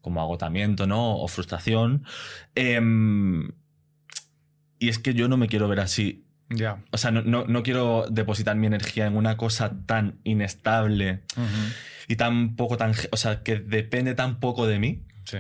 como 0.01 0.22
agotamiento, 0.22 0.87
¿no? 0.87 1.18
O 1.18 1.29
frustración. 1.29 2.05
Em, 2.55 3.51
y 4.78 4.88
es 4.88 4.98
que 4.98 5.14
yo 5.14 5.28
no 5.28 5.36
me 5.36 5.48
quiero 5.48 5.68
ver 5.68 5.80
así 5.80 6.24
Ya. 6.50 6.82
o 6.92 6.98
sea, 6.98 7.10
no, 7.10 7.22
no- 7.22 7.44
no 7.46 7.62
quiero 7.62 8.06
depositar 8.10 8.56
mi 8.56 8.66
energía 8.66 9.06
en 9.06 9.16
una 9.16 9.36
cosa 9.36 9.72
tan 9.86 10.18
inestable 10.24 11.20
y 12.08 12.16
tan 12.16 12.56
poco 12.56 12.76
tan. 12.76 12.92
O 13.12 13.16
sea, 13.16 13.42
que 13.42 13.56
depende 13.56 14.14
tan 14.14 14.40
poco 14.40 14.66
de 14.66 14.78
mí. 14.78 15.02
Sí. 15.24 15.38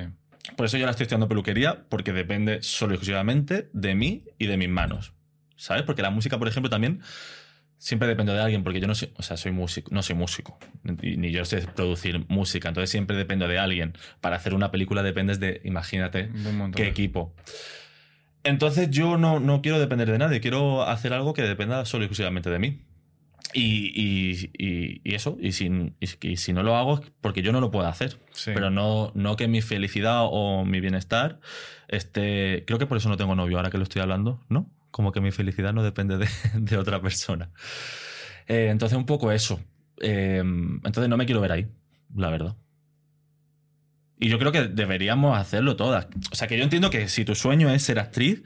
Por 0.56 0.66
eso 0.66 0.76
yo 0.76 0.84
ahora 0.84 0.90
estoy 0.90 1.04
estudiando 1.04 1.28
peluquería, 1.28 1.84
porque 1.88 2.12
depende 2.12 2.62
solo 2.62 2.92
y 2.92 2.96
exclusivamente 2.96 3.68
de 3.72 3.94
mí 3.94 4.24
y 4.38 4.46
de 4.46 4.56
mis 4.56 4.68
manos. 4.68 5.12
¿Sabes? 5.56 5.82
Porque 5.84 6.02
la 6.02 6.10
música, 6.10 6.38
por 6.38 6.46
ejemplo, 6.48 6.68
también 6.70 7.00
siempre 7.78 8.08
depende 8.08 8.32
de 8.32 8.40
alguien, 8.40 8.62
porque 8.64 8.80
yo 8.80 8.86
no 8.86 8.94
soy, 8.94 9.12
o 9.16 9.22
sea, 9.22 9.36
soy 9.36 9.52
músico, 9.52 9.88
no 9.94 10.02
soy 10.02 10.16
músico, 10.16 10.58
ni, 10.82 11.30
yo 11.30 11.44
sé 11.44 11.58
producir 11.74 12.24
música, 12.28 12.68
entonces 12.68 12.90
siempre 12.90 13.16
dependo 13.16 13.46
de 13.48 13.58
alguien. 13.58 13.92
Para 14.20 14.36
hacer 14.36 14.52
una 14.54 14.70
película 14.70 15.02
dependes 15.02 15.38
de, 15.40 15.60
imagínate, 15.64 16.26
montón. 16.28 16.72
qué 16.72 16.86
equipo. 16.88 17.34
Entonces 18.44 18.90
yo 18.90 19.16
no, 19.18 19.40
no 19.40 19.60
quiero 19.62 19.78
depender 19.78 20.10
de 20.10 20.18
nadie, 20.18 20.40
quiero 20.40 20.82
hacer 20.82 21.12
algo 21.12 21.34
que 21.34 21.42
dependa 21.42 21.84
solo 21.84 22.04
y 22.04 22.06
exclusivamente 22.06 22.50
de 22.50 22.58
mí. 22.58 22.82
Y, 23.54 23.92
y- 23.94 24.50
y- 24.58 25.00
y 25.04 25.14
eso, 25.14 25.38
y 25.40 25.52
si, 25.52 25.70
y, 26.20 26.36
si 26.36 26.52
no 26.52 26.62
lo 26.62 26.76
hago 26.76 26.98
es 27.00 27.12
porque 27.22 27.40
yo 27.42 27.50
no 27.52 27.60
lo 27.60 27.70
puedo 27.70 27.86
hacer. 27.86 28.18
Sí. 28.32 28.50
Pero 28.54 28.70
no, 28.70 29.10
no 29.14 29.36
que 29.36 29.48
mi 29.48 29.62
felicidad 29.62 30.20
o 30.24 30.64
mi 30.66 30.80
bienestar 30.80 31.40
esté... 31.88 32.64
Creo 32.66 32.78
que 32.78 32.86
por 32.86 32.98
eso 32.98 33.08
no 33.08 33.16
tengo 33.16 33.34
novio 33.34 33.56
ahora 33.56 33.70
que 33.70 33.78
lo 33.78 33.84
estoy 33.84 34.02
hablando, 34.02 34.44
¿no? 34.48 34.70
Como 34.90 35.12
que 35.12 35.20
mi 35.20 35.30
felicidad 35.30 35.72
no 35.72 35.82
depende 35.82 36.18
de, 36.18 36.28
de 36.54 36.76
otra 36.76 37.00
persona. 37.00 37.50
Eh, 38.46 38.68
entonces 38.70 38.96
un 38.98 39.06
poco 39.06 39.32
eso. 39.32 39.60
Eh, 40.00 40.38
entonces 40.38 41.08
no 41.08 41.16
me 41.16 41.24
quiero 41.26 41.40
ver 41.40 41.52
ahí, 41.52 41.68
la 42.14 42.28
verdad. 42.30 42.54
Y 44.20 44.28
yo 44.28 44.38
creo 44.38 44.50
que 44.52 44.64
deberíamos 44.68 45.38
hacerlo 45.38 45.76
todas. 45.76 46.06
O 46.32 46.34
sea, 46.34 46.48
que 46.48 46.56
yo 46.58 46.64
entiendo 46.64 46.90
que 46.90 47.08
si 47.08 47.24
tu 47.24 47.34
sueño 47.34 47.70
es 47.70 47.82
ser 47.82 47.98
actriz, 47.98 48.42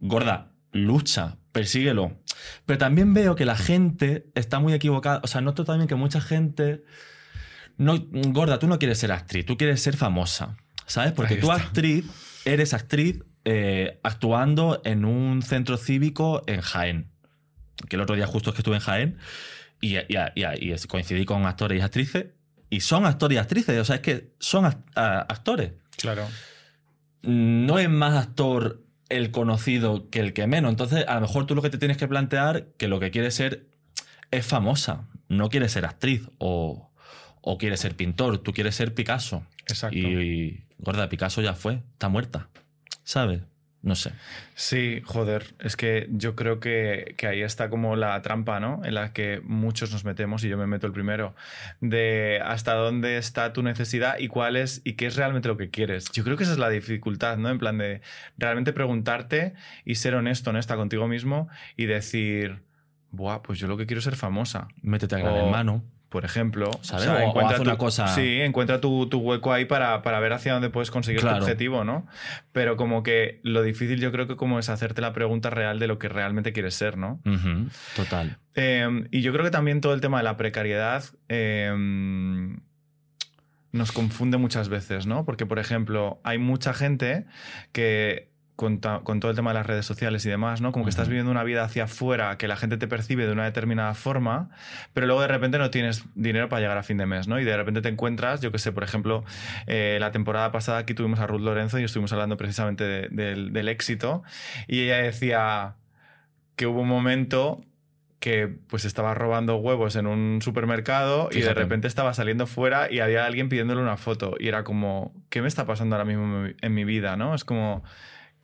gorda, 0.00 0.52
lucha, 0.72 1.36
persíguelo. 1.52 2.20
Pero 2.66 2.78
también 2.78 3.14
veo 3.14 3.34
que 3.36 3.44
la 3.44 3.56
gente 3.56 4.26
está 4.34 4.60
muy 4.60 4.72
equivocada. 4.72 5.20
O 5.24 5.26
sea, 5.26 5.40
noto 5.40 5.64
también 5.64 5.88
que 5.88 5.94
mucha 5.94 6.20
gente. 6.20 6.84
No, 7.76 7.96
gorda, 8.08 8.58
tú 8.58 8.68
no 8.68 8.78
quieres 8.78 8.98
ser 8.98 9.10
actriz, 9.12 9.44
tú 9.46 9.56
quieres 9.56 9.80
ser 9.82 9.96
famosa. 9.96 10.56
¿Sabes? 10.86 11.12
Porque 11.12 11.36
tú, 11.36 11.50
actriz, 11.50 12.04
eres 12.44 12.74
actriz 12.74 13.22
eh, 13.46 13.98
actuando 14.02 14.80
en 14.84 15.04
un 15.04 15.42
centro 15.42 15.76
cívico 15.76 16.42
en 16.46 16.60
Jaén. 16.60 17.10
Que 17.88 17.96
el 17.96 18.02
otro 18.02 18.14
día 18.14 18.26
justo 18.26 18.50
es 18.50 18.54
que 18.54 18.60
estuve 18.60 18.76
en 18.76 18.82
Jaén 18.82 19.18
y, 19.80 19.96
y- 19.96 20.04
y- 20.36 20.86
coincidí 20.86 21.24
con 21.24 21.46
actores 21.46 21.78
y 21.78 21.82
actrices. 21.82 22.26
Y 22.76 22.80
son 22.80 23.06
actores 23.06 23.36
y 23.36 23.38
actrices. 23.38 23.78
O 23.80 23.84
sea, 23.84 23.96
es 23.96 24.02
que 24.02 24.32
son 24.38 24.64
act- 24.64 24.82
actores 24.94 25.72
Claro. 25.96 26.26
no 27.22 27.78
es 27.78 27.88
más 27.88 28.14
actor 28.26 28.82
el 29.08 29.30
conocido 29.30 30.10
que 30.10 30.20
el 30.20 30.32
que 30.32 30.46
menos. 30.46 30.70
Entonces, 30.70 31.04
a 31.06 31.14
lo 31.14 31.20
mejor 31.22 31.46
tú 31.46 31.54
lo 31.54 31.62
que 31.62 31.70
te 31.70 31.78
tienes 31.78 31.96
que 31.96 32.08
plantear 32.08 32.66
que 32.76 32.88
lo 32.88 33.00
que 33.00 33.10
quieres 33.10 33.34
ser 33.34 33.66
es 34.30 34.44
famosa, 34.46 35.06
no 35.28 35.48
quieres 35.50 35.72
ser 35.72 35.84
actriz 35.84 36.28
o, 36.38 36.90
o 37.40 37.58
quieres 37.58 37.80
ser 37.80 37.94
pintor, 37.96 38.38
tú 38.38 38.52
quieres 38.52 38.74
ser 38.74 38.94
Picasso. 38.94 39.46
Exacto. 39.68 39.96
Y, 39.96 40.00
y, 40.04 40.64
gorda, 40.78 41.08
Picasso 41.08 41.40
ya 41.42 41.54
fue, 41.54 41.82
está 41.92 42.08
muerta. 42.08 42.48
¿Sabes? 43.04 43.42
No 43.84 43.94
sé. 43.96 44.12
Sí, 44.54 45.02
joder, 45.04 45.54
es 45.58 45.76
que 45.76 46.08
yo 46.10 46.34
creo 46.34 46.58
que, 46.58 47.14
que 47.18 47.26
ahí 47.26 47.42
está 47.42 47.68
como 47.68 47.96
la 47.96 48.20
trampa, 48.22 48.58
¿no? 48.58 48.80
En 48.82 48.94
la 48.94 49.12
que 49.12 49.42
muchos 49.44 49.92
nos 49.92 50.06
metemos, 50.06 50.42
y 50.42 50.48
yo 50.48 50.56
me 50.56 50.66
meto 50.66 50.86
el 50.86 50.94
primero, 50.94 51.34
de 51.82 52.40
hasta 52.42 52.72
dónde 52.72 53.18
está 53.18 53.52
tu 53.52 53.62
necesidad 53.62 54.18
y 54.18 54.28
cuál 54.28 54.56
es 54.56 54.80
y 54.84 54.94
qué 54.94 55.04
es 55.04 55.16
realmente 55.16 55.48
lo 55.48 55.58
que 55.58 55.68
quieres. 55.68 56.10
Yo 56.12 56.24
creo 56.24 56.38
que 56.38 56.44
esa 56.44 56.52
es 56.54 56.58
la 56.58 56.70
dificultad, 56.70 57.36
¿no? 57.36 57.50
En 57.50 57.58
plan 57.58 57.76
de 57.76 58.00
realmente 58.38 58.72
preguntarte 58.72 59.52
y 59.84 59.96
ser 59.96 60.14
honesto, 60.14 60.48
honesta 60.48 60.76
contigo 60.76 61.06
mismo 61.06 61.48
y 61.76 61.84
decir, 61.84 62.62
buah, 63.10 63.42
pues 63.42 63.58
yo 63.58 63.68
lo 63.68 63.76
que 63.76 63.84
quiero 63.84 63.98
es 63.98 64.04
ser 64.04 64.16
famosa. 64.16 64.68
Métete 64.80 65.16
a 65.16 65.18
gran 65.18 65.34
O- 65.34 65.46
hermano. 65.46 65.84
Por 66.14 66.24
ejemplo. 66.24 66.70
¿Sabes? 66.82 67.08
O- 67.08 67.12
o 67.32 67.40
haz 67.48 67.56
tu, 67.56 67.62
una 67.62 67.76
cosa- 67.76 68.06
Sí, 68.06 68.40
encuentra 68.40 68.80
tu, 68.80 69.08
tu 69.08 69.18
hueco 69.18 69.52
ahí 69.52 69.64
para, 69.64 70.00
para 70.02 70.20
ver 70.20 70.32
hacia 70.32 70.52
dónde 70.52 70.70
puedes 70.70 70.92
conseguir 70.92 71.20
Claro. 71.20 71.38
tu 71.38 71.42
objetivo, 71.42 71.82
¿no? 71.82 72.06
Pero 72.52 72.76
como 72.76 73.02
que 73.02 73.40
lo 73.42 73.62
difícil 73.62 73.98
yo 74.00 74.12
creo 74.12 74.28
que 74.28 74.36
como 74.36 74.60
es 74.60 74.68
hacerte 74.68 75.00
la 75.00 75.12
pregunta 75.12 75.50
real 75.50 75.80
de 75.80 75.88
lo 75.88 75.98
que 75.98 76.08
realmente 76.08 76.52
quieres 76.52 76.76
ser, 76.76 76.96
¿no? 76.96 77.20
Total. 77.96 78.38
Eh, 78.54 79.08
y 79.10 79.22
yo 79.22 79.32
creo 79.32 79.44
que 79.44 79.50
también 79.50 79.80
todo 79.80 79.92
el 79.92 80.00
tema 80.00 80.18
de 80.18 80.22
la 80.24 80.36
precariedad 80.36 81.02
eh, 81.28 81.74
nos 83.72 83.90
confunde 83.90 84.36
muchas 84.36 84.68
veces, 84.68 85.06
¿no? 85.06 85.24
Porque, 85.24 85.46
por 85.46 85.58
ejemplo, 85.58 86.20
hay 86.22 86.38
mucha 86.38 86.74
gente 86.74 87.26
que 87.72 88.30
con, 88.56 88.78
todo 88.80 89.30
el 89.30 89.34
tema 89.36 89.50
de 89.50 89.54
las 89.54 89.66
redes 89.66 89.84
sociales 89.84 90.24
y 90.26 90.30
demás, 90.30 90.60
¿no? 90.60 90.70
Como 90.70 90.84
que 90.84 90.90
estás 90.90 91.08
viviendo 91.08 91.30
una 91.32 91.42
vida 91.42 91.64
hacia 91.64 91.84
afuera 91.84 92.38
que 92.38 92.46
la 92.46 92.56
gente 92.56 92.76
te 92.76 92.86
percibe 92.86 93.26
de 93.26 93.32
una 93.32 93.44
determinada 93.44 93.94
forma, 93.94 94.48
pero 94.92 95.06
luego 95.06 95.20
de 95.22 95.26
repente 95.28 95.58
no 95.58 95.70
tienes 95.70 96.04
dinero 96.14 96.48
para 96.48 96.60
llegar 96.60 96.78
a 96.78 96.84
fin 96.84 96.96
de 96.96 97.06
mes, 97.06 97.26
¿no? 97.26 97.40
Y 97.40 97.44
de 97.44 97.56
repente 97.56 97.82
te 97.82 97.88
encuentras, 97.88 98.40
yo 98.42 98.52
que 98.52 98.58
sé, 98.58 98.70
por 98.70 98.84
ejemplo, 98.84 99.24
eh, 99.66 99.98
la 100.00 100.12
temporada 100.12 100.52
pasada 100.52 100.78
aquí 100.78 100.94
tuvimos 100.94 101.18
a 101.18 101.26
Ruth 101.26 101.40
Lorenzo 101.40 101.80
y 101.80 101.84
estuvimos 101.84 102.12
hablando 102.12 102.36
precisamente 102.36 102.84
de- 102.84 103.08
del, 103.10 103.52
del 103.52 103.68
éxito 103.68 104.22
y 104.68 104.82
ella 104.82 104.98
decía 104.98 105.74
que 106.54 106.66
hubo 106.68 106.82
un 106.82 106.88
momento 106.88 107.60
que 108.20 108.46
pues 108.68 108.84
estaba 108.86 109.12
robando 109.14 109.56
huevos 109.56 109.96
en 109.96 110.06
un 110.06 110.40
supermercado 110.40 111.28
y 111.30 111.40
de 111.40 111.54
repente 111.54 111.88
estaba 111.88 112.14
saliendo 112.14 112.46
fuera 112.46 112.90
y 112.90 113.00
había 113.00 113.26
alguien 113.26 113.48
pidiéndole 113.50 113.82
una 113.82 113.96
foto 113.98 114.36
y 114.38 114.48
era 114.48 114.64
como, 114.64 115.12
¿qué 115.28 115.42
me 115.42 115.48
está 115.48 115.66
pasando 115.66 115.96
ahora 115.96 116.06
mismo 116.06 116.24
en 116.24 116.42
mi- 116.44 116.54
en 116.62 116.72
mi 116.74 116.84
vida? 116.84 117.16
¿no? 117.16 117.34
Es 117.34 117.44
como, 117.44 117.82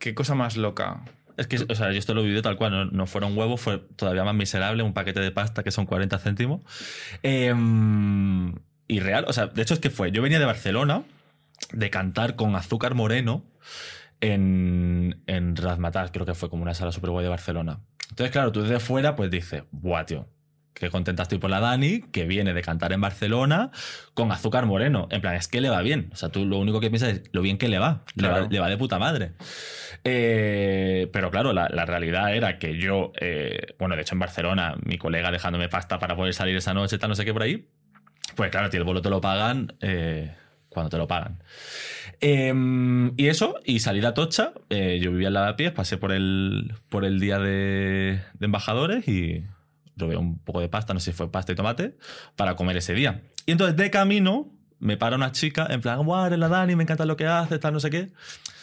qué 0.01 0.13
cosa 0.13 0.35
más 0.35 0.57
loca. 0.57 1.05
Es 1.37 1.47
que, 1.47 1.57
o 1.69 1.75
sea, 1.75 1.91
yo 1.91 1.99
esto 1.99 2.13
lo 2.13 2.23
viví 2.23 2.41
tal 2.41 2.57
cual, 2.57 2.71
no, 2.71 2.85
no 2.85 3.07
fueron 3.07 3.37
huevos, 3.37 3.61
fue 3.61 3.79
todavía 3.95 4.25
más 4.25 4.35
miserable, 4.35 4.83
un 4.83 4.93
paquete 4.93 5.21
de 5.21 5.31
pasta 5.31 5.63
que 5.63 5.71
son 5.71 5.85
40 5.85 6.19
céntimos. 6.19 6.61
Em, 7.23 8.53
y 8.87 8.99
real, 8.99 9.25
o 9.27 9.33
sea, 9.33 9.47
de 9.47 9.61
hecho 9.61 9.73
es 9.73 9.79
que 9.79 9.89
fue, 9.89 10.11
yo 10.11 10.21
venía 10.21 10.39
de 10.39 10.45
Barcelona 10.45 11.03
de 11.71 11.89
cantar 11.89 12.35
con 12.35 12.55
Azúcar 12.55 12.95
Moreno 12.95 13.45
en, 14.19 15.21
en 15.27 15.55
Razmataz, 15.55 16.11
creo 16.11 16.25
que 16.25 16.33
fue 16.33 16.49
como 16.49 16.63
una 16.63 16.73
sala 16.73 16.91
super 16.91 17.11
guay 17.11 17.23
de 17.23 17.29
Barcelona. 17.29 17.79
Entonces, 18.09 18.31
claro, 18.31 18.51
tú 18.51 18.63
desde 18.63 18.79
fuera 18.79 19.15
pues 19.15 19.31
dices, 19.31 19.63
buah, 19.71 20.05
tío, 20.05 20.27
qué 20.73 20.89
contenta 20.89 21.23
estoy 21.23 21.37
por 21.37 21.49
la 21.49 21.59
Dani, 21.59 22.01
que 22.11 22.25
viene 22.25 22.53
de 22.53 22.61
cantar 22.61 22.93
en 22.93 23.01
Barcelona 23.01 23.71
con 24.13 24.31
Azúcar 24.31 24.65
Moreno. 24.65 25.07
En 25.11 25.21
plan, 25.21 25.35
es 25.35 25.47
que 25.47 25.61
le 25.61 25.69
va 25.69 25.81
bien. 25.81 26.09
O 26.13 26.15
sea, 26.15 26.29
tú 26.29 26.45
lo 26.45 26.57
único 26.57 26.79
que 26.79 26.89
piensas 26.89 27.09
es 27.09 27.21
lo 27.31 27.41
bien 27.41 27.57
que 27.57 27.67
le 27.67 27.79
va. 27.79 28.03
Le, 28.15 28.27
va, 28.27 28.47
le 28.49 28.59
va 28.59 28.69
de 28.69 28.77
puta 28.77 28.99
madre. 28.99 29.33
Eh, 30.03 31.09
pero 31.13 31.29
claro, 31.29 31.53
la, 31.53 31.69
la 31.69 31.85
realidad 31.85 32.35
era 32.35 32.57
que 32.57 32.77
yo, 32.77 33.11
eh, 33.19 33.75
bueno, 33.77 33.95
de 33.95 34.01
hecho 34.01 34.15
en 34.15 34.19
Barcelona, 34.19 34.75
mi 34.83 34.97
colega 34.97 35.31
dejándome 35.31 35.69
pasta 35.69 35.99
para 35.99 36.15
poder 36.15 36.33
salir 36.33 36.55
esa 36.55 36.73
noche, 36.73 36.97
tal, 36.97 37.09
no 37.09 37.15
sé 37.15 37.25
qué 37.25 37.33
por 37.33 37.43
ahí. 37.43 37.67
Pues 38.35 38.49
claro, 38.49 38.69
tío, 38.69 38.79
el 38.79 38.85
vuelo 38.85 39.01
te 39.01 39.09
lo 39.09 39.21
pagan 39.21 39.73
eh, 39.81 40.33
cuando 40.69 40.89
te 40.89 40.97
lo 40.97 41.07
pagan. 41.07 41.43
Eh, 42.21 42.53
y 43.17 43.27
eso, 43.27 43.59
y 43.65 43.79
salir 43.79 44.05
a 44.05 44.13
Tocha, 44.13 44.53
eh, 44.69 44.99
yo 45.01 45.11
vivía 45.11 45.27
en 45.27 45.33
Lavapiés, 45.33 45.71
pasé 45.71 45.97
por 45.97 46.11
el, 46.11 46.73
por 46.87 47.03
el 47.03 47.19
día 47.19 47.39
de, 47.39 48.21
de 48.33 48.45
embajadores 48.45 49.07
y 49.07 49.43
robé 49.97 50.17
un 50.17 50.39
poco 50.39 50.61
de 50.61 50.69
pasta, 50.69 50.93
no 50.93 50.99
sé 50.99 51.11
si 51.11 51.17
fue 51.17 51.31
pasta 51.31 51.51
y 51.51 51.55
tomate, 51.55 51.97
para 52.35 52.55
comer 52.55 52.77
ese 52.77 52.93
día. 52.93 53.21
Y 53.45 53.51
entonces 53.51 53.75
de 53.75 53.89
camino 53.91 54.51
me 54.79 54.97
para 54.97 55.15
una 55.15 55.31
chica 55.31 55.67
en 55.69 55.81
plan, 55.81 56.03
guau, 56.03 56.25
eres 56.25 56.39
la 56.39 56.47
Dani, 56.47 56.75
me 56.75 56.83
encanta 56.83 57.05
lo 57.05 57.15
que 57.17 57.27
haces, 57.27 57.59
tal, 57.59 57.73
no 57.73 57.79
sé 57.79 57.89
qué. 57.89 58.09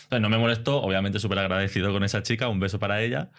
Entonces 0.04 0.20
no 0.22 0.28
me 0.30 0.38
molestó, 0.38 0.80
obviamente 0.82 1.20
súper 1.20 1.38
agradecido 1.38 1.92
con 1.92 2.02
esa 2.02 2.22
chica, 2.22 2.48
un 2.48 2.60
beso 2.60 2.78
para 2.78 3.02
ella. 3.02 3.30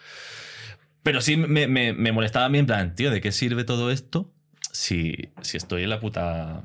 Pero 1.02 1.20
sí 1.20 1.36
me, 1.36 1.66
me- 1.66 1.92
me 1.92 2.12
molestaba 2.12 2.44
a 2.46 2.48
mí 2.48 2.58
en 2.58 2.66
plan, 2.66 2.94
tío, 2.94 3.10
¿de 3.10 3.20
qué 3.20 3.32
sirve 3.32 3.64
todo 3.64 3.90
esto 3.90 4.30
si, 4.72 5.30
si 5.42 5.56
estoy 5.56 5.82
en 5.84 5.90
la 5.90 5.98
puta 6.00 6.62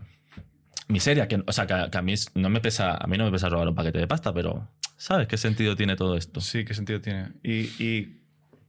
miseria? 0.87 1.27
Que, 1.27 1.41
o 1.45 1.51
sea, 1.53 1.65
que, 1.67 1.89
que 1.89 1.97
a 1.97 2.01
mí 2.01 2.13
no 2.35 2.49
me 2.49 2.59
pesa, 2.61 2.97
a 2.97 3.07
mí 3.07 3.17
no 3.17 3.25
me 3.25 3.31
pesa 3.31 3.49
robar 3.49 3.67
un 3.67 3.75
paquete 3.75 3.97
de 3.99 4.07
pasta, 4.07 4.33
pero 4.33 4.69
¿sabes 4.97 5.27
qué 5.27 5.37
sentido 5.37 5.75
tiene 5.75 5.95
todo 5.95 6.17
esto? 6.17 6.41
Sí, 6.41 6.65
¿qué 6.65 6.73
sentido 6.73 7.01
tiene? 7.01 7.29
¿Y, 7.43 7.61
y 7.83 8.21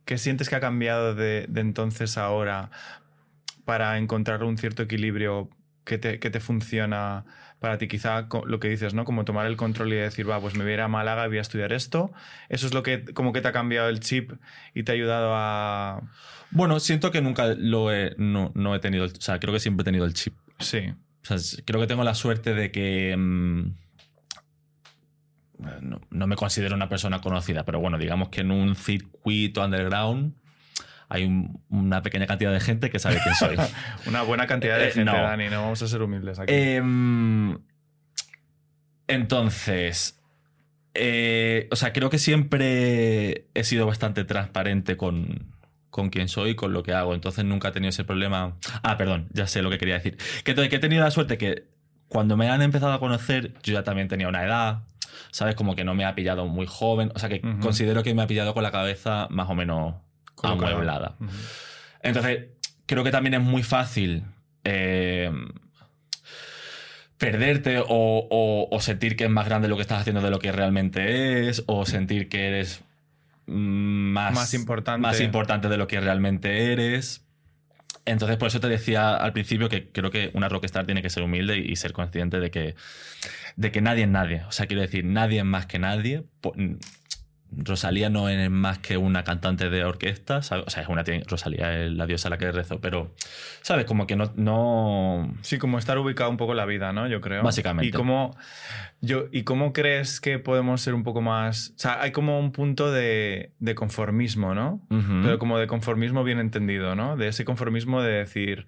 qué 0.07 0.17
sientes 0.17 0.49
que 0.49 0.55
ha 0.57 0.61
cambiado 0.61 1.15
de, 1.15 1.45
de 1.49 1.61
entonces 1.61 2.17
a 2.17 2.25
ahora 2.25 2.71
para 3.65 3.99
encontrar 3.99 4.43
un 4.45 4.57
cierto 4.59 4.83
equilibrio 4.85 5.51
que 5.85 5.99
te, 5.99 6.19
que 6.19 6.31
te 6.31 6.41
funciona 6.41 7.25
para 7.61 7.79
ti? 7.79 7.89
Quizá 7.89 8.29
lo 8.47 8.61
que 8.61 8.69
dices, 8.69 8.95
¿no? 8.95 9.05
Como 9.05 9.25
tomar 9.25 9.47
el 9.47 9.57
control 9.57 9.93
y 9.93 9.97
decir, 9.97 10.29
va, 10.29 10.41
pues 10.41 10.55
me 10.55 10.63
voy 10.65 10.71
a 10.73 10.75
ir 10.75 10.81
a 10.81 10.89
Málaga 10.89 11.25
y 11.27 11.29
voy 11.29 11.39
a 11.39 11.43
estudiar 11.43 11.73
esto. 11.73 12.13
¿Eso 12.49 12.67
es 12.67 12.75
lo 12.75 12.83
que 12.83 13.05
como 13.13 13.33
que 13.33 13.41
te 13.41 13.49
ha 13.49 13.53
cambiado 13.53 13.89
el 13.89 14.01
chip 14.01 14.33
y 14.75 14.83
te 14.85 14.93
ha 14.93 14.95
ayudado 14.95 15.33
a...? 15.35 16.01
Bueno, 16.51 16.79
siento 16.81 17.11
que 17.11 17.21
nunca 17.23 17.55
lo 17.57 17.93
he, 17.93 18.15
no, 18.19 18.53
no 18.55 18.75
he 18.75 18.79
tenido, 18.79 19.05
el- 19.05 19.13
o 19.13 19.21
sea, 19.21 19.39
creo 19.41 19.53
que 19.53 19.61
siempre 19.61 19.83
he 19.83 19.85
tenido 19.85 20.05
el 20.07 20.15
chip. 20.15 20.35
Sí, 20.61 20.93
O 21.23 21.27
sea, 21.27 21.37
s- 21.37 21.63
creo 21.65 21.81
que 21.81 21.87
tengo 21.89 22.05
la 22.05 22.15
suerte 22.15 22.55
de 22.55 22.71
que. 22.71 23.15
mm, 23.17 23.75
no, 25.81 26.01
no 26.11 26.27
me 26.27 26.37
considero 26.37 26.75
una 26.75 26.89
persona 26.89 27.21
conocida, 27.21 27.65
pero 27.65 27.81
bueno, 27.81 27.99
digamos 27.99 28.29
que 28.29 28.41
en 28.43 28.51
un 28.51 28.75
circuito 28.77 29.65
underground 29.65 30.35
hay 31.09 31.25
un- 31.25 31.63
una 31.69 32.03
pequeña 32.03 32.27
cantidad 32.27 32.53
de 32.53 32.61
gente 32.61 32.91
que 32.91 32.99
sabe 32.99 33.19
quién 33.23 33.35
soy. 33.37 33.57
una 34.07 34.23
buena 34.23 34.47
cantidad 34.47 34.77
de 34.79 34.89
Eh, 34.89 34.93
gente, 34.93 35.11
no. 35.13 35.17
Dani, 35.23 35.49
no 35.49 35.63
vamos 35.63 35.81
a 35.83 35.89
ser 35.89 36.03
humildes 36.03 36.39
aquí. 36.39 36.53
Em, 36.53 37.57
entonces, 39.09 40.21
eh, 40.95 41.69
o 41.71 41.77
sea, 41.77 41.93
creo 41.93 42.11
que 42.11 42.19
siempre 42.19 43.47
he 43.55 43.65
sido 43.65 43.87
bastante 43.87 44.25
transparente 44.25 44.97
con, 44.97 45.53
con 45.91 46.11
quién 46.11 46.29
soy, 46.29 46.55
con 46.57 46.73
lo 46.73 46.83
que 46.83 46.93
hago. 46.93 47.15
Entonces 47.15 47.45
nunca 47.45 47.69
he 47.69 47.73
tenido 47.73 47.91
ese 47.91 48.05
problema. 48.05 48.57
Ah, 48.83 48.97
perdón, 48.97 49.29
ya 49.33 49.47
sé 49.47 49.63
lo 49.63 49.71
que 49.71 49.79
quería 49.79 49.95
decir. 49.95 50.17
Que 50.45 50.53
he 50.53 50.79
tenido 50.79 51.05
la 51.05 51.11
suerte 51.11 51.39
que 51.39 51.69
cuando 52.09 52.37
me 52.37 52.49
han 52.51 52.63
empezado 52.63 52.93
a 52.93 53.01
conocer, 53.01 53.55
yo 53.63 53.75
ya 53.75 53.85
también 53.85 54.09
tenía 54.09 54.29
una 54.29 54.45
edad. 54.45 54.83
¿Sabes? 55.31 55.55
Como 55.55 55.75
que 55.77 55.85
no 55.85 55.95
me 55.95 56.05
ha 56.05 56.15
pillado 56.15 56.47
muy 56.47 56.67
joven. 56.67 57.13
O 57.15 57.19
sea, 57.19 57.29
que 57.29 57.41
considero 57.61 58.03
que 58.03 58.15
me 58.15 58.23
ha 58.23 58.27
pillado 58.27 58.55
con 58.55 58.63
la 58.63 58.71
cabeza 58.73 59.27
más 59.31 59.49
o 59.51 59.55
menos 59.55 59.95
Colocada. 60.35 60.73
amueblada. 60.73 61.17
Entonces, 62.03 62.47
creo 62.87 63.03
que 63.05 63.11
también 63.11 63.35
es 63.35 63.41
muy 63.43 63.63
fácil 63.63 64.25
eh, 64.65 65.31
perderte 67.19 67.79
o, 67.79 67.87
o- 67.89 68.69
o 68.71 68.81
sentir 68.81 69.17
que 69.17 69.25
es 69.25 69.31
más 69.31 69.47
grande 69.47 69.69
lo 69.69 69.77
que 69.77 69.83
estás 69.83 70.01
haciendo 70.01 70.21
de 70.21 70.31
lo 70.31 70.39
que 70.39 70.53
realmente 70.53 71.49
es, 71.49 71.63
o 71.67 71.87
sentir 71.87 72.29
que 72.29 72.49
eres 72.49 72.83
más, 73.47 74.35
Más 74.35 74.55
importante. 74.55 75.01
más 75.01 75.21
importante 75.21 75.69
de 75.69 75.77
lo 75.79 75.87
que 75.87 76.01
realmente 76.01 76.73
eres. 76.73 77.23
Entonces, 78.05 78.37
por 78.37 78.49
eso 78.49 78.61
te 78.61 78.69
decía 78.69 79.17
al 79.17 79.33
principio 79.33 79.69
que 79.69 79.89
creo 79.91 80.11
que 80.11 80.31
una 80.35 80.49
rockstar 80.49 80.85
tiene 80.85 81.03
que 81.03 81.11
ser 81.11 81.23
humilde 81.23 81.57
y 81.59 81.75
ser 81.77 81.93
consciente 81.93 82.39
de 82.39 82.51
que, 82.51 82.75
de 83.57 83.73
que 83.73 83.81
nadie 83.81 84.05
es 84.05 84.09
nadie. 84.09 84.43
O 84.49 84.53
sea, 84.53 84.67
quiero 84.67 84.83
decir, 84.83 85.05
nadie 85.05 85.39
es 85.39 85.45
más 85.45 85.67
que 85.67 85.79
nadie. 85.79 86.25
Rosalía 87.51 88.11
no 88.11 88.29
es 88.29 88.51
más 88.51 88.79
que 88.79 88.97
una 88.97 89.25
cantante 89.25 89.71
de 89.71 89.85
orquesta, 89.85 90.43
¿sabes? 90.43 90.65
O 90.67 90.71
sea, 90.71 90.83
es 90.83 90.89
una, 90.89 91.05
Rosalía 91.27 91.85
es 91.85 91.93
la 91.93 92.07
diosa 92.07 92.29
a 92.29 92.31
la 92.31 92.39
que 92.39 92.51
rezo, 92.51 92.81
pero, 92.81 93.15
¿sabes? 93.63 93.87
Como 93.87 94.07
que 94.07 94.17
no, 94.17 94.33
no... 94.37 95.35
Sí, 95.43 95.59
como 95.59 95.79
estar 95.79 95.97
ubicado 95.97 96.29
un 96.29 96.37
poco 96.37 96.53
en 96.53 96.59
la 96.59 96.67
vida, 96.67 96.93
¿no? 96.93 97.07
Yo 97.07 97.21
creo. 97.21 97.43
Básicamente. 97.43 97.89
¿Y 97.89 97.93
cómo, 97.93 98.37
yo, 99.01 99.27
¿Y 99.33 99.45
cómo 99.45 99.73
crees 99.73 100.21
que 100.21 100.39
podemos 100.39 100.83
ser 100.83 100.95
un 100.95 101.05
poco 101.05 101.23
más... 101.23 101.73
O 101.77 101.79
sea, 101.79 102.03
hay 102.03 102.11
como 102.11 102.39
un 102.39 102.53
punto 102.53 102.91
de, 102.91 103.53
de 103.59 103.75
conformismo, 103.75 104.55
¿no? 104.55 104.87
Ujú. 104.91 105.21
Pero 105.23 105.39
como 105.39 105.59
de 105.59 105.67
conformismo 105.67 106.25
bien 106.25 106.41
entendido, 106.41 106.95
¿no? 106.95 107.17
De 107.17 107.29
ese 107.29 107.45
conformismo 107.45 108.03
de 108.03 108.13
decir, 108.13 108.67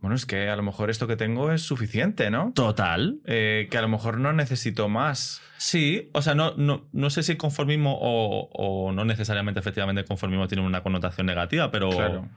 bueno, 0.00 0.14
es 0.14 0.26
que 0.26 0.48
a 0.48 0.56
lo 0.56 0.62
mejor 0.62 0.90
esto 0.90 1.06
que 1.06 1.16
tengo 1.16 1.50
es 1.50 1.62
suficiente, 1.62 2.30
¿no? 2.30 2.52
Total. 2.54 3.18
Eh, 3.24 3.68
que 3.70 3.78
a 3.78 3.82
lo 3.82 3.88
mejor 3.88 4.18
no 4.18 4.32
necesito 4.32 4.88
más. 4.88 5.40
Sí, 5.56 6.10
o 6.12 6.22
sea, 6.22 6.34
no, 6.34 6.54
no, 6.56 6.88
no 6.92 7.10
sé 7.10 7.22
si 7.22 7.36
conformismo 7.36 7.98
o, 8.00 8.48
o 8.52 8.92
no 8.92 9.04
necesariamente 9.04 9.58
efectivamente 9.58 10.04
conformismo 10.04 10.46
tiene 10.46 10.64
una 10.64 10.82
connotación 10.82 11.26
negativa, 11.26 11.70
pero... 11.70 11.90
Claro. 11.90 12.28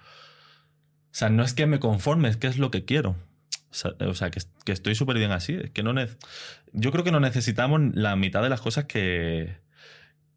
O 1.12 1.14
sea, 1.14 1.30
no 1.30 1.44
es 1.44 1.54
que 1.54 1.68
me 1.68 1.80
conforme, 1.80 2.30
es 2.30 2.38
que 2.38 2.48
es 2.48 2.58
lo 2.58 2.72
que 2.72 2.86
quiero. 2.86 3.18
O 4.00 4.14
sea, 4.14 4.32
que, 4.32 4.42
que 4.66 4.72
estoy 4.72 4.96
súper 4.96 5.18
bien 5.18 5.32
así. 5.32 5.54
Es 5.54 5.72
que 5.72 5.84
no 5.84 5.94
Yo 6.74 6.92
creo 6.92 7.04
que 7.04 7.12
no 7.12 7.20
necesitamos 7.20 7.82
la 7.94 8.16
mitad 8.16 8.42
de 8.42 8.50
las 8.50 8.62
cosas 8.62 8.86
que, 8.86 9.58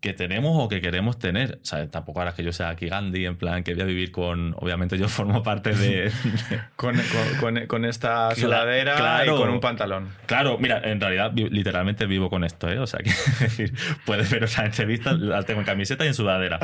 que 0.04 0.12
tenemos 0.12 0.52
o 0.62 0.68
que 0.68 0.82
queremos 0.82 1.18
tener. 1.18 1.60
O 1.62 1.64
sea, 1.64 1.88
tampoco 1.88 2.20
ahora 2.20 2.34
que 2.34 2.44
yo 2.44 2.52
sea 2.52 2.68
aquí 2.68 2.88
Gandhi, 2.90 3.24
en 3.24 3.38
plan 3.38 3.64
que 3.64 3.72
voy 3.72 3.82
a 3.84 3.86
vivir 3.86 4.12
con. 4.12 4.54
Obviamente, 4.58 4.98
yo 4.98 5.08
formo 5.08 5.42
parte 5.42 5.70
de. 5.74 6.12
Con, 6.76 6.94
con- 6.96 7.38
con- 7.54 7.66
con 7.66 7.84
esta 7.86 8.34
sudadera 8.34 8.96
claro. 8.96 9.34
y 9.34 9.38
con 9.40 9.48
un 9.48 9.60
pantalón. 9.60 10.08
claro, 10.26 10.58
mira, 10.58 10.80
en 10.84 11.00
realidad, 11.00 11.32
literalmente 11.34 12.04
vivo 12.04 12.28
con 12.28 12.44
esto, 12.44 12.68
¿eh? 12.68 12.78
O 12.78 12.86
sea, 12.86 13.00
que 13.04 13.08
es 13.10 13.40
decir, 13.40 13.72
puedes 14.04 14.28
ver 14.30 14.46
la 14.58 14.64
entrevista, 14.66 15.12
la 15.12 15.42
tengo 15.44 15.60
en 15.60 15.66
camiseta 15.66 16.04
y 16.04 16.08
en 16.08 16.14
sudadera. 16.14 16.58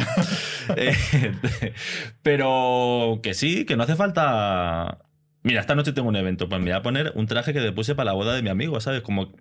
Eh, 0.77 0.95
pero 2.23 3.21
que 3.23 3.33
sí, 3.35 3.65
que 3.65 3.77
no 3.77 3.85
hace 3.85 3.97
falta 3.97 4.99
Mira, 5.43 5.61
esta 5.61 5.75
noche 5.75 5.93
tengo 5.93 6.09
un 6.09 6.17
evento, 6.17 6.49
pues 6.49 6.61
me 6.61 6.67
voy 6.71 6.79
a 6.79 6.83
poner 6.83 7.13
un 7.15 7.27
traje 7.27 7.53
que 7.55 7.61
le 7.61 7.73
puse 7.73 7.95
para 7.95 8.07
la 8.07 8.13
boda 8.13 8.35
de 8.35 8.43
mi 8.43 8.51
amigo, 8.51 8.79
¿sabes? 8.81 9.01
Como 9.01 9.33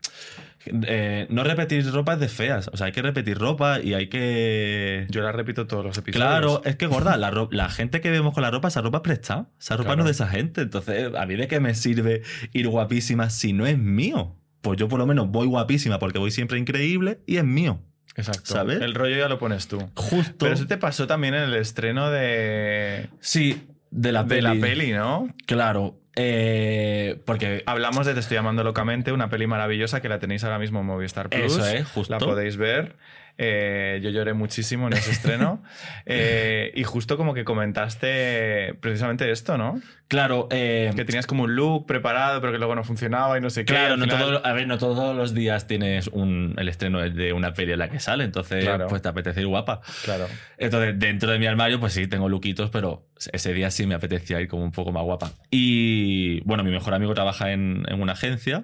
eh, 0.65 1.27
no 1.29 1.43
repetir 1.43 1.85
ropa 1.91 2.13
es 2.13 2.19
de 2.19 2.27
feas, 2.29 2.69
o 2.71 2.77
sea, 2.77 2.87
hay 2.87 2.91
que 2.91 3.01
repetir 3.01 3.37
ropa 3.37 3.79
y 3.81 3.93
hay 3.93 4.07
que... 4.07 5.07
Yo 5.09 5.21
la 5.21 5.31
repito 5.31 5.67
todos 5.67 5.83
los 5.85 5.97
episodios. 5.97 6.25
Claro, 6.29 6.61
es 6.65 6.75
que 6.75 6.87
gorda, 6.87 7.17
la, 7.17 7.31
ro- 7.31 7.49
la 7.51 7.69
gente 7.69 8.01
que 8.01 8.11
vemos 8.11 8.33
con 8.33 8.43
la 8.43 8.51
ropa, 8.51 8.67
esa 8.69 8.81
ropa 8.81 8.99
es 8.99 9.03
prestada, 9.03 9.49
esa 9.59 9.75
ropa 9.77 9.89
Claro. 9.89 10.03
no 10.03 10.09
es 10.09 10.17
de 10.17 10.23
esa 10.23 10.31
gente, 10.31 10.61
entonces, 10.61 11.13
¿a 11.15 11.25
mí 11.25 11.35
de 11.35 11.47
qué 11.47 11.59
me 11.59 11.73
sirve 11.75 12.21
ir 12.53 12.67
guapísima 12.67 13.29
si 13.29 13.51
no 13.53 13.65
es 13.65 13.77
mío? 13.77 14.35
Pues 14.61 14.77
yo 14.77 14.87
por 14.89 14.99
lo 14.99 15.05
menos 15.07 15.29
voy 15.29 15.47
guapísima 15.47 15.99
porque 15.99 16.19
voy 16.19 16.31
siempre 16.31 16.59
increíble 16.59 17.19
y 17.25 17.37
es 17.37 17.43
mío. 17.45 17.81
Exacto. 18.15 18.41
¿sabes? 18.53 18.81
El 18.81 18.95
rollo 18.95 19.15
ya 19.17 19.29
lo 19.29 19.39
pones 19.39 19.67
tú. 19.69 19.79
Justo. 19.95 20.35
Pero 20.39 20.53
eso 20.53 20.65
te 20.67 20.77
pasó 20.77 21.07
también 21.07 21.33
en 21.35 21.43
el 21.43 21.55
estreno 21.55 22.09
de, 22.11 23.07
Sí, 23.21 23.63
de 23.91 24.11
la 24.11 24.23
de 24.23 24.29
peli. 24.29 24.41
la 24.41 24.53
peli, 24.55 24.91
¿no? 24.91 25.27
Claro, 25.45 25.99
eh, 26.15 27.21
porque 27.25 27.63
Hablamos 27.65 28.05
de 28.05 28.13
Te 28.13 28.19
estoy 28.19 28.35
llamando 28.35 28.63
locamente, 28.63 29.11
una 29.11 29.29
peli 29.29 29.47
maravillosa 29.47 30.01
que 30.01 30.09
la 30.09 30.19
tenéis 30.19 30.43
ahora 30.43 30.59
mismo 30.59 30.81
en 30.81 30.85
Movistar 30.85 31.29
Plus. 31.29 31.57
Eso 31.57 31.65
es, 31.65 31.87
justo. 31.87 32.13
La 32.13 32.19
podéis 32.19 32.57
ver. 32.57 32.95
Eh, 33.41 34.01
yo 34.03 34.09
lloré 34.09 34.33
muchísimo 34.33 34.87
en 34.87 34.93
ese 34.93 35.11
estreno. 35.11 35.63
Eh, 36.11 36.71
y 36.75 36.83
justo 36.83 37.17
como 37.17 37.33
que 37.35 37.43
comentaste 37.45 38.73
precisamente 38.81 39.29
esto, 39.31 39.57
¿no? 39.57 39.79
Claro, 40.07 40.47
eh, 40.49 40.91
Que 40.95 41.05
tenías 41.05 41.27
como 41.27 41.43
un 41.43 41.55
look 41.55 41.85
preparado, 41.85 42.41
pero 42.41 42.51
que 42.51 42.57
luego 42.57 42.73
no 42.75 42.83
funcionaba 42.83 43.37
y 43.37 43.41
no 43.41 43.49
sé 43.51 43.63
qué. 43.63 43.73
claro, 43.73 43.95
no 43.95 44.07
todo- 44.07 44.43
a 44.45 44.53
ver, 44.53 44.65
no 44.67 44.77
todos 44.79 45.15
los 45.15 45.33
días 45.35 45.67
tienes 45.67 46.07
un, 46.07 46.55
el 46.57 46.67
estreno 46.67 46.99
de 46.99 47.31
una 47.31 47.53
peli 47.53 47.73
en 47.73 47.79
la 47.79 47.89
que 47.89 47.99
sale, 47.99 48.23
entonces 48.23 48.63
Claro. 48.65 48.87
pues 48.87 49.01
te 49.03 49.07
apetece 49.09 49.41
ir 49.41 49.47
guapa. 49.47 49.81
Claro. 50.03 50.27
Entonces, 50.57 50.97
dentro 50.97 51.31
de 51.31 51.37
mi 51.39 51.45
armario, 51.45 51.79
pues 51.79 51.93
sí, 51.93 52.07
tengo 52.07 52.27
luquitos, 52.27 52.71
pero 52.71 53.07
ese 53.31 53.53
día 53.53 53.69
sí 53.71 53.85
me 53.85 53.93
apetecía 53.95 54.41
ir 54.41 54.47
como 54.47 54.63
un 54.63 54.71
poco 54.71 54.91
más 54.91 55.03
guapa. 55.03 55.31
Y 55.51 56.41
bueno, 56.41 56.63
mi 56.63 56.71
mejor 56.71 56.93
amigo 56.95 57.13
trabaja 57.13 57.51
en, 57.51 57.83
en 57.87 58.01
una 58.01 58.13
agencia 58.13 58.63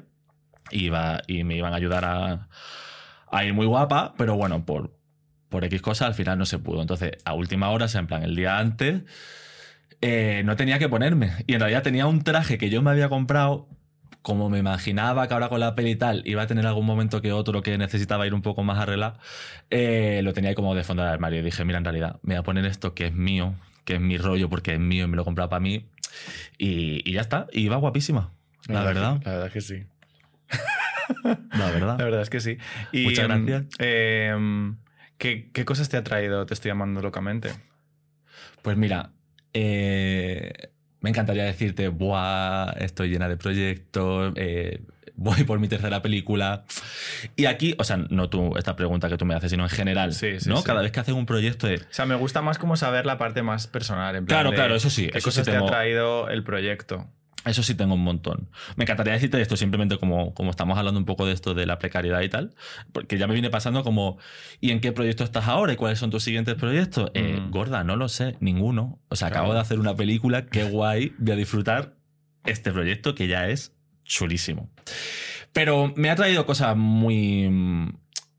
y, 0.72 0.86
iba, 0.86 1.22
y 1.28 1.44
me 1.44 1.56
iban 1.56 1.74
a 1.74 1.76
ayudar 1.76 2.06
a, 2.06 2.48
a 3.40 3.46
ir 3.46 3.54
muy 3.54 3.66
guapa, 3.66 4.14
pero 4.18 4.36
bueno, 4.36 4.66
por, 4.66 4.98
por 5.50 5.64
X 5.66 5.82
cosas 5.82 6.08
al 6.08 6.14
final 6.14 6.38
no 6.38 6.46
se 6.46 6.60
pudo. 6.60 6.82
Entonces, 6.82 7.14
a 7.26 7.34
última 7.34 7.70
hora, 7.70 7.86
o 7.86 7.88
sea, 7.88 8.00
en 8.00 8.08
plan, 8.08 8.24
el 8.24 8.36
día 8.36 8.58
antes, 8.58 9.04
eh, 10.02 10.44
no 10.46 10.56
tenía 10.56 10.80
que 10.80 10.90
ponerme. 10.90 11.32
Y 11.48 11.54
en 11.54 11.60
realidad 11.60 11.84
tenía 11.84 12.08
un 12.08 12.24
traje 12.24 12.58
que 12.58 12.70
yo 12.70 12.82
me 12.82 12.92
había 12.92 13.10
comprado. 13.10 13.68
Como 14.22 14.50
me 14.50 14.58
imaginaba 14.58 15.28
que 15.28 15.36
ahora 15.36 15.50
con 15.50 15.60
la 15.60 15.76
peli 15.76 15.92
y 15.92 15.96
tal 15.98 16.24
iba 16.26 16.42
a 16.42 16.48
tener 16.48 16.66
algún 16.66 16.86
momento 16.86 17.22
que 17.22 17.32
otro 17.32 17.62
que 17.62 17.78
necesitaba 17.78 18.26
ir 18.26 18.34
un 18.34 18.42
poco 18.42 18.64
más 18.64 18.80
arreglado, 18.80 19.20
eh, 19.70 20.22
lo 20.24 20.34
tenía 20.34 20.56
como 20.56 20.74
de 20.74 20.84
fondo 20.84 21.04
del 21.04 21.12
armario. 21.12 21.42
Y 21.42 21.44
dije, 21.44 21.64
mira, 21.64 21.78
en 21.78 21.86
realidad, 21.86 22.20
me 22.24 22.34
voy 22.34 22.40
a 22.40 22.44
poner 22.44 22.66
esto 22.66 22.96
que 22.96 23.06
es 23.06 23.14
mío, 23.14 23.54
que 23.84 23.96
es 23.96 24.02
mi 24.02 24.18
rollo 24.18 24.50
porque 24.50 24.74
es 24.74 24.80
mío 24.80 25.06
y 25.06 25.08
me 25.08 25.16
lo 25.16 25.22
he 25.22 25.26
comprado 25.26 25.52
para 25.52 25.60
mí. 25.60 25.86
Y, 26.58 27.08
y 27.08 27.14
ya 27.14 27.22
está. 27.22 27.46
Y 27.52 27.62
iba 27.62 27.76
guapísima. 27.78 28.32
La 28.68 28.84
verdad, 28.84 29.22
La 29.24 29.32
verdad 29.34 29.52
que 29.52 29.62
sí. 29.62 29.84
la 31.58 31.72
verdad. 31.72 31.98
La 32.00 32.06
verdad 32.06 32.22
es 32.22 32.30
que 32.30 32.40
sí. 32.40 32.58
Y, 32.92 33.06
Muchas 33.06 33.30
em, 33.30 33.46
gracias. 33.46 33.74
em, 33.80 34.78
¿qué, 35.18 35.50
qué 35.54 35.66
cosas 35.66 35.90
te 35.90 35.98
ha 35.98 36.04
traído? 36.04 36.46
Te 36.46 36.54
estoy 36.54 36.70
llamando 36.70 37.02
locamente. 37.02 37.50
Pues 38.62 38.78
mira, 38.78 39.12
eh, 39.54 40.52
me 41.02 41.10
encantaría 41.10 41.44
decirte, 41.44 41.88
Buah, 41.90 42.72
estoy 42.80 43.10
llena 43.10 43.30
de 43.30 43.38
proyectos, 43.38 44.34
eh, 44.38 44.82
voy 45.16 45.44
por 45.44 45.60
mi 45.60 45.68
tercera 45.68 46.02
película. 46.02 46.66
Y 47.36 47.46
aquí, 47.46 47.76
o 47.78 47.84
sea, 47.84 47.98
no 47.98 48.30
tú, 48.30 48.58
esta 48.58 48.76
pregunta 48.76 49.08
que 49.08 49.18
tú 49.18 49.26
me 49.26 49.36
haces, 49.36 49.52
sino 49.52 49.64
en 49.64 49.70
general, 49.70 50.14
Sí, 50.14 50.40
sí, 50.40 50.50
¿no? 50.50 50.58
sí. 50.58 50.64
Cada 50.64 50.82
vez 50.82 50.92
que 50.92 51.00
haces 51.00 51.14
un 51.14 51.26
proyecto 51.26 51.68
de... 51.68 51.76
O 51.76 51.80
sea, 51.92 52.06
me 52.06 52.16
gusta 52.16 52.42
más 52.42 52.58
como 52.58 52.76
saber 52.76 53.06
la 53.06 53.18
parte 53.18 53.44
más 53.44 53.68
personal. 53.68 54.16
En 54.16 54.26
plan 54.26 54.36
Claro, 54.40 54.50
de 54.50 54.56
claro, 54.56 54.76
eso 54.76 54.90
sí, 54.90 55.08
¿Qué 55.10 55.20
eso 55.20 55.28
cosas 55.28 55.46
te 55.46 55.52
tengo- 55.52 55.68
ha 55.68 55.70
traído 55.72 56.30
el 56.30 56.44
proyecto? 56.44 57.08
Eso 57.46 57.62
sí 57.64 57.76
tengo 57.76 57.94
un 57.94 58.04
montón. 58.04 58.50
Me 58.76 58.84
encantaría 58.86 59.14
decirte 59.14 59.40
esto 59.40 59.56
simplemente 59.56 59.98
como, 59.98 60.34
como 60.34 60.50
estamos 60.50 60.78
hablando 60.78 61.00
un 61.00 61.06
poco 61.06 61.26
de 61.26 61.34
esto 61.34 61.54
de 61.54 61.66
la 61.66 61.78
precariedad 61.78 62.22
y 62.22 62.30
tal, 62.30 62.56
porque 62.92 63.18
ya 63.18 63.28
me 63.28 63.34
viene 63.34 63.50
pasando 63.52 63.84
como, 63.84 64.18
¿y 64.62 64.72
en 64.72 64.82
qué 64.82 64.92
proyecto 64.92 65.24
estás 65.24 65.48
ahora? 65.48 65.74
¿Y 65.74 65.76
cuáles 65.76 66.00
son 66.00 66.10
tus 66.10 66.24
siguientes 66.24 66.56
proyectos? 66.56 67.12
Eh, 67.14 67.40
Mm. 67.40 67.52
gorda, 67.52 67.84
no 67.84 67.96
lo 67.96 68.10
sé, 68.10 68.36
ninguno. 68.40 69.00
O 69.10 69.16
sea, 69.16 69.28
Claro. 69.30 69.44
acabo 69.44 69.54
de 69.54 69.60
hacer 69.60 69.80
una 69.80 69.96
película, 69.96 70.48
qué 70.48 70.64
guay, 70.64 71.14
voy 71.20 71.32
a 71.34 71.36
disfrutar 71.36 71.94
este 72.46 72.72
proyecto 72.72 73.14
que 73.16 73.28
ya 73.28 73.48
es 73.48 73.74
chulísimo. 74.04 74.70
Pero 75.54 75.94
me 75.96 76.10
ha 76.10 76.16
traído 76.16 76.46
cosas 76.46 76.76
muy, 76.76 77.50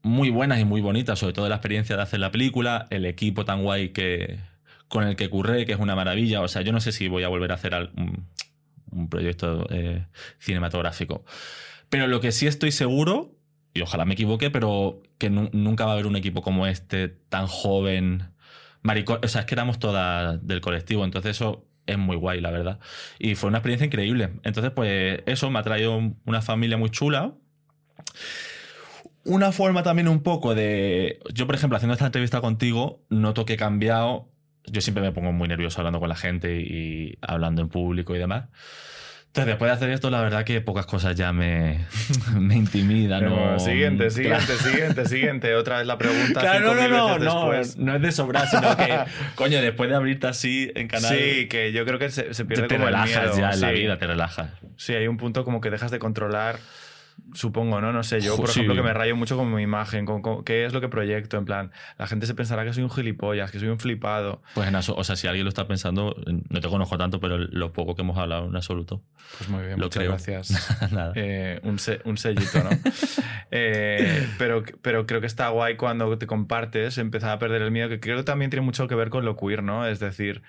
muy 0.03 0.31
buenas 0.31 0.61
y 0.61 0.65
muy 0.65 0.81
bonitas, 0.81 1.19
sobre 1.19 1.33
todo 1.33 1.49
la 1.49 1.57
experiencia 1.57 1.97
de 1.97 2.03
hacer 2.03 2.21
la 2.21 2.31
película, 2.31 2.87
el 2.91 3.05
equipo 3.07 3.45
tan 3.45 3.63
guay 3.63 3.91
que, 3.91 4.39
con 4.89 5.05
el 5.05 5.17
que 5.17 5.29
curré, 5.29 5.65
que 5.67 5.73
es 5.73 5.79
una 5.81 5.97
maravilla. 5.97 6.43
O 6.43 6.49
sea, 6.49 6.63
yo 6.63 6.73
no 6.73 6.81
sé 6.81 6.93
si 6.93 7.09
voy 7.09 7.23
a 7.25 7.29
volver 7.29 7.51
a 7.53 7.55
hacer 7.55 7.75
al- 7.75 7.91
un, 8.97 9.09
proyecto 9.09 9.67
eh, 9.71 10.07
cinematográfico. 10.39 11.25
Pero 11.89 12.07
lo 12.07 12.21
que 12.21 12.33
sí 12.33 12.47
estoy 12.47 12.73
seguro, 12.73 13.37
y 13.75 13.83
ojalá 13.83 14.05
me 14.05 14.15
equivoque, 14.15 14.51
pero 14.51 15.03
que 15.19 15.31
nu- 15.31 15.51
nunca 15.53 15.85
va 15.85 15.93
a 15.93 15.95
haber 15.95 16.07
un 16.07 16.17
equipo 16.17 16.43
como 16.43 16.67
este, 16.67 17.09
tan 17.09 17.47
joven, 17.47 18.31
maricón. 18.83 19.21
O 19.23 19.29
sea, 19.29 19.43
es 19.43 19.47
que 19.47 19.55
éramos 19.55 19.79
todas 19.79 20.45
del 20.47 20.61
colectivo, 20.61 21.05
entonces 21.05 21.33
eso 21.33 21.67
es 21.87 21.99
muy 21.99 22.17
guay, 22.17 22.41
la 22.41 22.51
verdad. 22.51 22.81
Y 23.19 23.35
fue 23.35 23.49
una 23.49 23.59
experiencia 23.59 23.87
increíble. 23.87 24.31
Entonces, 24.43 24.73
pues 24.73 25.21
eso 25.27 25.51
me 25.51 25.59
ha 25.59 25.63
traído 25.63 26.01
una 26.25 26.43
familia 26.43 26.77
muy 26.77 26.91
chula. 26.91 27.35
Una 29.25 29.51
forma 29.53 29.83
también 29.83 30.09
un 30.09 30.23
poco 30.23 30.55
de... 30.55 31.21
Yo, 31.35 31.47
por 31.47 31.57
ejemplo, 31.57 31.77
haciendo 31.77 31.95
esta 31.95 32.07
entrevista 32.07 32.41
contigo, 32.41 33.05
noto 33.09 33.45
que 33.45 33.55
he 33.55 33.57
cambiado. 33.57 34.29
Yo 34.71 34.81
siempre 34.81 35.03
me 35.03 35.13
pongo 35.13 35.33
muy 35.33 35.49
nervioso 35.49 35.81
hablando 35.81 36.01
con 36.01 36.09
la 36.09 36.17
gente 36.17 36.57
y 36.61 37.19
hablando 37.23 37.63
en 37.63 37.69
público 37.69 38.15
y 38.15 38.19
demás. 38.19 38.47
Entonces, 39.29 39.49
después 39.53 39.69
de 39.71 39.75
hacer 39.75 39.91
esto, 39.91 40.09
la 40.09 40.23
verdad 40.23 40.45
que 40.45 40.63
pocas 40.63 40.87
cosas 40.87 41.15
ya 41.15 41.31
me, 41.31 41.85
me 42.35 42.57
intimidan. 42.57 43.23
¿no? 43.27 43.59
Siguiente, 43.61 44.11
siguiente, 44.11 44.45
Claro. 44.47 44.61
siguiente, 44.63 45.05
siguiente. 45.07 45.55
Otra 45.57 45.77
vez 45.79 45.87
la 45.87 45.99
pregunta. 45.99 46.41
Claro, 46.41 46.73
no, 46.75 46.81
5.000 46.81 46.89
no, 46.89 47.19
no, 47.19 47.49
veces 47.51 47.77
no, 47.77 47.85
no 47.85 47.97
es 47.97 48.03
de 48.03 48.13
sobrar, 48.13 48.49
sino 48.49 48.75
que, 48.79 48.99
coño, 49.35 49.61
después 49.61 49.91
de 49.91 49.97
abrirte 49.97 50.27
así 50.27 50.73
en 50.75 50.89
canal, 50.89 51.15
Sí, 51.15 51.49
que 51.49 51.71
yo 51.73 51.85
creo 51.85 51.99
que 51.99 52.09
se, 52.11 52.33
se 52.33 52.45
te, 52.45 52.49
pierde 52.49 52.69
te 52.69 52.77
como 52.77 52.89
el 52.89 52.95
relajas 52.95 53.25
miedo, 53.37 53.39
ya 53.39 53.51
en 53.53 53.61
la 53.61 53.69
sí. 53.69 53.75
vida, 53.75 53.99
te 53.99 54.07
relajas. 54.07 54.51
Sí, 54.77 54.95
hay 54.95 55.07
un 55.07 55.19
punto 55.19 55.45
como 55.45 55.61
que 55.61 55.69
dejas 55.69 55.91
de 55.91 55.99
controlar, 55.99 56.57
supongo, 57.33 57.81
¿no? 57.81 57.93
No 57.93 58.03
sé, 58.03 58.21
yo, 58.21 58.37
por 58.37 58.49
Sí. 58.49 58.61
ejemplo, 58.61 58.75
que 58.75 58.83
me 58.87 58.95
rayo 58.95 59.17
mucho 59.17 59.37
con 59.37 59.53
mi 59.55 59.63
imagen, 59.63 60.07
con, 60.07 60.23
con 60.23 60.45
qué 60.45 60.65
es 60.65 60.73
lo 60.73 60.81
que 60.81 60.89
proyecto, 60.89 61.37
en 61.37 61.45
plan, 61.45 61.73
la 61.99 62.07
gente 62.07 62.27
se 62.27 62.35
pensará 62.35 62.65
que 62.65 62.73
soy 62.73 62.83
un 62.83 62.91
gilipollas, 62.91 63.51
que 63.51 63.59
soy 63.59 63.69
un 63.69 63.79
flipado. 63.79 64.43
Pues 64.55 64.69
en 64.69 64.75
o 64.77 65.05
sea, 65.05 65.17
si 65.17 65.27
alguien 65.27 65.45
lo 65.45 65.49
está 65.49 65.67
pensando, 65.67 66.17
no 66.49 66.61
te 66.61 66.69
conozco 66.69 66.97
tanto, 66.99 67.21
pero 67.21 67.39
lo 67.39 67.73
poco 67.73 67.95
que 67.95 68.03
hemos 68.03 68.17
hablado 68.19 68.47
en 68.49 68.57
absoluto. 68.57 69.03
Pues 69.39 69.51
muy 69.51 69.65
bien, 69.67 69.79
Lo 69.79 69.87
muchas 69.87 69.99
creo. 69.99 70.11
gracias. 70.13 70.53
Nada. 70.93 71.13
Eh, 71.17 71.61
un, 71.65 71.79
se- 71.79 72.01
un 72.05 72.17
sellito, 72.17 72.63
¿no? 72.63 72.71
Eh, 73.51 74.27
pero, 74.39 74.65
pero 74.83 75.07
creo 75.07 75.21
que 75.21 75.27
está 75.27 75.49
guay 75.51 75.77
cuando 75.77 76.17
te 76.19 76.27
compartes, 76.27 76.99
empezar 76.99 77.31
a 77.31 77.39
perder 77.39 77.63
el 77.63 77.71
miedo, 77.71 77.89
que 77.89 78.01
creo 78.01 78.17
que 78.17 78.23
también 78.25 78.51
tiene 78.51 78.65
mucho 78.65 78.89
que 78.89 78.95
ver 78.95 79.09
con 79.11 79.25
lo 79.25 79.37
queer, 79.37 79.63
¿no? 79.63 79.87
Es 79.87 80.01
decir, 80.01 80.43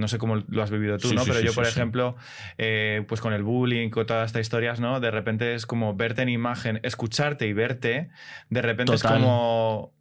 no 0.00 0.08
sé 0.08 0.18
cómo 0.18 0.36
lo 0.48 0.62
has 0.62 0.70
vivido 0.70 0.98
tú, 0.98 1.08
Sí, 1.08 1.14
¿no? 1.14 1.22
sí, 1.22 1.30
pero 1.30 1.40
sí, 1.40 1.46
yo, 1.46 1.54
por 1.54 1.66
ejemplo, 1.66 2.16
eh, 2.58 3.04
pues 3.06 3.20
con 3.20 3.32
el 3.32 3.42
bullying, 3.42 3.90
con 3.90 4.06
todas 4.06 4.26
estas 4.26 4.42
historias, 4.42 4.80
¿no? 4.80 4.98
De 4.98 5.10
repente 5.10 5.54
es 5.54 5.66
como 5.66 5.94
verte 5.94 6.22
en 6.22 6.30
imagen, 6.30 6.80
escucharte 6.82 7.46
y 7.46 7.52
verte, 7.52 8.10
de 8.48 8.62
repente 8.62 8.92
Total. 8.92 9.16
es 9.16 9.22
como... 9.22 9.92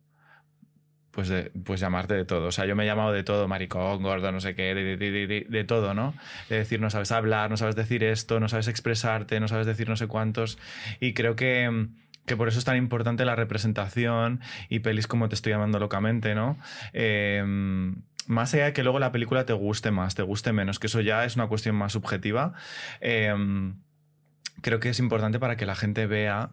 Pues, 1.11 1.27
de, 1.27 1.51
pues 1.65 1.81
llamarte 1.81 2.13
de 2.13 2.23
todo. 2.23 2.47
O 2.47 2.51
sea, 2.51 2.65
yo 2.65 2.75
me 2.75 2.83
he 2.83 2.85
llamado 2.85 3.11
de 3.11 3.23
todo, 3.23 3.47
maricón, 3.47 4.01
gordo, 4.01 4.31
no 4.31 4.39
sé 4.39 4.55
qué, 4.55 4.73
de, 4.73 5.63
todo, 5.65 5.93
¿no? 5.93 6.13
De 6.49 6.59
decir, 6.59 6.79
no 6.79 6.89
sabes 6.89 7.11
hablar, 7.11 7.49
no 7.49 7.57
sabes 7.57 7.75
decir 7.75 8.03
esto, 8.05 8.39
no 8.39 8.47
sabes 8.47 8.67
expresarte, 8.69 9.39
no 9.39 9.47
sabes 9.47 9.65
decir 9.65 9.89
no 9.89 9.97
sé 9.97 10.07
cuántos. 10.07 10.59
Y 11.01 11.13
creo 11.13 11.35
que, 11.35 11.87
que 12.25 12.37
por 12.37 12.47
eso 12.47 12.59
es 12.59 12.63
tan 12.63 12.77
importante 12.77 13.25
la 13.25 13.35
representación 13.35 14.39
y 14.69 14.79
pelis 14.79 15.07
como 15.07 15.27
Te 15.27 15.35
estoy 15.35 15.51
llamando 15.51 15.79
locamente, 15.79 16.35
¿no? 16.35 16.57
Eh, 16.93 17.43
más 18.29 18.53
allá 18.53 18.65
de 18.65 18.73
que 18.73 18.83
luego 18.83 18.99
la 18.99 19.11
película 19.11 19.47
te 19.47 19.53
guste 19.53 19.89
más, 19.89 20.13
te 20.13 20.21
guste 20.21 20.53
menos, 20.53 20.77
que 20.77 20.85
eso 20.85 21.01
ya 21.01 21.25
es 21.25 21.35
una 21.35 21.47
cuestión 21.47 21.75
más 21.75 21.93
subjetiva, 21.93 22.53
eh, 23.01 23.33
creo 24.61 24.79
que 24.79 24.89
es 24.89 24.99
importante 24.99 25.39
para 25.39 25.57
que 25.57 25.65
la 25.65 25.75
gente 25.75 26.05
vea 26.05 26.51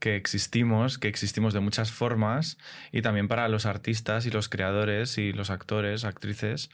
que 0.00 0.16
existimos, 0.16 0.98
que 0.98 1.08
existimos 1.08 1.54
de 1.54 1.60
muchas 1.60 1.92
formas 1.92 2.58
y 2.92 3.00
también 3.00 3.26
para 3.26 3.48
los 3.48 3.64
artistas 3.64 4.26
y 4.26 4.30
los 4.30 4.50
creadores 4.50 5.16
y 5.16 5.32
los 5.32 5.48
actores, 5.48 6.04
actrices, 6.04 6.68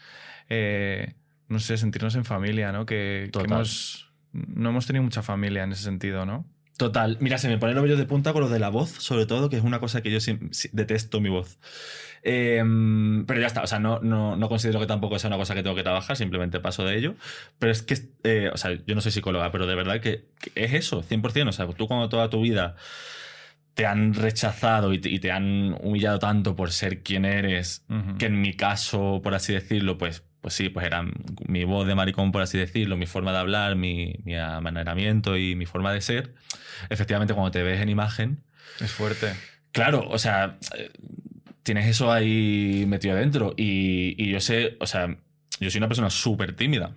eh, 0.49 1.15
no 1.47 1.61
sé, 1.61 1.77
sentirnos 1.77 2.17
en 2.17 2.25
familia, 2.25 2.73
¿no? 2.73 2.87
Que, 2.87 3.27
que 3.27 3.31
Total. 3.31 3.53
hemos, 3.53 4.11
no 4.33 4.71
hemos 4.71 4.85
tenido 4.85 5.05
mucha 5.05 5.23
familia 5.23 5.63
en 5.63 5.71
ese 5.71 5.85
sentido, 5.85 6.27
¿no? 6.27 6.45
Total. 6.81 7.19
Mira, 7.21 7.37
se 7.37 7.47
me 7.47 7.59
pone 7.59 7.75
los 7.75 7.83
vellos 7.83 7.99
de 7.99 8.07
punta 8.07 8.33
con 8.33 8.41
lo 8.41 8.49
de 8.49 8.59
la 8.59 8.71
voz, 8.71 8.89
sobre 8.89 9.27
todo, 9.27 9.51
que 9.51 9.59
es 9.59 9.63
una 9.63 9.81
cosa 9.81 10.01
que 10.01 10.11
yo 10.11 10.19
detesto 10.73 11.21
mi 11.21 11.29
voz. 11.29 11.59
Eh, 12.23 12.65
pero 13.27 13.39
ya 13.39 13.49
está, 13.49 13.63
o 13.63 13.67
sea, 13.67 13.79
no, 13.79 14.01
no, 14.01 14.35
no 14.35 14.49
considero 14.49 14.81
que 14.81 14.87
tampoco 14.87 15.19
sea 15.19 15.29
una 15.29 15.37
cosa 15.37 15.55
que 15.55 15.63
tengo 15.63 15.77
que 15.77 15.83
trabajar, 15.83 16.17
simplemente 16.17 16.59
paso 16.59 16.83
de 16.87 16.97
ello. 16.97 17.17
Pero 17.59 17.71
es 17.71 17.83
que, 17.83 17.99
eh, 18.25 18.49
o 18.51 18.57
sea, 18.57 18.79
yo 18.87 18.95
no 18.95 19.03
soy 19.03 19.13
psicóloga, 19.13 19.53
pero 19.53 19.67
de 19.67 19.75
verdad 19.75 20.01
que, 20.01 20.25
que 20.41 20.53
es 20.55 20.73
eso, 20.73 21.03
100%. 21.03 21.51
O 21.51 21.53
sea, 21.53 21.69
tú 21.69 21.87
cuando 21.87 22.09
toda 22.09 22.31
tu 22.31 22.41
vida 22.41 22.77
te 23.75 23.85
han 23.85 24.15
rechazado 24.15 24.95
y 24.95 25.01
te, 25.01 25.11
y 25.11 25.19
te 25.19 25.33
han 25.33 25.77
humillado 25.83 26.19
tanto 26.19 26.57
por 26.57 26.73
ser 26.73 27.03
quien 27.03 27.27
eres, 27.27 27.85
que 28.19 28.25
en 28.25 28.41
mi 28.41 28.55
caso, 28.55 29.21
por 29.23 29.35
así 29.35 29.53
decirlo, 29.53 29.99
pues 29.99 30.25
pues 30.41 30.55
sí, 30.55 30.69
pues 30.69 30.87
era 30.87 31.05
mi 31.47 31.65
voz 31.65 31.87
de 31.87 31.95
maricón, 31.95 32.33
por 32.33 32.43
así 32.43 32.57
decirlo, 32.59 32.97
mi 32.97 33.07
forma 33.07 33.33
de 33.33 33.39
hablar, 33.39 33.77
mi, 33.77 34.15
mi 34.25 34.37
amaneramiento 34.37 35.37
y 35.37 35.55
mi 35.55 35.67
forma 35.67 35.93
de 35.93 36.01
ser. 36.01 36.35
Efectivamente, 36.89 37.35
cuando 37.35 37.51
te 37.51 37.63
ves 37.63 37.81
en 37.81 37.89
imagen. 37.89 38.43
Es 38.81 38.91
fuerte. 38.93 39.33
Claro, 39.73 40.07
o 40.09 40.19
sea, 40.19 40.59
eh, 40.77 40.91
tienes 41.63 41.87
eso 41.87 42.11
ahí 42.11 42.85
metido 42.89 43.15
adentro. 43.15 43.55
Y, 43.57 44.15
y 44.23 44.31
yo 44.31 44.41
sé, 44.41 44.77
o 44.81 44.87
sea, 44.87 45.09
yo 45.61 45.71
soy 45.71 45.79
una 45.79 45.89
persona 45.89 46.11
súper 46.11 46.57
tímida. 46.57 46.93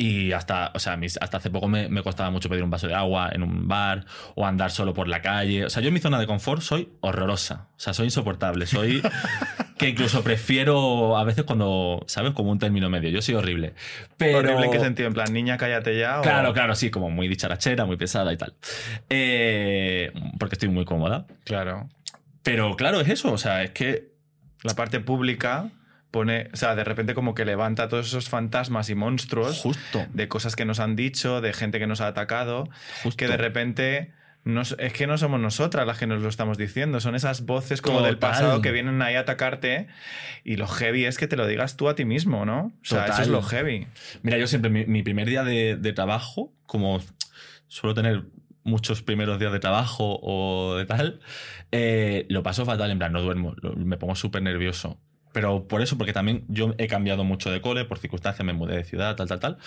Y 0.00 0.30
hasta, 0.30 0.70
o 0.76 0.78
sea, 0.78 0.96
mis- 0.96 1.18
hasta 1.20 1.38
hace 1.38 1.50
poco 1.50 1.66
me, 1.66 1.88
me 1.88 2.04
costaba 2.04 2.30
mucho 2.30 2.48
pedir 2.48 2.62
un 2.62 2.70
vaso 2.70 2.86
de 2.86 2.94
agua 2.94 3.30
en 3.32 3.42
un 3.42 3.66
bar 3.66 4.04
o 4.36 4.46
andar 4.46 4.70
solo 4.70 4.94
por 4.94 5.08
la 5.08 5.22
calle. 5.22 5.64
O 5.64 5.70
sea, 5.70 5.82
yo 5.82 5.88
en 5.88 5.94
mi 5.94 5.98
zona 6.00 6.20
de 6.20 6.26
confort 6.28 6.62
soy 6.62 6.88
horrorosa. 7.00 7.66
O 7.76 7.80
sea, 7.80 7.92
soy 7.94 8.04
insoportable. 8.04 8.66
Soy 8.66 9.02
que 9.78 9.88
incluso 9.88 10.22
prefiero 10.22 11.16
a 11.16 11.24
veces 11.24 11.44
cuando, 11.44 12.02
¿sabes? 12.06 12.32
Como 12.32 12.50
un 12.50 12.58
término 12.58 12.90
medio. 12.90 13.08
Yo 13.10 13.22
soy 13.22 13.34
horrible. 13.36 13.74
Pero... 14.16 14.38
¿Horrible 14.38 14.66
en 14.66 14.70
qué 14.72 14.80
sentido? 14.80 15.08
En 15.08 15.14
plan, 15.14 15.32
niña, 15.32 15.56
cállate 15.56 15.98
ya. 15.98 16.20
o- 16.20 16.22
Claro, 16.22 16.52
claro, 16.52 16.74
sí, 16.74 16.90
como 16.90 17.08
muy 17.10 17.28
dicharachera, 17.28 17.84
muy 17.86 17.96
pesada 17.96 18.32
y 18.32 18.36
tal. 18.36 18.54
Eh, 19.08 20.12
porque 20.38 20.54
estoy 20.56 20.68
muy 20.68 20.84
cómoda. 20.84 21.26
Claro. 21.44 21.88
Pero 22.42 22.76
claro, 22.76 23.00
es 23.00 23.08
eso. 23.08 23.32
O 23.32 23.38
sea, 23.38 23.62
es 23.62 23.70
que 23.70 24.08
La 24.64 24.74
parte 24.74 24.98
pública 25.00 25.70
pone, 26.10 26.48
o 26.52 26.56
sea, 26.56 26.74
de 26.74 26.82
repente 26.84 27.14
como 27.14 27.34
que 27.34 27.44
levanta 27.44 27.86
todos 27.88 28.06
esos 28.08 28.28
fantasmas 28.28 28.88
y 28.90 28.94
monstruos 28.94 29.60
justo, 29.60 30.04
de 30.12 30.26
cosas 30.26 30.56
que 30.56 30.64
nos 30.64 30.80
han 30.80 30.96
dicho, 30.96 31.40
de 31.40 31.52
gente 31.52 31.78
que 31.78 31.86
nos 31.86 32.00
ha 32.00 32.08
atacado, 32.08 32.68
justo. 33.02 33.16
que 33.16 33.28
de 33.28 33.36
repente 33.36 34.12
nos- 34.44 34.76
es 34.78 34.92
que 34.92 35.06
no 35.06 35.18
somos 35.18 35.40
nosotras 35.40 35.86
las 35.86 35.98
que 35.98 36.06
nos 36.06 36.22
lo 36.22 36.28
estamos 36.28 36.56
diciendo, 36.58 37.00
son 37.00 37.14
esas 37.14 37.44
voces 37.44 37.82
como 37.82 37.98
del 38.06 38.18
pasado 38.18 38.62
que 38.62 38.72
vienen 38.72 39.02
ahí 39.02 39.14
a 39.14 39.20
atacarte 39.20 39.88
y 40.44 40.56
lo 40.56 40.66
heavy 40.66 41.04
es 41.04 41.18
que 41.18 41.26
te 41.28 41.36
lo 41.36 41.46
digas 41.46 41.76
tú 41.76 41.88
a 41.88 41.94
ti 41.94 42.04
mismo, 42.04 42.44
¿no? 42.46 42.66
O 42.66 42.72
sea, 42.84 43.04
eso 43.06 43.22
es 43.22 43.28
lo 43.28 43.42
heavy. 43.42 43.86
Mira, 44.22 44.38
yo 44.38 44.46
siempre, 44.46 44.70
mi, 44.70 44.86
mi 44.86 45.02
primer 45.02 45.28
día 45.28 45.44
de, 45.44 45.76
de 45.76 45.92
trabajo, 45.92 46.52
como 46.66 47.00
suelo 47.66 47.94
tener 47.94 48.24
muchos 48.64 49.02
primeros 49.02 49.38
días 49.38 49.52
de 49.52 49.60
trabajo 49.60 50.18
o 50.22 50.76
de 50.76 50.84
tal, 50.86 51.20
eh, 51.72 52.26
lo 52.28 52.42
paso 52.42 52.64
fatal, 52.66 52.90
en 52.90 52.98
plan, 52.98 53.12
no 53.12 53.20
duermo, 53.22 53.54
me 53.76 53.96
pongo 53.96 54.14
súper 54.14 54.42
nervioso. 54.42 54.98
Pero 55.32 55.68
por 55.68 55.82
eso, 55.82 55.98
porque 55.98 56.12
también 56.14 56.44
yo 56.48 56.74
he 56.78 56.86
cambiado 56.86 57.22
mucho 57.24 57.50
de 57.50 57.60
cole, 57.60 57.84
por 57.84 57.98
circunstancias 57.98 58.44
me 58.46 58.54
mudé 58.54 58.76
de 58.76 58.84
ciudad, 58.84 59.14
tal, 59.16 59.28
tal, 59.28 59.40
tal. 59.40 59.58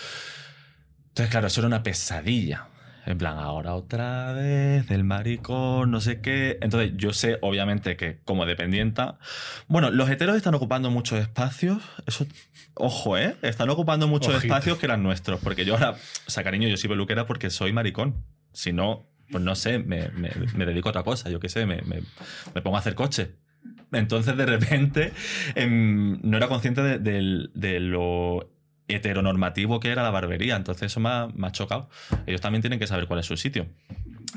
Entonces, 1.08 1.30
claro, 1.30 1.46
eso 1.46 1.60
era 1.60 1.68
una 1.68 1.82
pesadilla. 1.82 2.66
En 3.04 3.18
plan, 3.18 3.36
ahora 3.38 3.74
otra 3.74 4.32
vez, 4.32 4.88
el 4.92 5.02
maricón, 5.02 5.90
no 5.90 6.00
sé 6.00 6.20
qué. 6.20 6.58
Entonces, 6.62 6.92
yo 6.96 7.12
sé, 7.12 7.38
obviamente, 7.40 7.96
que 7.96 8.20
como 8.24 8.46
dependienta. 8.46 9.18
Bueno, 9.66 9.90
los 9.90 10.08
heteros 10.08 10.36
están 10.36 10.54
ocupando 10.54 10.88
muchos 10.90 11.18
espacios. 11.18 11.82
Eso, 12.06 12.26
ojo, 12.74 13.18
¿eh? 13.18 13.34
Están 13.42 13.70
ocupando 13.70 14.06
muchos 14.06 14.34
Ojito. 14.34 14.54
espacios 14.54 14.78
que 14.78 14.86
eran 14.86 15.02
nuestros. 15.02 15.40
Porque 15.40 15.64
yo 15.64 15.74
ahora, 15.74 15.90
o 16.26 16.30
sea, 16.30 16.44
cariño, 16.44 16.68
yo 16.68 16.76
soy 16.76 16.88
peluquera 16.90 17.26
porque 17.26 17.50
soy 17.50 17.72
maricón. 17.72 18.24
Si 18.52 18.72
no, 18.72 19.08
pues 19.32 19.42
no 19.42 19.56
sé, 19.56 19.80
me, 19.80 20.08
me- 20.10 20.30
me 20.54 20.64
dedico 20.64 20.88
a 20.88 20.90
otra 20.90 21.02
cosa, 21.02 21.28
yo 21.28 21.40
qué 21.40 21.48
sé, 21.48 21.66
me, 21.66 21.82
me- 21.82 22.02
pongo 22.62 22.76
a 22.76 22.80
hacer 22.80 22.94
coche. 22.94 23.32
Entonces, 23.90 24.36
de 24.36 24.46
repente, 24.46 25.12
em, 25.56 26.20
no 26.22 26.36
era 26.36 26.46
consciente 26.48 26.82
de, 26.82 26.98
del- 26.98 27.50
de 27.54 27.80
lo 27.80 28.48
heteronormativo 28.88 29.80
que 29.80 29.90
era 29.90 30.02
la 30.02 30.10
barbería. 30.10 30.56
Entonces, 30.56 30.92
eso 30.92 31.00
me 31.00 31.08
ha, 31.08 31.28
me 31.34 31.46
ha 31.46 31.52
chocado. 31.52 31.88
Ellos 32.26 32.40
también 32.40 32.62
tienen 32.62 32.78
que 32.78 32.86
saber 32.86 33.06
cuál 33.06 33.20
es 33.20 33.26
su 33.26 33.36
sitio. 33.36 33.66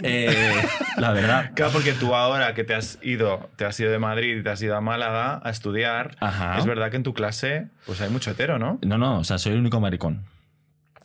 Eh, 0.03 0.61
la 0.97 1.13
verdad. 1.13 1.51
Claro, 1.55 1.71
porque 1.71 1.93
tú 1.93 2.15
ahora 2.15 2.53
que 2.53 2.65
te 2.65 2.75
has 2.75 2.99
ido, 3.01 3.49
te 3.55 3.63
has 3.63 3.79
ido 3.79 3.89
de 3.91 3.97
Madrid 3.97 4.39
y 4.39 4.43
te 4.43 4.49
has 4.49 4.61
ido 4.61 4.75
a 4.75 4.81
Málaga 4.81 5.39
a 5.41 5.49
estudiar, 5.49 6.17
Ajá. 6.19 6.57
es 6.57 6.65
verdad 6.65 6.91
que 6.91 6.97
en 6.97 7.03
tu 7.03 7.13
clase 7.13 7.67
pues 7.85 8.01
hay 8.01 8.09
mucho 8.09 8.31
hetero, 8.31 8.59
¿no? 8.59 8.77
No, 8.81 8.97
no, 8.97 9.19
o 9.19 9.23
sea, 9.23 9.37
soy 9.37 9.53
el 9.53 9.59
único 9.59 9.79
maricón. 9.79 10.25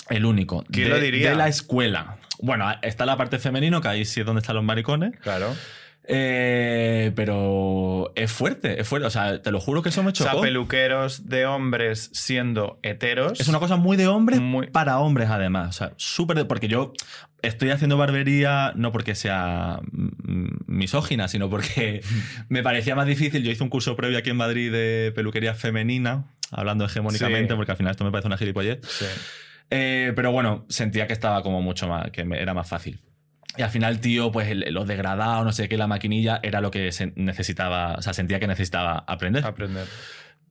El 0.09 0.25
único. 0.25 0.65
¿Quién 0.73 0.89
de, 0.89 0.95
lo 0.95 1.01
diría? 1.01 1.31
De 1.31 1.37
la 1.37 1.47
escuela. 1.47 2.17
Bueno, 2.43 2.67
está 2.83 3.07
la 3.07 3.17
parte 3.17 3.39
femenino, 3.39 3.81
que 3.81 3.89
ahí 3.89 4.05
sí 4.05 4.21
es 4.21 4.27
donde 4.27 4.41
están 4.41 4.57
los 4.57 4.65
maricones. 4.65 5.13
Claro. 5.21 5.55
Eh, 6.05 7.13
pero 7.15 8.13
es 8.17 8.33
fuerte, 8.33 8.81
es 8.81 8.89
fuerte. 8.89 9.07
O 9.07 9.11
sea, 9.11 9.41
te 9.43 9.51
lo 9.53 9.61
juro 9.61 9.83
que 9.83 9.91
eso 9.91 10.03
me 10.03 10.11
O 10.11 10.15
sea, 10.15 10.31
chocó. 10.33 10.41
peluqueros 10.43 11.29
de 11.29 11.47
hombres 11.47 12.11
siendo 12.13 12.79
heteros. 12.83 13.39
Es 13.41 13.49
una 13.49 13.59
cosa 13.61 13.77
muy 13.77 13.97
de 13.97 14.09
hombres 14.09 14.41
Muy- 14.41 14.67
para 14.69 14.99
hombres, 14.99 15.29
además. 15.31 15.69
O 15.69 15.73
sea, 15.73 15.93
súper. 15.97 16.37
de- 16.39 16.45
Porque 16.45 16.69
yo 16.69 16.93
estoy 17.43 17.71
haciendo 17.71 17.97
barbería 17.97 18.73
no 18.77 18.93
porque 18.93 19.15
sea 19.15 19.81
misógina, 20.67 21.29
sino 21.29 21.49
porque 21.49 22.03
me 22.49 22.63
parecía 22.63 22.95
más 22.95 23.07
difícil. 23.07 23.43
Yo 23.43 23.51
hice 23.51 23.63
un 23.63 23.71
curso 23.71 23.95
previo 23.97 24.19
aquí 24.19 24.31
en 24.31 24.37
Madrid 24.37 24.73
de 24.73 25.13
peluquería 25.15 25.55
femenina, 25.55 26.25
hablando 26.51 26.85
hegemónicamente, 26.85 27.53
Sí. 27.53 27.57
porque 27.57 27.73
al 27.73 27.79
final 27.79 27.93
esto 27.93 28.05
me 28.05 28.11
parece 28.11 28.27
una 28.27 28.37
gilipollez. 28.39 28.81
Sí. 28.87 29.05
Eh, 29.71 30.13
pero 30.17 30.33
bueno, 30.33 30.65
sentía 30.69 31.07
que 31.07 31.13
estaba 31.13 31.43
como 31.45 31.63
mucho 31.63 31.87
más, 31.87 32.11
que 32.11 32.23
era 32.23 32.53
más 32.55 32.69
fácil. 32.69 33.01
Y 33.57 33.63
al 33.63 33.71
final, 33.71 34.01
tío, 34.01 34.31
pues 34.31 34.49
el- 34.49 34.73
los 34.73 34.87
degradados, 34.87 35.45
no 35.45 35.53
sé 35.53 35.69
qué, 35.69 35.77
la 35.77 35.87
maquinilla 35.87 36.41
era 36.43 36.61
lo 36.61 36.71
que 36.71 36.93
se 36.93 37.13
necesitaba, 37.17 37.95
o 37.95 38.03
sea, 38.03 38.13
sentía 38.13 38.39
que 38.41 38.47
necesitaba 38.47 39.05
aprender. 39.07 39.45
Aprender. 39.45 39.87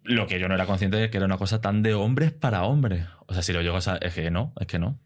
Lo 0.03 0.27
que 0.27 0.39
yo 0.39 0.47
no 0.47 0.55
era 0.55 0.65
consciente 0.65 0.97
de 0.97 1.09
que 1.09 1.17
era 1.17 1.25
una 1.25 1.37
cosa 1.37 1.61
tan 1.61 1.81
de 1.83 1.93
hombres 1.93 2.31
para 2.31 2.63
hombres. 2.63 3.05
O 3.27 3.33
sea, 3.33 3.41
si 3.43 3.53
lo 3.53 3.61
llego 3.61 3.77
a 3.77 3.95
es 4.01 4.13
que 4.13 4.31
no, 4.31 4.53
es 4.59 4.67
que 4.67 4.79
no. 4.79 4.97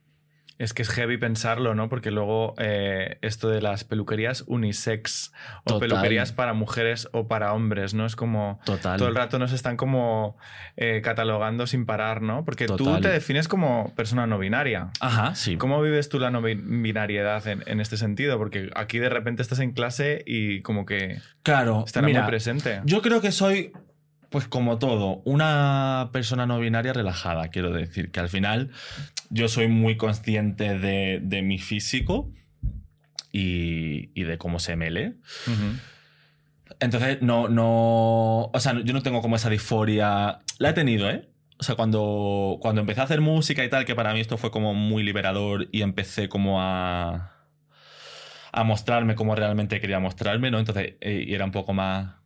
Es 0.60 0.74
que 0.74 0.84
es 0.84 0.89
heavy 0.89 1.18
pensarlo, 1.18 1.74
¿no? 1.76 1.89
Porque 1.89 2.12
luego 2.12 2.54
eh, 2.60 3.18
esto 3.22 3.50
de 3.50 3.62
las 3.62 3.84
peluquerías 3.84 4.44
unisex 4.48 5.32
o 5.66 5.74
Total. 5.74 5.89
peluquerías 5.89 6.32
para 6.32 6.54
mujeres 6.54 7.10
o 7.12 7.28
para 7.28 7.54
hombres, 7.54 7.94
¿no? 7.94 8.06
Es 8.06 8.16
como 8.16 8.60
Total. 8.66 8.98
todo 8.98 9.08
el 9.10 9.16
rato 9.16 9.39
nos 9.39 9.52
están 9.52 9.78
como 9.78 10.38
eh, 10.78 11.02
catalogando 11.04 11.66
sin 11.68 11.86
parar, 11.86 12.22
¿no? 12.22 12.46
Porque 12.46 12.68
tú 12.68 13.00
te 13.02 13.10
defines 13.10 13.48
como 13.48 13.94
persona 13.96 14.28
no 14.28 14.38
binaria. 14.38 14.89
Ajá, 15.00 15.34
sí. 15.36 15.58
¿Cómo 15.58 15.82
vives 15.82 16.10
tú 16.10 16.20
la 16.20 16.30
no 16.32 16.42
bi- 16.42 16.56
binariedad 16.56 17.46
en, 17.48 17.63
en 17.66 17.80
este 17.82 17.98
sentido? 17.98 18.38
Porque 18.38 18.70
aquí 18.76 19.00
de 19.00 19.10
repente 19.10 19.42
estás 19.42 19.60
en 19.60 19.72
clase 19.72 20.24
y 20.26 20.62
como 20.62 20.86
que 20.86 21.20
Claro, 21.42 21.84
estará 21.86 22.06
mira, 22.08 22.22
muy 22.22 22.30
presente. 22.30 22.82
yo 22.86 23.02
creo 23.02 23.22
que 23.22 23.32
soy, 23.32 23.74
pues 24.34 24.48
como 24.48 24.80
todo, 24.80 25.22
una 25.26 26.10
persona 26.12 26.48
no 26.48 26.60
binaria 26.60 26.91
relajada, 26.91 27.50
quiero 27.50 27.69
decir, 27.69 28.10
que 28.10 28.19
al 28.19 28.30
final 28.30 28.72
yo 29.30 29.48
soy 29.48 29.67
muy 29.67 29.96
consciente 29.96 30.80
de, 30.80 31.19
de 31.22 31.43
mi 31.43 31.60
físico 31.60 32.32
y, 33.32 34.10
y 34.19 34.24
de 34.24 34.39
cómo 34.39 34.58
se 34.58 34.76
me 34.76 34.89
lee. 34.89 35.13
Ujú. 35.46 35.78
Entonces, 36.80 37.22
no, 37.22 37.48
no. 37.48 38.46
O 38.46 38.60
sea, 38.60 38.74
yo 38.84 38.91
no 38.91 39.04
tengo 39.04 39.22
como 39.22 39.36
esa 39.36 39.52
disforia. 39.52 40.39
La 40.58 40.69
he 40.69 40.74
tenido, 40.74 41.12
¿eh? 41.12 41.30
O 41.60 41.63
sea, 41.63 41.76
cuando, 41.76 42.58
cuando 42.60 42.82
empecé 42.82 43.02
a 43.02 43.04
hacer 43.04 43.22
música 43.22 43.63
y 43.63 43.69
tal, 43.69 43.86
que 43.86 43.93
para 43.93 44.15
mí 44.15 44.19
esto 44.19 44.39
fue 44.39 44.50
como 44.50 44.74
muy 44.74 45.04
liberador 45.04 45.69
y 45.72 45.84
empecé 45.84 46.28
como 46.28 46.60
a. 46.60 47.36
a 48.52 48.63
mostrarme 48.63 49.13
como 49.13 49.36
realmente 49.36 49.80
quería 49.80 50.00
mostrarme, 50.00 50.50
¿no? 50.50 50.58
Entonces, 50.58 50.96
eh, 51.02 51.24
y 51.28 51.36
era 51.36 51.46
un 51.46 51.52
poco 51.52 51.74
más. 51.74 52.23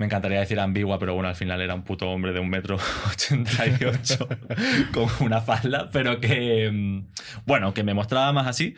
Me 0.00 0.06
encantaría 0.06 0.40
decir 0.40 0.58
ambigua, 0.58 0.98
pero 0.98 1.12
bueno, 1.12 1.28
al 1.28 1.34
final 1.36 1.60
era 1.60 1.74
un 1.74 1.82
puto 1.84 2.08
hombre 2.08 2.32
de 2.32 2.40
un 2.40 2.48
metro 2.48 2.78
ochenta 3.12 3.66
y 3.66 3.84
ocho 3.84 4.26
con 4.94 5.08
una 5.20 5.42
falda, 5.42 5.90
pero 5.92 6.20
que. 6.20 6.70
mm, 6.72 7.06
Bueno, 7.44 7.74
que 7.74 7.84
me 7.84 7.92
mostraba 7.92 8.32
más 8.32 8.46
así. 8.46 8.74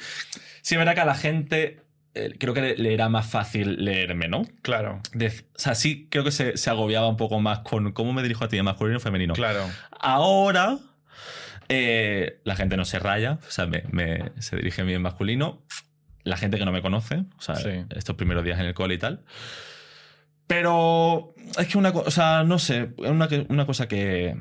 Sí, 0.62 0.76
verá 0.76 0.94
que 0.96 1.00
a 1.00 1.04
la 1.04 1.14
gente. 1.14 1.80
eh, 2.14 2.34
creo 2.40 2.52
que 2.54 2.60
le, 2.60 2.76
le 2.76 2.92
era 2.92 3.08
más 3.08 3.26
fácil 3.30 3.84
leerme, 3.84 4.26
¿no? 4.26 4.42
Claro, 4.62 5.00
De- 5.14 5.28
o 5.28 5.58
sea, 5.58 5.76
sí 5.76 6.08
creo 6.10 6.24
que 6.24 6.32
se, 6.32 6.56
se 6.56 6.70
agobiaba 6.70 7.06
un 7.06 7.16
poco 7.16 7.38
más 7.40 7.60
con 7.60 7.92
cómo 7.92 8.12
me 8.12 8.22
dirijo 8.22 8.44
a 8.44 8.48
ti, 8.48 8.60
masculino 8.60 8.96
o 8.96 9.00
femenino. 9.00 9.32
claro. 9.34 9.64
Ahora 10.00 10.78
eh, 11.68 12.40
la 12.44 12.56
gente 12.56 12.76
no 12.76 12.84
se 12.84 12.98
raya, 12.98 13.38
o 13.46 13.50
sea, 13.50 13.66
me, 13.66 13.84
me- 13.92 14.32
se 14.40 14.56
dirige 14.56 14.82
a 14.82 14.84
mí 14.84 14.92
en 14.92 15.02
masculino. 15.02 15.62
La 16.24 16.36
gente 16.36 16.58
que 16.58 16.64
no 16.64 16.72
me 16.72 16.82
conoce, 16.82 17.24
o 17.38 17.40
sea, 17.42 17.54
Sí. 17.56 17.84
estos 17.96 18.16
primeros 18.16 18.44
días 18.44 18.58
en 18.60 18.66
el 18.66 18.74
cole 18.74 18.94
y 18.94 18.98
tal. 18.98 19.24
Pero 20.52 21.34
es 21.58 21.66
que 21.66 21.78
una 21.78 21.92
cosa, 21.92 22.08
o 22.08 22.10
sea, 22.10 22.44
no 22.44 22.58
sé, 22.58 22.90
es 22.98 23.10
una, 23.10 23.28
una 23.48 23.64
cosa 23.66 23.88
que, 23.88 24.36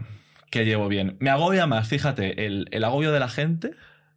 que 0.49 0.65
llevo 0.65 0.87
bien. 0.87 1.15
Me 1.19 1.29
agobia 1.29 1.65
más, 1.67 1.87
fíjate, 1.87 2.45
el, 2.45 2.67
el 2.71 2.83
agobio 2.83 3.11
de 3.11 3.19
la 3.19 3.29
gente. 3.29 3.71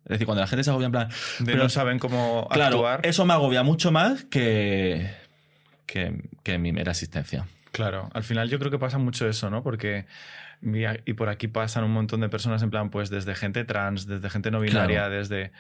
Es 0.04 0.08
decir, 0.10 0.26
cuando 0.26 0.42
la 0.42 0.46
gente 0.48 0.64
se 0.64 0.70
agobia 0.70 0.86
en 0.86 0.92
plan, 0.92 1.08
De 1.38 1.46
Pero- 1.52 1.62
no 1.62 1.68
saben 1.68 1.98
cómo 1.98 2.48
Claro, 2.50 2.76
actuar. 2.86 3.06
eso 3.06 3.24
me 3.24 3.32
agobia 3.32 3.62
mucho 3.62 3.90
más 3.92 4.24
que, 4.24 5.10
que, 5.86 6.22
que 6.42 6.58
mi 6.58 6.72
mera 6.72 6.90
existencia. 6.92 7.46
Claro, 7.72 8.10
al 8.12 8.22
final 8.22 8.48
yo 8.50 8.58
creo 8.58 8.70
que 8.70 8.78
pasa 8.78 8.98
mucho 8.98 9.28
eso, 9.28 9.48
¿no? 9.50 9.62
Porque 9.62 10.06
y 11.06 11.12
por 11.12 11.28
aquí 11.28 11.46
pasan 11.48 11.84
un 11.84 11.90
montón 11.92 12.20
de 12.20 12.28
personas 12.30 12.62
en 12.62 12.70
plan, 12.70 12.88
pues 12.90 13.10
desde 13.10 13.34
gente 13.34 13.64
trans, 13.64 14.06
desde 14.06 14.30
gente 14.30 14.50
no 14.50 14.60
binaria, 14.60 15.00
Claro. 15.00 15.14
desde 15.16 15.52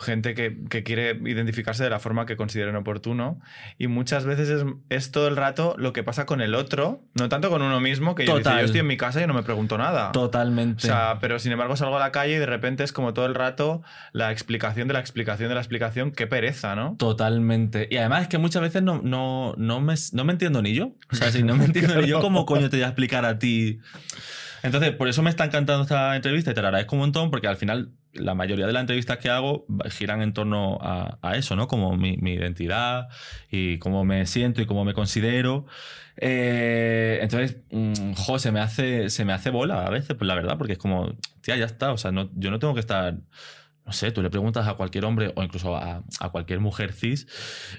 gente 0.00 0.34
que, 0.34 0.56
que 0.68 0.82
quiere 0.82 1.20
identificarse 1.24 1.84
de 1.84 1.90
la 1.90 1.98
forma 1.98 2.26
que 2.26 2.36
consideren 2.36 2.74
oportuno. 2.76 3.40
Y 3.78 3.86
muchas 3.86 4.24
veces 4.24 4.48
es, 4.48 4.64
es 4.88 5.10
todo 5.10 5.28
el 5.28 5.36
rato 5.36 5.74
lo 5.78 5.92
que 5.92 6.02
pasa 6.02 6.26
con 6.26 6.40
el 6.40 6.54
otro, 6.54 7.02
no 7.14 7.28
tanto 7.28 7.50
con 7.50 7.62
uno 7.62 7.80
mismo, 7.80 8.14
que 8.14 8.26
yo, 8.26 8.38
dice, 8.38 8.50
yo 8.50 8.58
estoy 8.58 8.80
en 8.80 8.86
mi 8.86 8.96
casa 8.96 9.22
y 9.22 9.26
no 9.26 9.34
me 9.34 9.42
pregunto 9.42 9.78
nada. 9.78 10.12
Totalmente. 10.12 10.86
O 10.86 10.86
sea, 10.86 11.18
pero 11.20 11.38
sin 11.38 11.52
embargo 11.52 11.76
salgo 11.76 11.96
a 11.96 12.00
la 12.00 12.12
calle 12.12 12.34
y 12.34 12.38
de 12.38 12.46
repente 12.46 12.82
es 12.82 12.92
como 12.92 13.12
todo 13.14 13.26
el 13.26 13.34
rato 13.34 13.82
la 14.12 14.32
explicación 14.32 14.88
de 14.88 14.94
la 14.94 15.00
explicación 15.00 15.48
de 15.48 15.54
la 15.54 15.60
explicación. 15.60 16.12
Qué 16.12 16.26
pereza, 16.26 16.74
¿no? 16.74 16.96
Totalmente. 16.98 17.88
Y 17.90 17.96
además 17.98 18.22
es 18.22 18.28
que 18.28 18.38
muchas 18.38 18.62
veces 18.62 18.82
no, 18.82 19.00
no, 19.02 19.54
no, 19.56 19.80
me, 19.80 19.94
no 20.12 20.24
me 20.24 20.32
entiendo 20.32 20.62
ni 20.62 20.74
yo. 20.74 20.92
O 21.12 21.16
sea, 21.16 21.30
si 21.30 21.42
no 21.42 21.56
me 21.56 21.64
entiendo 21.66 22.00
ni 22.00 22.08
yo, 22.08 22.20
¿cómo 22.20 22.46
coño 22.46 22.70
te 22.70 22.76
voy 22.76 22.84
a 22.84 22.88
explicar 22.88 23.24
a 23.24 23.38
ti? 23.38 23.80
Entonces, 24.62 24.92
por 24.92 25.08
eso 25.08 25.22
me 25.22 25.30
está 25.30 25.44
encantando 25.44 25.82
esta 25.82 26.16
entrevista 26.16 26.50
y 26.50 26.54
te 26.54 26.62
la 26.62 26.68
agradezco 26.68 26.96
un 26.96 27.00
montón, 27.00 27.30
porque 27.30 27.48
al 27.48 27.56
final 27.56 27.92
la 28.12 28.34
mayoría 28.34 28.66
de 28.66 28.72
las 28.72 28.80
entrevistas 28.80 29.18
que 29.18 29.30
hago 29.30 29.66
giran 29.90 30.22
en 30.22 30.32
torno 30.32 30.78
a, 30.80 31.36
eso, 31.36 31.56
¿no? 31.56 31.68
Como 31.68 31.96
mi, 31.96 32.16
mi, 32.16 32.34
identidad 32.34 33.08
y 33.50 33.78
cómo 33.78 34.04
me 34.04 34.26
siento 34.26 34.60
y 34.62 34.66
cómo 34.66 34.84
me 34.84 34.94
considero. 34.94 35.66
Eh, 36.16 37.18
entonces, 37.22 37.58
mmm, 37.70 38.12
jo, 38.14 38.38
se 38.38 38.52
me, 38.52 38.60
hace, 38.60 39.10
se 39.10 39.24
me 39.24 39.32
hace 39.32 39.50
bola 39.50 39.86
a 39.86 39.90
veces, 39.90 40.16
pues 40.16 40.26
la 40.26 40.34
verdad, 40.34 40.58
porque 40.58 40.74
es 40.74 40.78
como, 40.78 41.16
tía, 41.40 41.56
ya 41.56 41.66
está, 41.66 41.92
o 41.92 41.98
sea, 41.98 42.10
no, 42.12 42.30
yo 42.34 42.50
no 42.50 42.58
tengo 42.58 42.74
que 42.74 42.80
estar 42.80 43.16
no 43.90 43.94
sé, 43.94 44.12
tú 44.12 44.22
le 44.22 44.30
preguntas 44.30 44.68
a 44.68 44.74
cualquier 44.74 45.04
hombre 45.04 45.32
o 45.34 45.42
incluso 45.42 45.74
a, 45.74 46.04
a 46.20 46.28
cualquier 46.28 46.60
mujer 46.60 46.92
cis 46.92 47.26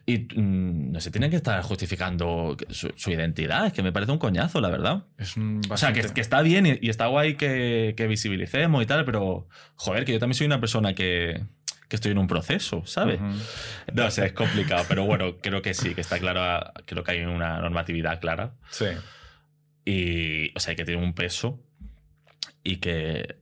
y 0.05 0.27
mmm, 0.35 0.91
no 0.91 0.99
se 0.99 1.09
tienen 1.09 1.29
que 1.29 1.37
estar 1.37 1.61
justificando 1.63 2.57
su, 2.67 2.91
su, 2.97 3.11
identidad. 3.11 3.65
Es 3.65 3.71
que 3.71 3.81
me 3.81 3.93
parece 3.93 4.11
un 4.11 4.17
coñazo, 4.17 4.59
la 4.59 4.67
verdad. 4.67 5.05
Es 5.17 5.35
bastante... 5.37 5.73
O 5.73 5.77
sea, 5.77 5.93
que, 5.93 6.01
que, 6.01 6.19
está 6.19 6.41
bien 6.41 6.65
y, 6.65 6.77
y 6.81 6.89
está 6.89 7.07
guay 7.07 7.35
que, 7.35 7.93
que, 7.95 8.07
visibilicemos 8.07 8.83
y 8.83 8.85
tal, 8.85 9.05
pero 9.05 9.47
joder, 9.75 10.03
que 10.03 10.11
yo 10.11 10.19
también 10.19 10.35
soy 10.35 10.47
una 10.47 10.59
persona 10.59 10.93
que, 10.93 11.45
que 11.87 11.95
estoy 11.95 12.11
en 12.11 12.17
un 12.17 12.27
proceso, 12.27 12.85
¿sabes? 12.85 13.21
Uh 13.21 13.23
-huh. 13.23 13.93
No 13.93 14.11
sé, 14.11 14.25
es 14.25 14.33
complicado, 14.33 14.83
pero 14.89 15.05
bueno, 15.05 15.37
creo 15.37 15.61
que 15.61 15.73
sí, 15.73 15.95
que 15.95 16.01
está 16.01 16.19
claro, 16.19 16.73
creo 16.85 17.05
que 17.05 17.11
hay 17.11 17.21
una 17.21 17.61
normatividad 17.61 18.19
clara. 18.19 18.55
Sí. 18.69 18.87
Y, 19.85 20.51
o 20.57 20.59
sea, 20.59 20.75
que 20.75 20.83
tiene 20.83 21.01
un 21.01 21.13
peso 21.13 21.63
y 22.65 22.81
que 22.81 23.37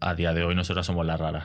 a 0.00 0.16
día 0.16 0.32
de 0.32 0.42
hoy 0.42 0.56
nosotros 0.56 0.84
somos 0.84 1.06
las 1.06 1.20
raras. 1.20 1.44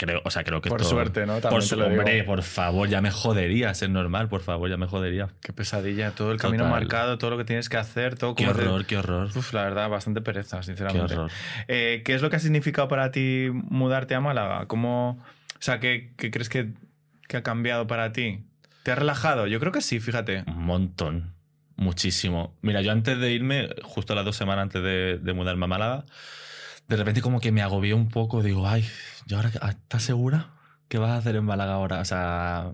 Creo, 0.00 0.22
o 0.24 0.30
sea, 0.30 0.44
creo 0.44 0.62
que 0.62 0.70
por 0.70 0.80
esto, 0.80 0.94
suerte, 0.94 1.26
¿no? 1.26 1.42
También 1.42 1.50
por 1.50 1.62
su, 1.62 1.78
hombre, 1.78 2.14
digo. 2.14 2.24
por 2.24 2.42
favor, 2.42 2.88
ya 2.88 3.02
me 3.02 3.10
jodería 3.10 3.74
ser 3.74 3.90
normal, 3.90 4.30
por 4.30 4.40
favor, 4.40 4.70
ya 4.70 4.78
me 4.78 4.86
jodería. 4.86 5.28
Qué 5.42 5.52
pesadilla, 5.52 6.12
todo 6.12 6.32
el 6.32 6.38
Total. 6.38 6.52
camino 6.52 6.70
marcado, 6.70 7.18
todo 7.18 7.28
lo 7.28 7.36
que 7.36 7.44
tienes 7.44 7.68
que 7.68 7.76
hacer, 7.76 8.16
todo 8.16 8.34
Qué 8.34 8.48
horror, 8.48 8.80
te... 8.80 8.86
qué 8.86 8.96
horror. 8.96 9.28
Uf, 9.36 9.52
la 9.52 9.64
verdad, 9.64 9.90
bastante 9.90 10.22
pereza, 10.22 10.62
sinceramente. 10.62 11.08
Qué 11.08 11.14
horror. 11.18 11.30
Eh, 11.68 12.00
¿Qué 12.02 12.14
es 12.14 12.22
lo 12.22 12.30
que 12.30 12.36
ha 12.36 12.38
significado 12.38 12.88
para 12.88 13.10
ti 13.10 13.48
mudarte 13.52 14.14
a 14.14 14.20
Málaga? 14.22 14.64
¿Cómo, 14.68 15.22
o 15.22 15.62
sea, 15.62 15.80
¿qué, 15.80 16.14
qué 16.16 16.30
crees 16.30 16.48
que, 16.48 16.72
que 17.28 17.36
ha 17.36 17.42
cambiado 17.42 17.86
para 17.86 18.10
ti? 18.12 18.46
¿Te 18.84 18.92
ha 18.92 18.94
relajado? 18.94 19.48
Yo 19.48 19.60
creo 19.60 19.70
que 19.70 19.82
sí, 19.82 20.00
fíjate. 20.00 20.44
Un 20.46 20.64
montón. 20.64 21.34
Muchísimo. 21.76 22.56
Mira, 22.62 22.80
yo 22.80 22.90
antes 22.90 23.18
de 23.18 23.32
irme, 23.32 23.68
justo 23.82 24.14
las 24.14 24.24
dos 24.24 24.36
semanas 24.36 24.62
antes 24.62 24.82
de, 24.82 25.18
de 25.18 25.32
mudarme 25.34 25.66
a 25.66 25.68
Málaga, 25.68 26.04
de 26.90 26.96
repente 26.96 27.22
como 27.22 27.40
que 27.40 27.52
me 27.52 27.62
agobié 27.62 27.94
un 27.94 28.08
poco. 28.08 28.42
Digo, 28.42 28.66
ay, 28.66 28.84
¿y 29.26 29.34
ahora 29.34 29.48
estás 29.48 30.02
segura? 30.02 30.50
¿Qué 30.88 30.98
vas 30.98 31.10
a 31.10 31.18
hacer 31.18 31.36
en 31.36 31.44
Málaga 31.44 31.74
ahora? 31.74 32.00
O 32.00 32.04
sea, 32.04 32.72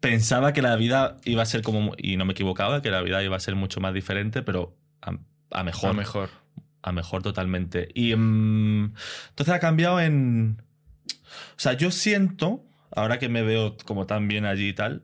pensaba 0.00 0.54
que 0.54 0.62
la 0.62 0.76
vida 0.76 1.18
iba 1.26 1.42
a 1.42 1.46
ser 1.46 1.60
como, 1.60 1.92
y 1.98 2.16
no 2.16 2.24
me 2.24 2.32
equivocaba, 2.32 2.80
que 2.80 2.90
la 2.90 3.02
vida 3.02 3.22
iba 3.22 3.36
a 3.36 3.40
ser 3.40 3.54
mucho 3.54 3.80
más 3.80 3.92
diferente, 3.92 4.40
pero 4.40 4.78
a, 5.02 5.12
a 5.50 5.62
mejor. 5.62 5.90
A 5.90 5.92
mejor. 5.92 6.30
A 6.80 6.92
mejor 6.92 7.22
totalmente. 7.22 7.88
Y 7.94 8.14
um, 8.14 8.94
entonces 9.28 9.54
ha 9.54 9.60
cambiado 9.60 10.00
en... 10.00 10.62
O 11.50 11.58
sea, 11.58 11.74
yo 11.74 11.90
siento, 11.90 12.64
ahora 12.96 13.18
que 13.18 13.28
me 13.28 13.42
veo 13.42 13.76
como 13.84 14.06
tan 14.06 14.26
bien 14.26 14.46
allí 14.46 14.68
y 14.68 14.72
tal, 14.72 15.02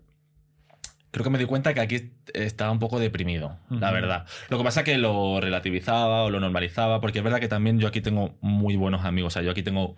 creo 1.11 1.25
que 1.25 1.31
me 1.31 1.39
di 1.39 1.47
cuenta 1.47 1.73
que 1.75 1.81
aquí 1.81 2.13
estaba 2.35 2.71
un 2.71 2.79
poco 2.79 2.99
deprimido, 2.99 3.59
uh 3.71 3.75
-huh. 3.75 3.81
la 3.81 3.91
verdad. 3.91 4.27
Lo 4.49 4.59
que 4.59 4.65
pasa 4.65 4.81
es 4.81 4.85
que 4.85 4.99
lo 4.99 5.41
relativizaba 5.41 6.25
o 6.25 6.31
lo 6.31 6.41
normalizaba, 6.41 7.01
porque 7.01 7.19
es 7.19 7.25
verdad 7.25 7.41
que 7.41 7.49
también 7.49 7.79
yo 7.79 7.89
aquí 7.89 8.01
tengo 8.01 8.37
muy 8.41 8.77
buenos 8.77 9.05
amigos. 9.05 9.33
O 9.33 9.35
sea, 9.35 9.43
yo 9.43 9.51
aquí 9.51 9.63
tengo 9.63 9.97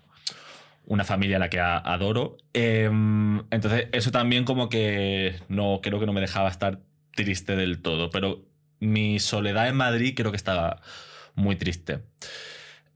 una 0.89 1.05
familia 1.05 1.37
a 1.37 1.41
la 1.41 1.51
que 1.51 1.61
adoro. 1.61 2.39
Eh, 2.55 2.91
entonces, 3.51 3.89
eso 3.93 4.11
también 4.11 4.45
como 4.45 4.69
que 4.69 5.37
no 5.49 5.81
creo 5.83 6.01
que 6.01 6.07
no 6.07 6.13
me 6.13 6.21
dejaba 6.21 6.49
estar 6.49 6.81
triste 7.15 7.57
del 7.57 7.83
todo. 7.83 8.11
Pero 8.11 8.45
mi 8.81 9.19
soledad 9.21 9.69
en 9.69 9.77
Madrid 9.77 10.15
creo 10.17 10.31
que 10.31 10.37
estaba 10.37 10.81
muy 11.35 11.57
triste. 11.57 12.01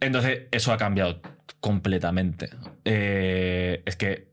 Entonces, 0.01 0.45
eso 0.51 0.73
ha 0.73 0.79
cambiado 0.79 1.21
completamente. 1.61 2.51
Eh, 2.85 3.83
es 3.85 3.97
que 3.97 4.32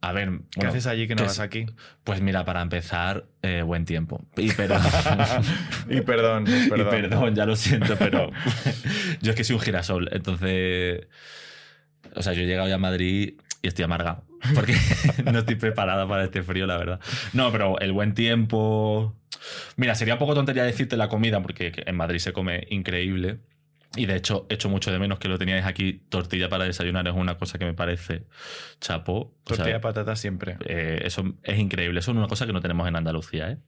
a 0.00 0.12
ver, 0.12 0.28
bueno, 0.30 0.44
¿qué 0.50 0.66
haces 0.66 0.86
allí 0.86 1.08
que 1.08 1.14
no 1.14 1.24
vas 1.24 1.40
aquí? 1.40 1.66
Pues 2.04 2.20
mira, 2.20 2.44
para 2.44 2.62
empezar, 2.62 3.26
eh, 3.42 3.62
buen 3.62 3.84
tiempo. 3.84 4.24
Y 4.36 4.52
perdón. 4.52 4.82
y 5.88 6.00
perdón, 6.02 6.44
perdón. 6.44 6.80
Y 6.80 6.90
perdón, 6.90 7.34
ya 7.34 7.46
lo 7.46 7.56
siento, 7.56 7.96
pero 7.96 8.30
yo 9.20 9.30
es 9.30 9.36
que 9.36 9.44
soy 9.44 9.56
un 9.56 9.62
girasol. 9.62 10.08
Entonces, 10.12 11.06
o 12.14 12.22
sea, 12.22 12.34
yo 12.34 12.42
he 12.42 12.46
llegado 12.46 12.68
ya 12.68 12.76
a 12.76 12.78
Madrid 12.78 13.34
y 13.62 13.68
estoy 13.68 13.84
amargado. 13.84 14.24
Porque 14.54 14.76
no 15.24 15.38
estoy 15.38 15.56
preparada 15.56 16.06
para 16.06 16.24
este 16.24 16.42
frío, 16.42 16.66
la 16.66 16.76
verdad. 16.76 17.00
No, 17.32 17.50
pero 17.50 17.78
el 17.80 17.92
buen 17.92 18.14
tiempo. 18.14 19.16
Mira, 19.76 19.94
sería 19.94 20.14
un 20.14 20.18
poco 20.18 20.34
tontería 20.34 20.64
decirte 20.64 20.96
la 20.96 21.08
comida, 21.08 21.40
porque 21.40 21.72
en 21.84 21.96
Madrid 21.96 22.18
se 22.18 22.32
come 22.32 22.66
increíble. 22.70 23.38
Y 23.94 24.06
de 24.06 24.16
hecho, 24.16 24.46
echo 24.48 24.68
mucho 24.68 24.90
de 24.90 24.98
menos 24.98 25.18
que 25.18 25.28
lo 25.28 25.38
teníais 25.38 25.64
aquí. 25.64 26.02
Tortilla 26.08 26.48
para 26.48 26.64
desayunar 26.64 27.06
es 27.08 27.14
una 27.14 27.38
cosa 27.38 27.58
que 27.58 27.64
me 27.64 27.74
parece 27.74 28.24
chapo. 28.80 29.34
Tortilla 29.44 29.74
de 29.74 29.80
patata 29.80 30.16
siempre. 30.16 30.58
Eh, 30.66 31.02
eso 31.04 31.34
es 31.42 31.58
increíble. 31.58 32.00
Eso 32.00 32.10
es 32.10 32.16
una 32.16 32.28
cosa 32.28 32.46
que 32.46 32.52
no 32.52 32.60
tenemos 32.60 32.86
en 32.88 32.96
Andalucía. 32.96 33.50
¿eh? 33.50 33.58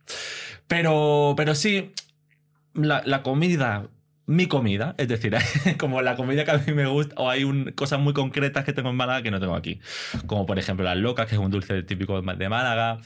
Pero, 0.66 1.34
pero 1.36 1.54
sí, 1.54 1.92
la, 2.74 3.02
la 3.06 3.22
comida 3.22 3.88
mi 4.28 4.46
comida, 4.46 4.94
es 4.98 5.08
decir, 5.08 5.34
como 5.78 6.02
la 6.02 6.14
comida 6.14 6.44
que 6.44 6.50
a 6.50 6.58
mí 6.58 6.74
me 6.74 6.86
gusta, 6.86 7.14
o 7.16 7.30
hay 7.30 7.44
un, 7.44 7.72
cosas 7.72 7.98
muy 7.98 8.12
concretas 8.12 8.62
que 8.62 8.74
tengo 8.74 8.90
en 8.90 8.96
Málaga 8.96 9.22
que 9.22 9.30
no 9.30 9.40
tengo 9.40 9.54
aquí. 9.54 9.80
Como 10.26 10.44
por 10.44 10.58
ejemplo 10.58 10.84
las 10.84 10.98
locas, 10.98 11.26
que 11.26 11.34
es 11.34 11.40
un 11.40 11.50
dulce 11.50 11.82
típico 11.82 12.20
de 12.20 12.48
Málaga. 12.50 13.00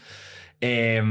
Eh, 0.65 1.03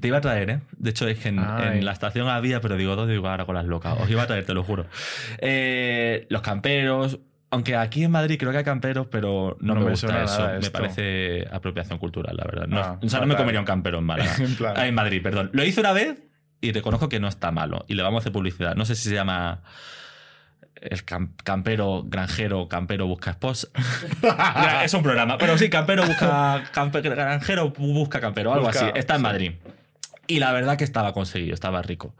te 0.00 0.08
iba 0.08 0.16
a 0.16 0.20
traer, 0.22 0.50
¿eh? 0.50 0.60
De 0.78 0.88
hecho, 0.88 1.06
es 1.06 1.18
que 1.18 1.28
en, 1.28 1.38
en, 1.38 1.84
la 1.84 1.92
estación 1.92 2.28
había, 2.28 2.62
pero 2.62 2.78
digo, 2.78 2.96
¿dónde 2.96 3.12
digo 3.12 3.28
ahora 3.28 3.44
con 3.44 3.54
las 3.54 3.66
locas? 3.66 3.94
Os 4.00 4.08
iba 4.08 4.22
a 4.22 4.26
traer, 4.26 4.46
te 4.46 4.54
lo 4.54 4.64
juro. 4.64 4.86
Eh, 5.38 6.26
los 6.30 6.40
camperos. 6.40 7.20
Aunque 7.50 7.76
aquí 7.76 8.04
en 8.04 8.10
Madrid 8.10 8.38
creo 8.38 8.52
que 8.52 8.58
hay 8.58 8.64
camperos, 8.64 9.06
pero 9.08 9.58
no, 9.60 9.74
no 9.74 9.82
me, 9.82 9.90
gusta 9.90 10.24
eso. 10.24 10.48
Me 10.60 10.70
parece 10.70 11.46
apropiación 11.52 11.98
cultural, 11.98 12.36
la 12.36 12.44
verdad. 12.44 12.66
No, 12.66 12.80
ah, 12.80 12.98
o 13.00 13.08
sea, 13.08 13.20
no 13.20 13.26
me 13.26 13.36
comería 13.36 13.60
un 13.60 13.66
campero 13.66 13.98
en 13.98 14.04
Málaga. 14.04 14.34
en, 14.38 14.56
plan. 14.56 14.74
ah, 14.74 14.86
en 14.86 14.94
Madrid, 14.94 15.22
perdón. 15.22 15.50
Lo 15.52 15.62
hice 15.62 15.80
una 15.80 15.92
vez 15.92 16.22
y 16.62 16.72
reconozco 16.72 17.10
que 17.10 17.20
no 17.20 17.28
está 17.28 17.52
malo. 17.52 17.84
Y 17.88 17.94
le 17.94 18.02
vamos 18.02 18.20
a 18.20 18.22
hacer 18.22 18.32
publicidad. 18.32 18.74
No 18.76 18.86
sé 18.86 18.94
si 18.94 19.10
se 19.10 19.14
llama 19.14 19.62
el 20.80 21.04
campero, 21.04 22.04
granjero, 22.06 22.68
campero 22.68 23.06
busca 23.06 23.30
esposa. 23.30 23.68
es 24.84 24.94
un 24.94 25.02
programa, 25.02 25.38
pero 25.38 25.56
sí, 25.58 25.70
campero 25.70 26.06
busca 26.06 26.64
camper, 26.72 27.02
granjero 27.02 27.70
busca 27.70 28.20
campero, 28.20 28.52
algo 28.52 28.66
busca, 28.66 28.88
así. 28.88 28.98
Está 28.98 29.14
en 29.14 29.20
sí. 29.20 29.22
Madrid. 29.22 29.52
Y 30.26 30.38
la 30.38 30.52
verdad 30.52 30.76
que 30.76 30.84
estaba 30.84 31.12
conseguido, 31.12 31.54
estaba 31.54 31.82
rico. 31.82 32.14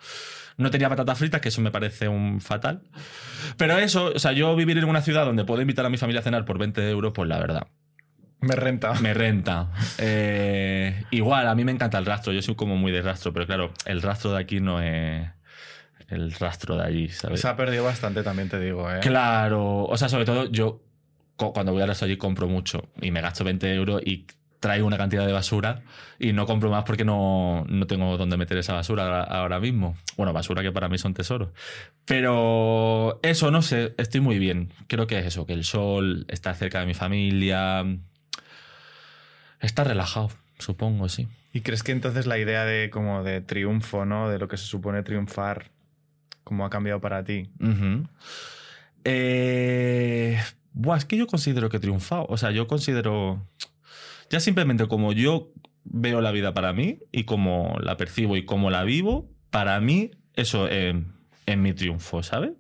No 0.57 0.71
tenía 0.71 0.89
patatas 0.89 1.19
fritas, 1.19 1.41
que 1.41 1.49
eso 1.49 1.61
me 1.61 1.71
parece 1.71 2.09
un 2.09 2.41
fatal. 2.41 2.81
Pero 3.59 3.77
eso, 3.79 4.13
o 4.15 4.19
sea, 4.19 4.33
yo 4.33 4.57
vivir 4.57 4.79
en 4.79 4.85
una 4.85 5.03
ciudad 5.03 5.27
donde 5.27 5.45
puedo 5.45 5.61
invitar 5.61 5.85
a 5.85 5.91
mi 5.91 5.99
familia 5.99 6.21
a 6.21 6.25
cenar 6.25 6.45
por 6.45 6.59
20 6.59 6.89
euros, 6.91 7.13
pues 7.15 7.29
la 7.29 7.39
verdad. 7.39 7.67
Me 8.41 8.55
renta. 8.55 8.95
Me 8.95 9.13
renta. 9.13 9.71
Eh, 9.99 11.05
igual, 11.11 11.49
a 11.49 11.55
mí 11.55 11.65
me 11.65 11.73
encanta 11.73 11.99
el 11.99 12.07
rastro. 12.07 12.33
Yo 12.33 12.43
soy 12.43 12.55
como 12.55 12.77
muy 12.77 12.93
de 12.93 13.03
rastro, 13.03 13.33
pero 13.33 13.47
claro, 13.47 13.73
el 13.85 14.03
rastro 14.03 14.33
de 14.33 14.41
aquí 14.41 14.61
no 14.61 14.81
es 14.81 15.29
el 16.09 16.33
rastro 16.33 16.77
de 16.77 16.85
allí, 16.85 17.09
¿sabes? 17.09 17.41
Se 17.41 17.49
ha 17.49 17.57
perdido 17.57 17.85
bastante, 17.85 18.23
también 18.23 18.49
te 18.49 18.61
digo, 18.61 18.91
¿eh? 18.91 19.01
Claro. 19.01 19.85
O 19.85 19.97
sea, 19.97 20.09
sobre 20.09 20.25
todo 20.25 20.51
yo 20.51 20.83
cuando 21.37 21.73
voy 21.73 21.83
al 21.83 21.89
rastro 21.89 22.07
allí 22.07 22.17
compro 22.17 22.49
mucho 22.49 22.89
y 23.01 23.11
me 23.11 23.21
gasto 23.21 23.45
20 23.45 23.75
euros 23.75 24.03
y 24.05 24.27
traigo 24.61 24.87
una 24.87 24.97
cantidad 24.97 25.27
de 25.27 25.33
basura 25.33 25.83
y 26.19 26.33
no 26.33 26.47
compro 26.47 26.71
más 26.71 26.85
porque 26.85 27.05
no, 27.05 27.65
no 27.69 27.87
tengo 27.87 28.17
dónde 28.17 28.37
meter 28.37 28.59
esa 28.59 28.73
basura 28.73 29.23
ahora 29.23 29.61
mismo. 29.61 29.97
Bueno, 30.17 30.33
basura 30.33 30.63
que 30.63 30.73
para 30.73 30.89
mí 30.89 30.99
son 30.99 31.15
tesoros. 31.15 31.51
Pero 32.05 33.21
eso, 33.23 33.51
no 33.51 33.63
sé, 33.63 33.95
estoy 33.99 34.21
muy 34.21 34.39
bien. 34.39 34.73
Creo 34.87 35.07
que 35.07 35.19
es 35.19 35.27
eso, 35.27 35.47
que 35.47 35.53
el 35.53 35.65
sol 35.65 36.25
está 36.29 36.55
cerca 36.55 36.81
de 36.81 36.87
mi 36.87 36.95
familia. 36.95 37.85
Está 39.61 39.85
relajado, 39.85 40.31
supongo, 40.59 41.09
sí. 41.09 41.29
¿Y 41.53 41.61
crees 41.61 41.83
que 41.83 41.93
entonces 41.93 42.27
la 42.27 42.39
idea 42.39 42.65
de 42.65 42.91
como 42.91 43.23
de 43.23 43.41
triunfo, 43.41 44.05
¿no? 44.05 44.29
De 44.29 44.39
lo 44.39 44.49
que 44.49 44.57
se 44.57 44.67
supone 44.67 45.03
triunfar, 45.03 45.71
¿cómo 46.47 46.65
ha 46.65 46.71
cambiado 46.71 47.01
para 47.01 47.25
ti? 47.25 47.51
Uh. 47.61 48.07
Buah, 50.73 50.99
es 50.99 51.05
que 51.05 51.17
yo 51.17 51.27
considero 51.27 51.69
que 51.69 51.79
he 51.79 51.81
triunfado. 51.81 52.27
O 52.29 52.37
sea, 52.37 52.53
yo 52.53 52.69
considero. 52.69 53.45
Ya 54.31 54.39
simplemente 54.39 54.87
como 54.87 55.13
yo 55.13 55.53
veo 55.85 56.21
la 56.21 56.31
vida 56.31 56.55
para 56.55 56.73
mí 56.73 57.01
y 57.11 57.25
como 57.25 57.77
la 57.81 57.97
percibo 57.97 58.37
y 58.37 58.45
como 58.45 58.71
la 58.71 58.85
vivo, 58.85 59.29
para 59.51 59.81
mí 59.81 60.13
eso 60.35 60.69
es, 60.69 60.95
es 61.47 61.59
mi 61.59 61.73
triunfo, 61.73 62.23
¿sabes? 62.23 62.53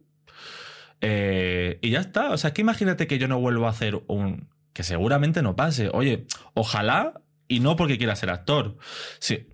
Eh, 1.00 1.78
y 1.80 1.90
ya 1.90 2.00
está. 2.00 2.30
O 2.32 2.38
sea, 2.38 2.48
es 2.48 2.54
que 2.54 2.62
imagínate 2.62 3.06
que 3.06 3.18
yo 3.18 3.28
no 3.28 3.38
vuelvo 3.38 3.66
a 3.66 3.70
hacer 3.70 4.02
un. 4.08 4.48
Que 4.72 4.82
seguramente 4.82 5.42
no 5.42 5.54
pase. 5.54 5.90
Oye, 5.92 6.26
ojalá, 6.54 7.20
y 7.46 7.60
no 7.60 7.76
porque 7.76 7.98
quiera 7.98 8.16
ser 8.16 8.30
actor. 8.30 8.76
Sí. 9.20 9.46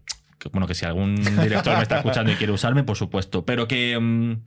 Bueno, 0.51 0.67
que 0.67 0.75
si 0.75 0.85
algún 0.85 1.17
director 1.17 1.77
me 1.77 1.83
está 1.83 1.99
escuchando 1.99 2.33
y 2.33 2.37
quiere 2.37 2.53
usarme, 2.53 2.83
por 2.85 2.97
supuesto. 2.97 3.45
Pero 3.45 3.69
que. 3.69 3.97
Um, 3.97 4.41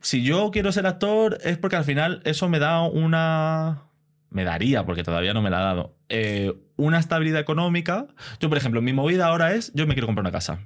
si 0.00 0.24
yo 0.24 0.50
quiero 0.50 0.72
ser 0.72 0.86
actor 0.86 1.38
es 1.44 1.58
porque 1.58 1.76
al 1.76 1.84
final 1.84 2.22
eso 2.24 2.48
me 2.48 2.58
da 2.58 2.82
una... 2.82 3.82
Me 4.30 4.42
daría, 4.44 4.84
porque 4.84 5.04
todavía 5.04 5.32
no 5.34 5.42
me 5.42 5.50
la 5.50 5.58
ha 5.58 5.62
dado. 5.62 5.94
Eh, 6.08 6.54
una 6.76 6.98
estabilidad 6.98 7.40
económica. 7.40 8.06
Yo, 8.40 8.48
por 8.48 8.58
ejemplo, 8.58 8.80
mi 8.82 8.92
movida 8.92 9.26
ahora 9.26 9.54
es, 9.54 9.70
yo 9.74 9.86
me 9.86 9.94
quiero 9.94 10.06
comprar 10.08 10.22
una 10.22 10.32
casa. 10.32 10.58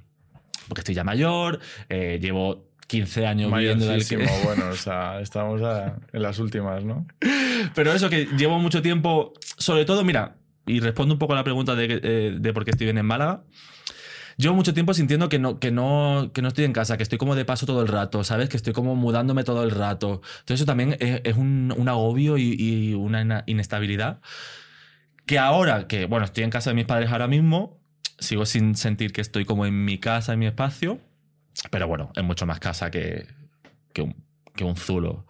Porque 0.67 0.81
estoy 0.81 0.95
ya 0.95 1.03
mayor, 1.03 1.59
eh, 1.89 2.17
llevo 2.21 2.65
15 2.87 3.27
años 3.27 3.51
viviendo 3.53 3.85
del 3.85 4.07
que... 4.07 4.17
Bueno, 4.45 4.69
o 4.69 4.75
sea, 4.75 5.19
estamos 5.19 5.61
a- 5.61 5.97
en 6.13 6.21
las 6.23 6.39
últimas, 6.39 6.83
¿no? 6.83 7.05
Pero 7.75 7.91
eso 7.93 8.09
que 8.09 8.25
llevo 8.37 8.57
mucho 8.57 8.81
tiempo, 8.81 9.33
sobre 9.57 9.85
todo, 9.85 10.03
mira, 10.03 10.37
y 10.65 10.79
respondo 10.79 11.13
un 11.13 11.19
poco 11.19 11.33
a 11.33 11.35
la 11.35 11.43
pregunta 11.43 11.75
de, 11.75 11.99
eh, 12.01 12.35
de 12.39 12.53
por 12.53 12.65
qué 12.65 12.71
estoy 12.71 12.85
bien 12.85 12.97
en 12.97 13.05
Málaga. 13.05 13.43
Llevo 14.37 14.53
mucho 14.53 14.73
tiempo 14.75 14.93
sintiendo 14.93 15.29
que 15.29 15.39
no, 15.39 15.59
que, 15.59 15.71
no, 15.71 16.29
que 16.31 16.43
no 16.43 16.49
estoy 16.49 16.65
en 16.65 16.73
casa, 16.73 16.95
que 16.95 17.03
estoy 17.03 17.17
como 17.17 17.33
de 17.33 17.43
paso 17.43 17.65
todo 17.65 17.81
el 17.81 17.87
rato, 17.87 18.23
¿sabes? 18.23 18.49
Que 18.49 18.57
estoy 18.57 18.71
como 18.71 18.95
mudándome 18.95 19.43
todo 19.43 19.63
el 19.63 19.71
rato. 19.71 20.21
Entonces 20.39 20.59
eso 20.59 20.65
también 20.65 20.95
es, 20.99 21.35
un, 21.35 21.73
un 21.75 21.89
agobio 21.89 22.37
y, 22.37 22.93
una 22.93 23.43
inestabilidad. 23.47 24.21
Que 25.25 25.39
ahora 25.39 25.87
que, 25.87 26.05
bueno, 26.05 26.25
estoy 26.25 26.43
en 26.43 26.51
casa 26.51 26.69
de 26.69 26.75
mis 26.75 26.85
padres 26.85 27.11
ahora 27.11 27.27
mismo, 27.27 27.79
sigo 28.19 28.45
sin 28.45 28.75
sentir 28.75 29.11
que 29.11 29.21
estoy 29.21 29.43
como 29.43 29.65
en 29.65 29.85
mi 29.85 29.97
casa, 29.97 30.33
en 30.33 30.39
mi 30.39 30.45
espacio. 30.45 30.99
Pero 31.71 31.87
bueno, 31.87 32.11
es 32.15 32.23
mucho 32.23 32.45
más 32.45 32.59
casa 32.59 32.91
que, 32.91 33.25
que, 33.91 34.03
un, 34.03 34.15
que 34.55 34.63
un 34.63 34.75
zulo 34.75 35.25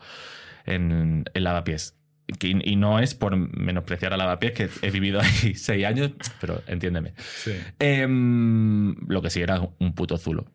en, 0.66 1.24
en 1.34 1.44
Lavapiés. 1.44 1.97
Que- 2.40 2.60
y 2.64 2.76
no 2.76 3.00
es 3.00 3.16
por 3.16 3.36
menospreciar 3.38 4.12
a 4.14 4.18
Lavapiés, 4.18 4.52
que 4.54 4.70
he 4.82 4.92
vivido 4.92 5.22
ahí 5.22 5.54
seis 5.56 5.86
años, 5.86 6.12
pero 6.42 6.62
entiéndeme. 6.68 7.14
Sí. 7.18 7.54
Em, 7.80 8.96
lo 9.08 9.22
que 9.22 9.30
sí 9.30 9.42
era 9.42 9.62
un 9.80 9.94
puto 9.96 10.18
zulo. 10.18 10.46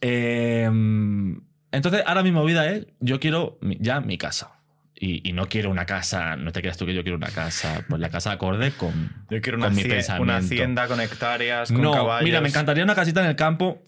Em, 0.00 1.40
entonces, 1.72 2.02
ahora 2.06 2.22
mi 2.22 2.32
movida 2.32 2.66
es, 2.70 2.86
yo 3.00 3.20
quiero 3.20 3.58
ya 3.80 4.00
mi 4.00 4.18
casa. 4.18 4.52
Y, 4.98 5.28
y 5.28 5.34
no 5.34 5.46
quiero 5.50 5.70
una 5.70 5.84
casa, 5.84 6.36
no 6.36 6.52
te 6.52 6.62
creas 6.62 6.78
tú 6.78 6.86
que 6.86 6.94
yo 6.94 7.02
quiero 7.02 7.18
una 7.18 7.28
casa, 7.28 7.84
pues 7.86 8.00
la 8.00 8.08
casa 8.08 8.32
acorde 8.32 8.70
con, 8.72 9.12
Yo 9.28 9.42
quiero 9.42 9.58
una, 9.58 9.66
con 9.66 9.76
mi 9.76 9.82
pensamiento. 9.84 10.22
una 10.22 10.36
hacienda 10.38 10.88
con 10.88 11.00
hectáreas, 11.02 11.70
con 11.70 11.82
no, 11.82 11.92
caballos. 11.92 12.24
mira, 12.24 12.40
me 12.40 12.48
encantaría 12.48 12.82
una 12.82 12.94
casita 12.94 13.20
en 13.20 13.26
el 13.26 13.36
campo. 13.36 13.82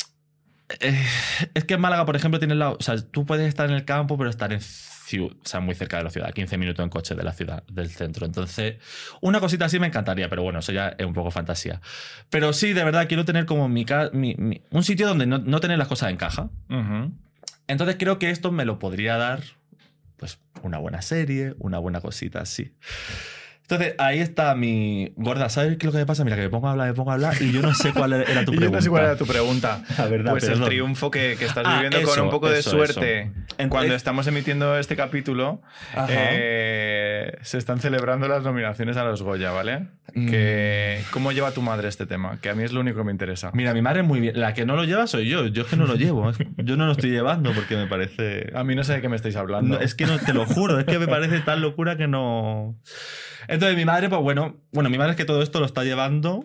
Eh, 0.80 1.02
es 1.54 1.64
que 1.64 1.74
en 1.74 1.80
Málaga, 1.80 2.04
por 2.04 2.14
ejemplo, 2.14 2.38
tiene 2.38 2.54
la. 2.54 2.72
O 2.72 2.82
sea, 2.82 2.96
tú 2.98 3.24
puedes 3.24 3.48
estar 3.48 3.70
en 3.70 3.76
el 3.76 3.86
campo, 3.86 4.18
pero 4.18 4.28
estar 4.28 4.52
en 4.52 4.60
o 5.16 5.30
sea, 5.44 5.60
muy 5.60 5.74
cerca 5.74 5.96
de 5.98 6.04
la 6.04 6.10
ciudad, 6.10 6.32
15 6.32 6.58
minutos 6.58 6.82
en 6.84 6.90
coche 6.90 7.14
de 7.14 7.22
la 7.22 7.32
ciudad, 7.32 7.62
del 7.70 7.88
centro. 7.88 8.26
Entonces, 8.26 8.76
una 9.22 9.40
cosita 9.40 9.64
así 9.64 9.78
me 9.78 9.86
encantaría, 9.86 10.28
pero 10.28 10.42
bueno, 10.42 10.58
eso 10.58 10.72
ya 10.72 10.88
es 10.98 11.06
un 11.06 11.14
poco 11.14 11.30
fantasía. 11.30 11.80
Pero 12.28 12.52
sí, 12.52 12.72
de 12.74 12.84
verdad, 12.84 13.08
quiero 13.08 13.24
tener 13.24 13.46
como 13.46 13.68
mi, 13.68 13.86
mi- 14.12 14.34
mi- 14.36 14.60
un 14.70 14.84
sitio 14.84 15.06
donde 15.08 15.26
no, 15.26 15.38
no 15.38 15.60
tener 15.60 15.78
las 15.78 15.88
cosas 15.88 16.10
en 16.10 16.16
caja. 16.18 16.50
Ujú. 16.68 17.12
Entonces 17.66 17.96
creo 17.98 18.18
que 18.18 18.30
esto 18.30 18.50
me 18.52 18.64
lo 18.64 18.78
podría 18.78 19.16
dar, 19.16 19.40
pues, 20.16 20.38
una 20.62 20.78
buena 20.78 21.00
serie, 21.02 21.54
una 21.58 21.78
buena 21.78 22.00
cosita 22.00 22.40
así. 22.40 22.72
Entonces, 23.70 23.94
ahí 23.98 24.20
está 24.20 24.54
mi 24.54 25.12
gorda. 25.16 25.50
¿Sabes 25.50 25.76
qué 25.76 25.80
es 25.80 25.84
lo 25.84 25.92
que 25.92 25.98
me 25.98 26.06
pasa? 26.06 26.24
Mira, 26.24 26.36
que 26.36 26.42
me 26.42 26.48
pongo 26.48 26.68
a 26.68 26.70
hablar, 26.72 26.88
me 26.88 26.94
pongo 26.94 27.10
a 27.10 27.14
hablar 27.14 27.34
y 27.42 27.52
yo 27.52 27.60
no 27.60 27.74
sé 27.74 27.92
cuál 27.92 28.14
era 28.14 28.44
tu 28.46 28.52
Y 28.52 28.54
yo 28.54 28.60
pregunta. 28.60 28.78
no 28.78 28.82
sé 28.82 28.88
cuál 28.88 29.04
era 29.04 29.16
tu 29.16 29.26
pregunta. 29.26 29.82
La 29.98 30.06
verdad, 30.06 30.30
pues 30.32 30.44
el 30.48 30.62
triunfo 30.64 31.10
que, 31.10 31.36
que 31.38 31.44
estás 31.44 31.64
Ah, 31.66 31.74
viviendo 31.82 32.00
con 32.08 32.18
un 32.20 32.30
poco 32.30 32.48
de 32.48 32.62
suerte. 32.62 33.20
eso. 33.20 33.30
En- 33.58 33.68
Cuando 33.68 33.94
estamos 33.94 34.26
emitiendo 34.26 34.78
este 34.78 34.96
capítulo, 34.96 35.60
eh, 36.08 37.36
se 37.42 37.58
están 37.58 37.80
celebrando 37.80 38.26
las 38.28 38.42
nominaciones 38.42 38.96
a 38.96 39.04
los 39.04 39.22
Goya, 39.22 39.50
¿vale? 39.50 39.88
Mm. 40.14 40.28
Que, 40.30 41.02
¿Cómo 41.10 41.32
lleva 41.32 41.50
tu 41.52 41.60
madre 41.62 41.88
este 41.88 42.06
tema? 42.06 42.38
Que 42.40 42.50
a 42.50 42.54
mí 42.54 42.62
es 42.64 42.72
lo 42.72 42.80
único 42.80 42.98
que 42.98 43.04
me 43.04 43.12
interesa. 43.12 43.50
Mira, 43.54 43.74
mi 43.74 43.82
madre 43.82 44.00
es 44.00 44.06
muy 44.06 44.20
bien. 44.20 44.38
La 44.40 44.54
que 44.54 44.64
no 44.64 44.76
lo 44.76 44.84
lleva 44.84 45.06
soy 45.06 45.28
yo. 45.28 45.46
Yo 45.46 45.62
es 45.62 45.68
que 45.68 45.76
no 45.76 45.86
lo 45.86 45.94
llevo. 45.96 46.32
Yo 46.56 46.76
no 46.76 46.86
lo 46.86 46.92
estoy 46.92 47.10
llevando 47.10 47.52
porque 47.52 47.76
me 47.76 47.86
parece. 47.86 48.50
A 48.54 48.64
mí 48.64 48.74
no 48.74 48.84
sé 48.84 48.94
de 48.94 49.00
qué 49.00 49.08
me 49.08 49.16
estáis 49.16 49.36
hablando. 49.36 49.76
No, 49.76 49.80
es 49.80 49.94
que 49.94 50.06
no 50.06 50.18
te 50.18 50.32
lo 50.32 50.46
juro, 50.46 50.78
es 50.78 50.86
que 50.86 50.98
me 50.98 51.06
parece 51.08 51.40
tan 51.40 51.60
locura 51.60 51.96
que 51.96 52.06
no. 52.08 52.76
Entonces, 53.46 53.57
mi 53.76 53.84
madre, 53.84 54.08
pues 54.08 54.20
bueno, 54.20 54.56
bueno, 54.72 54.90
mi 54.90 54.98
madre 54.98 55.12
es 55.12 55.16
que 55.16 55.24
todo 55.24 55.42
esto 55.42 55.60
lo 55.60 55.66
está 55.66 55.84
llevando. 55.84 56.44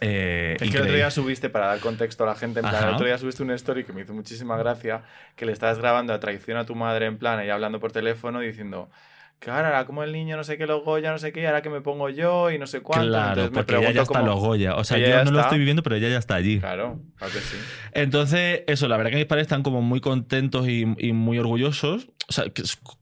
eh, 0.00 0.52
Es 0.54 0.58
que 0.58 0.64
el 0.64 0.68
increíble. 0.68 0.80
otro 0.90 0.96
día 0.96 1.10
subiste, 1.10 1.48
para 1.48 1.66
dar 1.68 1.78
contexto 1.80 2.24
a 2.24 2.26
la 2.26 2.34
gente, 2.34 2.60
en 2.60 2.64
plan, 2.64 2.74
Ajá. 2.76 2.88
el 2.88 2.94
otro 2.94 3.06
día 3.06 3.16
subiste 3.18 3.42
una 3.42 3.54
story 3.54 3.84
que 3.84 3.92
me 3.92 4.02
hizo 4.02 4.12
muchísima 4.12 4.56
gracia, 4.58 5.02
que 5.36 5.46
le 5.46 5.52
estabas 5.52 5.78
grabando 5.78 6.12
a 6.12 6.20
traición 6.20 6.58
a 6.58 6.66
tu 6.66 6.74
madre 6.74 7.06
en 7.06 7.16
plan, 7.18 7.44
y 7.44 7.48
hablando 7.50 7.80
por 7.80 7.92
teléfono, 7.92 8.40
diciendo, 8.40 8.90
que 9.38 9.50
ahora, 9.50 9.84
como 9.86 10.02
el 10.02 10.12
niño 10.12 10.36
no 10.36 10.44
sé 10.44 10.56
qué, 10.58 10.66
los 10.66 10.82
Goya, 10.84 11.12
no 11.12 11.18
sé 11.18 11.30
qué, 11.32 11.46
ahora 11.46 11.60
que 11.62 11.68
me 11.70 11.80
pongo 11.82 12.08
yo, 12.10 12.50
y 12.50 12.58
no 12.58 12.66
sé 12.66 12.80
cuánto. 12.80 13.06
Claro, 13.06 13.28
Entonces 13.42 13.50
me 13.52 13.56
porque 13.56 13.76
ella 13.76 13.90
ya 13.94 14.02
está 14.02 14.20
cómo- 14.20 14.26
los 14.32 14.40
Goya. 14.40 14.76
O 14.76 14.84
sea, 14.84 14.96
Ella 14.98 15.08
yo 15.18 15.24
no 15.26 15.30
lo 15.30 15.38
está. 15.38 15.48
estoy 15.48 15.58
viviendo, 15.58 15.82
pero 15.82 15.96
ella 15.96 16.08
ya 16.08 16.18
está 16.18 16.34
allí. 16.36 16.58
Claro, 16.58 17.00
claro 17.16 17.32
que 17.34 17.40
sí. 17.40 17.56
Entonces, 17.92 18.62
eso, 18.66 18.88
la 18.88 18.96
verdad 18.96 19.10
que 19.10 19.16
mis 19.18 19.26
padres 19.26 19.42
están 19.44 19.62
como 19.62 19.82
muy 19.82 20.00
contentos 20.00 20.66
y, 20.68 20.86
y 20.98 21.12
muy 21.12 21.38
orgullosos. 21.38 22.08
O 22.28 22.32
sea, 22.32 22.44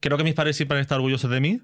creo 0.01 0.17
que 0.19 0.25
mis 0.25 0.35
padres 0.35 0.57
siempre 0.57 0.77
han 0.77 0.83
estado 0.83 1.01
orgullosos 1.01 1.31
de 1.31 1.41
mí, 1.41 1.61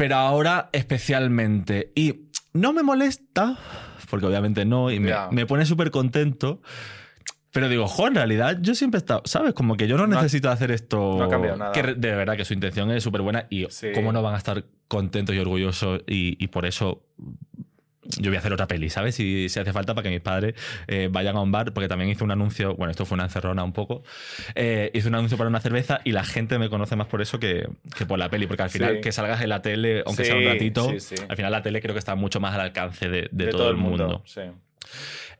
pero 0.00 0.16
ahora 0.16 0.70
especialmente. 0.72 1.92
Y 1.94 2.22
no 2.54 2.72
me 2.72 2.82
molesta, 2.82 3.58
porque 4.08 4.24
obviamente 4.24 4.64
no, 4.64 4.90
y 4.90 4.98
me, 4.98 5.12
me 5.30 5.44
pone 5.44 5.66
súper 5.66 5.90
contento. 5.90 6.62
Pero 7.52 7.68
digo, 7.68 7.86
jo, 7.86 8.06
en 8.08 8.14
realidad 8.14 8.56
yo 8.62 8.74
siempre 8.74 8.96
he 8.96 9.00
estado, 9.02 9.20
¿sabes? 9.26 9.52
Como 9.52 9.76
que 9.76 9.86
yo 9.88 9.98
no, 9.98 10.06
necesito 10.06 10.48
hacer 10.50 10.70
esto. 10.70 11.16
no 11.18 11.24
ha 11.24 11.28
cambiado 11.28 11.58
nada. 11.58 11.72
Que 11.72 11.82
de 11.82 12.14
verdad 12.14 12.34
que 12.38 12.46
su 12.46 12.54
intención 12.54 12.90
es 12.92 13.02
súper 13.02 13.20
buena 13.20 13.46
y 13.50 13.66
Sí. 13.68 13.88
cómo 13.94 14.10
no 14.10 14.22
van 14.22 14.34
a 14.34 14.38
estar 14.38 14.64
contentos 14.88 15.34
y 15.34 15.38
orgullosos 15.38 16.00
y, 16.06 16.42
y 16.42 16.46
por 16.48 16.64
eso 16.64 17.04
yo 18.02 18.30
voy 18.30 18.36
a 18.36 18.38
hacer 18.40 18.52
otra 18.52 18.66
peli, 18.66 18.88
¿sabes? 18.90 19.14
Si, 19.14 19.48
si 19.48 19.60
hace 19.60 19.72
falta 19.72 19.94
para 19.94 20.02
que 20.04 20.10
mis 20.10 20.20
padres 20.22 20.54
eh, 20.86 21.08
vayan 21.10 21.36
a 21.36 21.40
un 21.40 21.52
bar, 21.52 21.72
porque 21.72 21.88
también 21.88 22.10
hice 22.10 22.24
un 22.24 22.30
anuncio, 22.30 22.74
bueno, 22.76 22.90
esto 22.90 23.04
fue 23.04 23.14
una 23.16 23.24
encerrona 23.24 23.62
un 23.62 23.72
poco, 23.72 24.02
eh, 24.54 24.90
hice 24.94 25.08
un 25.08 25.14
anuncio 25.16 25.36
para 25.36 25.48
una 25.50 25.60
cerveza 25.60 26.00
y 26.04 26.12
la 26.12 26.24
gente 26.24 26.58
me 26.58 26.70
conoce 26.70 26.96
más 26.96 27.06
por 27.08 27.20
eso 27.20 27.38
que, 27.38 27.68
que 27.96 28.06
por 28.06 28.18
la 28.18 28.28
peli, 28.30 28.46
porque 28.46 28.62
al 28.62 28.70
final 28.70 28.94
Sí. 28.96 29.00
que 29.02 29.12
salgas 29.12 29.42
en 29.42 29.48
la 29.50 29.60
tele, 29.62 30.02
aunque 30.06 30.24
sea 30.24 30.36
un 30.36 30.44
ratito, 30.44 30.98
sí, 30.98 31.14
al 31.28 31.36
final 31.36 31.52
la 31.52 31.62
tele 31.62 31.80
creo 31.82 31.94
que 31.94 31.98
está 31.98 32.14
mucho 32.14 32.40
más 32.40 32.54
al 32.54 32.60
alcance 32.62 33.08
de, 33.08 33.28
de 33.30 33.46
todo, 33.48 33.70
el 33.70 33.76
mundo. 33.76 34.22
Sí. 34.24 34.40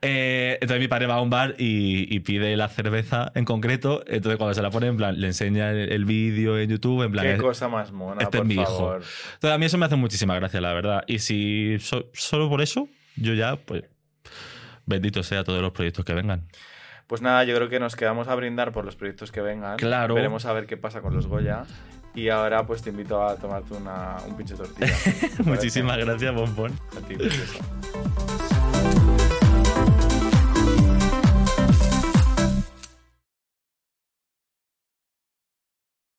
Eh, 0.03 0.57
entonces 0.63 0.81
mi 0.81 0.89
padre 0.89 1.07
va 1.07 1.17
a 1.17 1.21
un 1.21 1.29
bar 1.29 1.57
y, 1.59 2.07
y 2.15 2.21
pide 2.21 2.57
la 2.57 2.69
cerveza 2.69 3.33
en 3.35 3.45
concreto, 3.45 4.03
entonces 4.07 4.39
cuando 4.39 4.55
se 4.55 4.63
la 4.63 4.71
pone, 4.71 4.87
en 4.87 4.97
plan, 4.97 5.21
le 5.21 5.27
enseña 5.27 5.71
el, 5.73 5.93
el 5.93 6.05
vídeo 6.07 6.59
en 6.59 6.71
YouTube, 6.71 7.03
en 7.03 7.13
plan... 7.13 7.27
Qué 7.27 7.35
es- 7.35 7.41
cosa 7.43 7.69
más 7.69 7.93
mona, 7.93 8.23
este 8.23 8.39
por 8.39 8.47
es 8.47 8.49
mi 8.49 8.55
hijo. 8.63 8.65
favor. 8.65 9.03
entonces, 9.35 9.51
a 9.51 9.59
mí 9.59 9.67
eso 9.67 9.77
me 9.77 9.85
hace 9.85 9.97
muchísima 9.97 10.35
gracia, 10.37 10.61
la 10.63 10.73
verdad. 10.73 11.05
Y 11.07 11.19
si 11.19 11.77
so- 11.81 12.09
solo 12.15 12.49
por 12.49 12.63
eso, 12.63 12.89
yo 13.17 13.35
ya, 13.35 13.57
pues, 13.57 13.85
bendito 14.87 15.23
sea 15.23 15.45
todos 15.45 15.61
los 15.61 15.73
proyectos 15.73 16.03
que 16.05 16.15
vengan. 16.15 16.49
Pues 17.07 17.21
nada, 17.21 17.45
yo 17.45 17.55
creo 17.57 17.69
que 17.69 17.79
nos 17.81 17.95
quedamos 17.95 18.29
a 18.29 18.35
brindar 18.37 18.73
por 18.73 18.85
los 18.87 18.97
proyectos 18.97 19.31
que 19.31 19.41
vengan. 19.43 19.77
Claro. 19.77 20.15
Veremos 20.15 20.47
a 20.47 20.53
ver 20.55 20.67
qué 20.67 20.77
pasa 20.79 21.03
con 21.03 21.13
los 21.15 21.27
Goya. 21.27 21.65
Y 22.15 22.29
ahora 22.31 22.65
pues 22.67 22.83
te 22.83 22.91
invito 22.91 23.23
a 23.23 23.37
tomarte 23.37 23.75
una, 23.75 24.17
un 24.27 24.37
pinche 24.37 24.55
tortilla. 24.55 24.95
Muchísimas 25.45 25.99
gracias, 25.99 26.35
Bombón. 26.35 26.73
A 26.97 27.07
ti, 27.07 27.17
preciosa. 27.17 28.60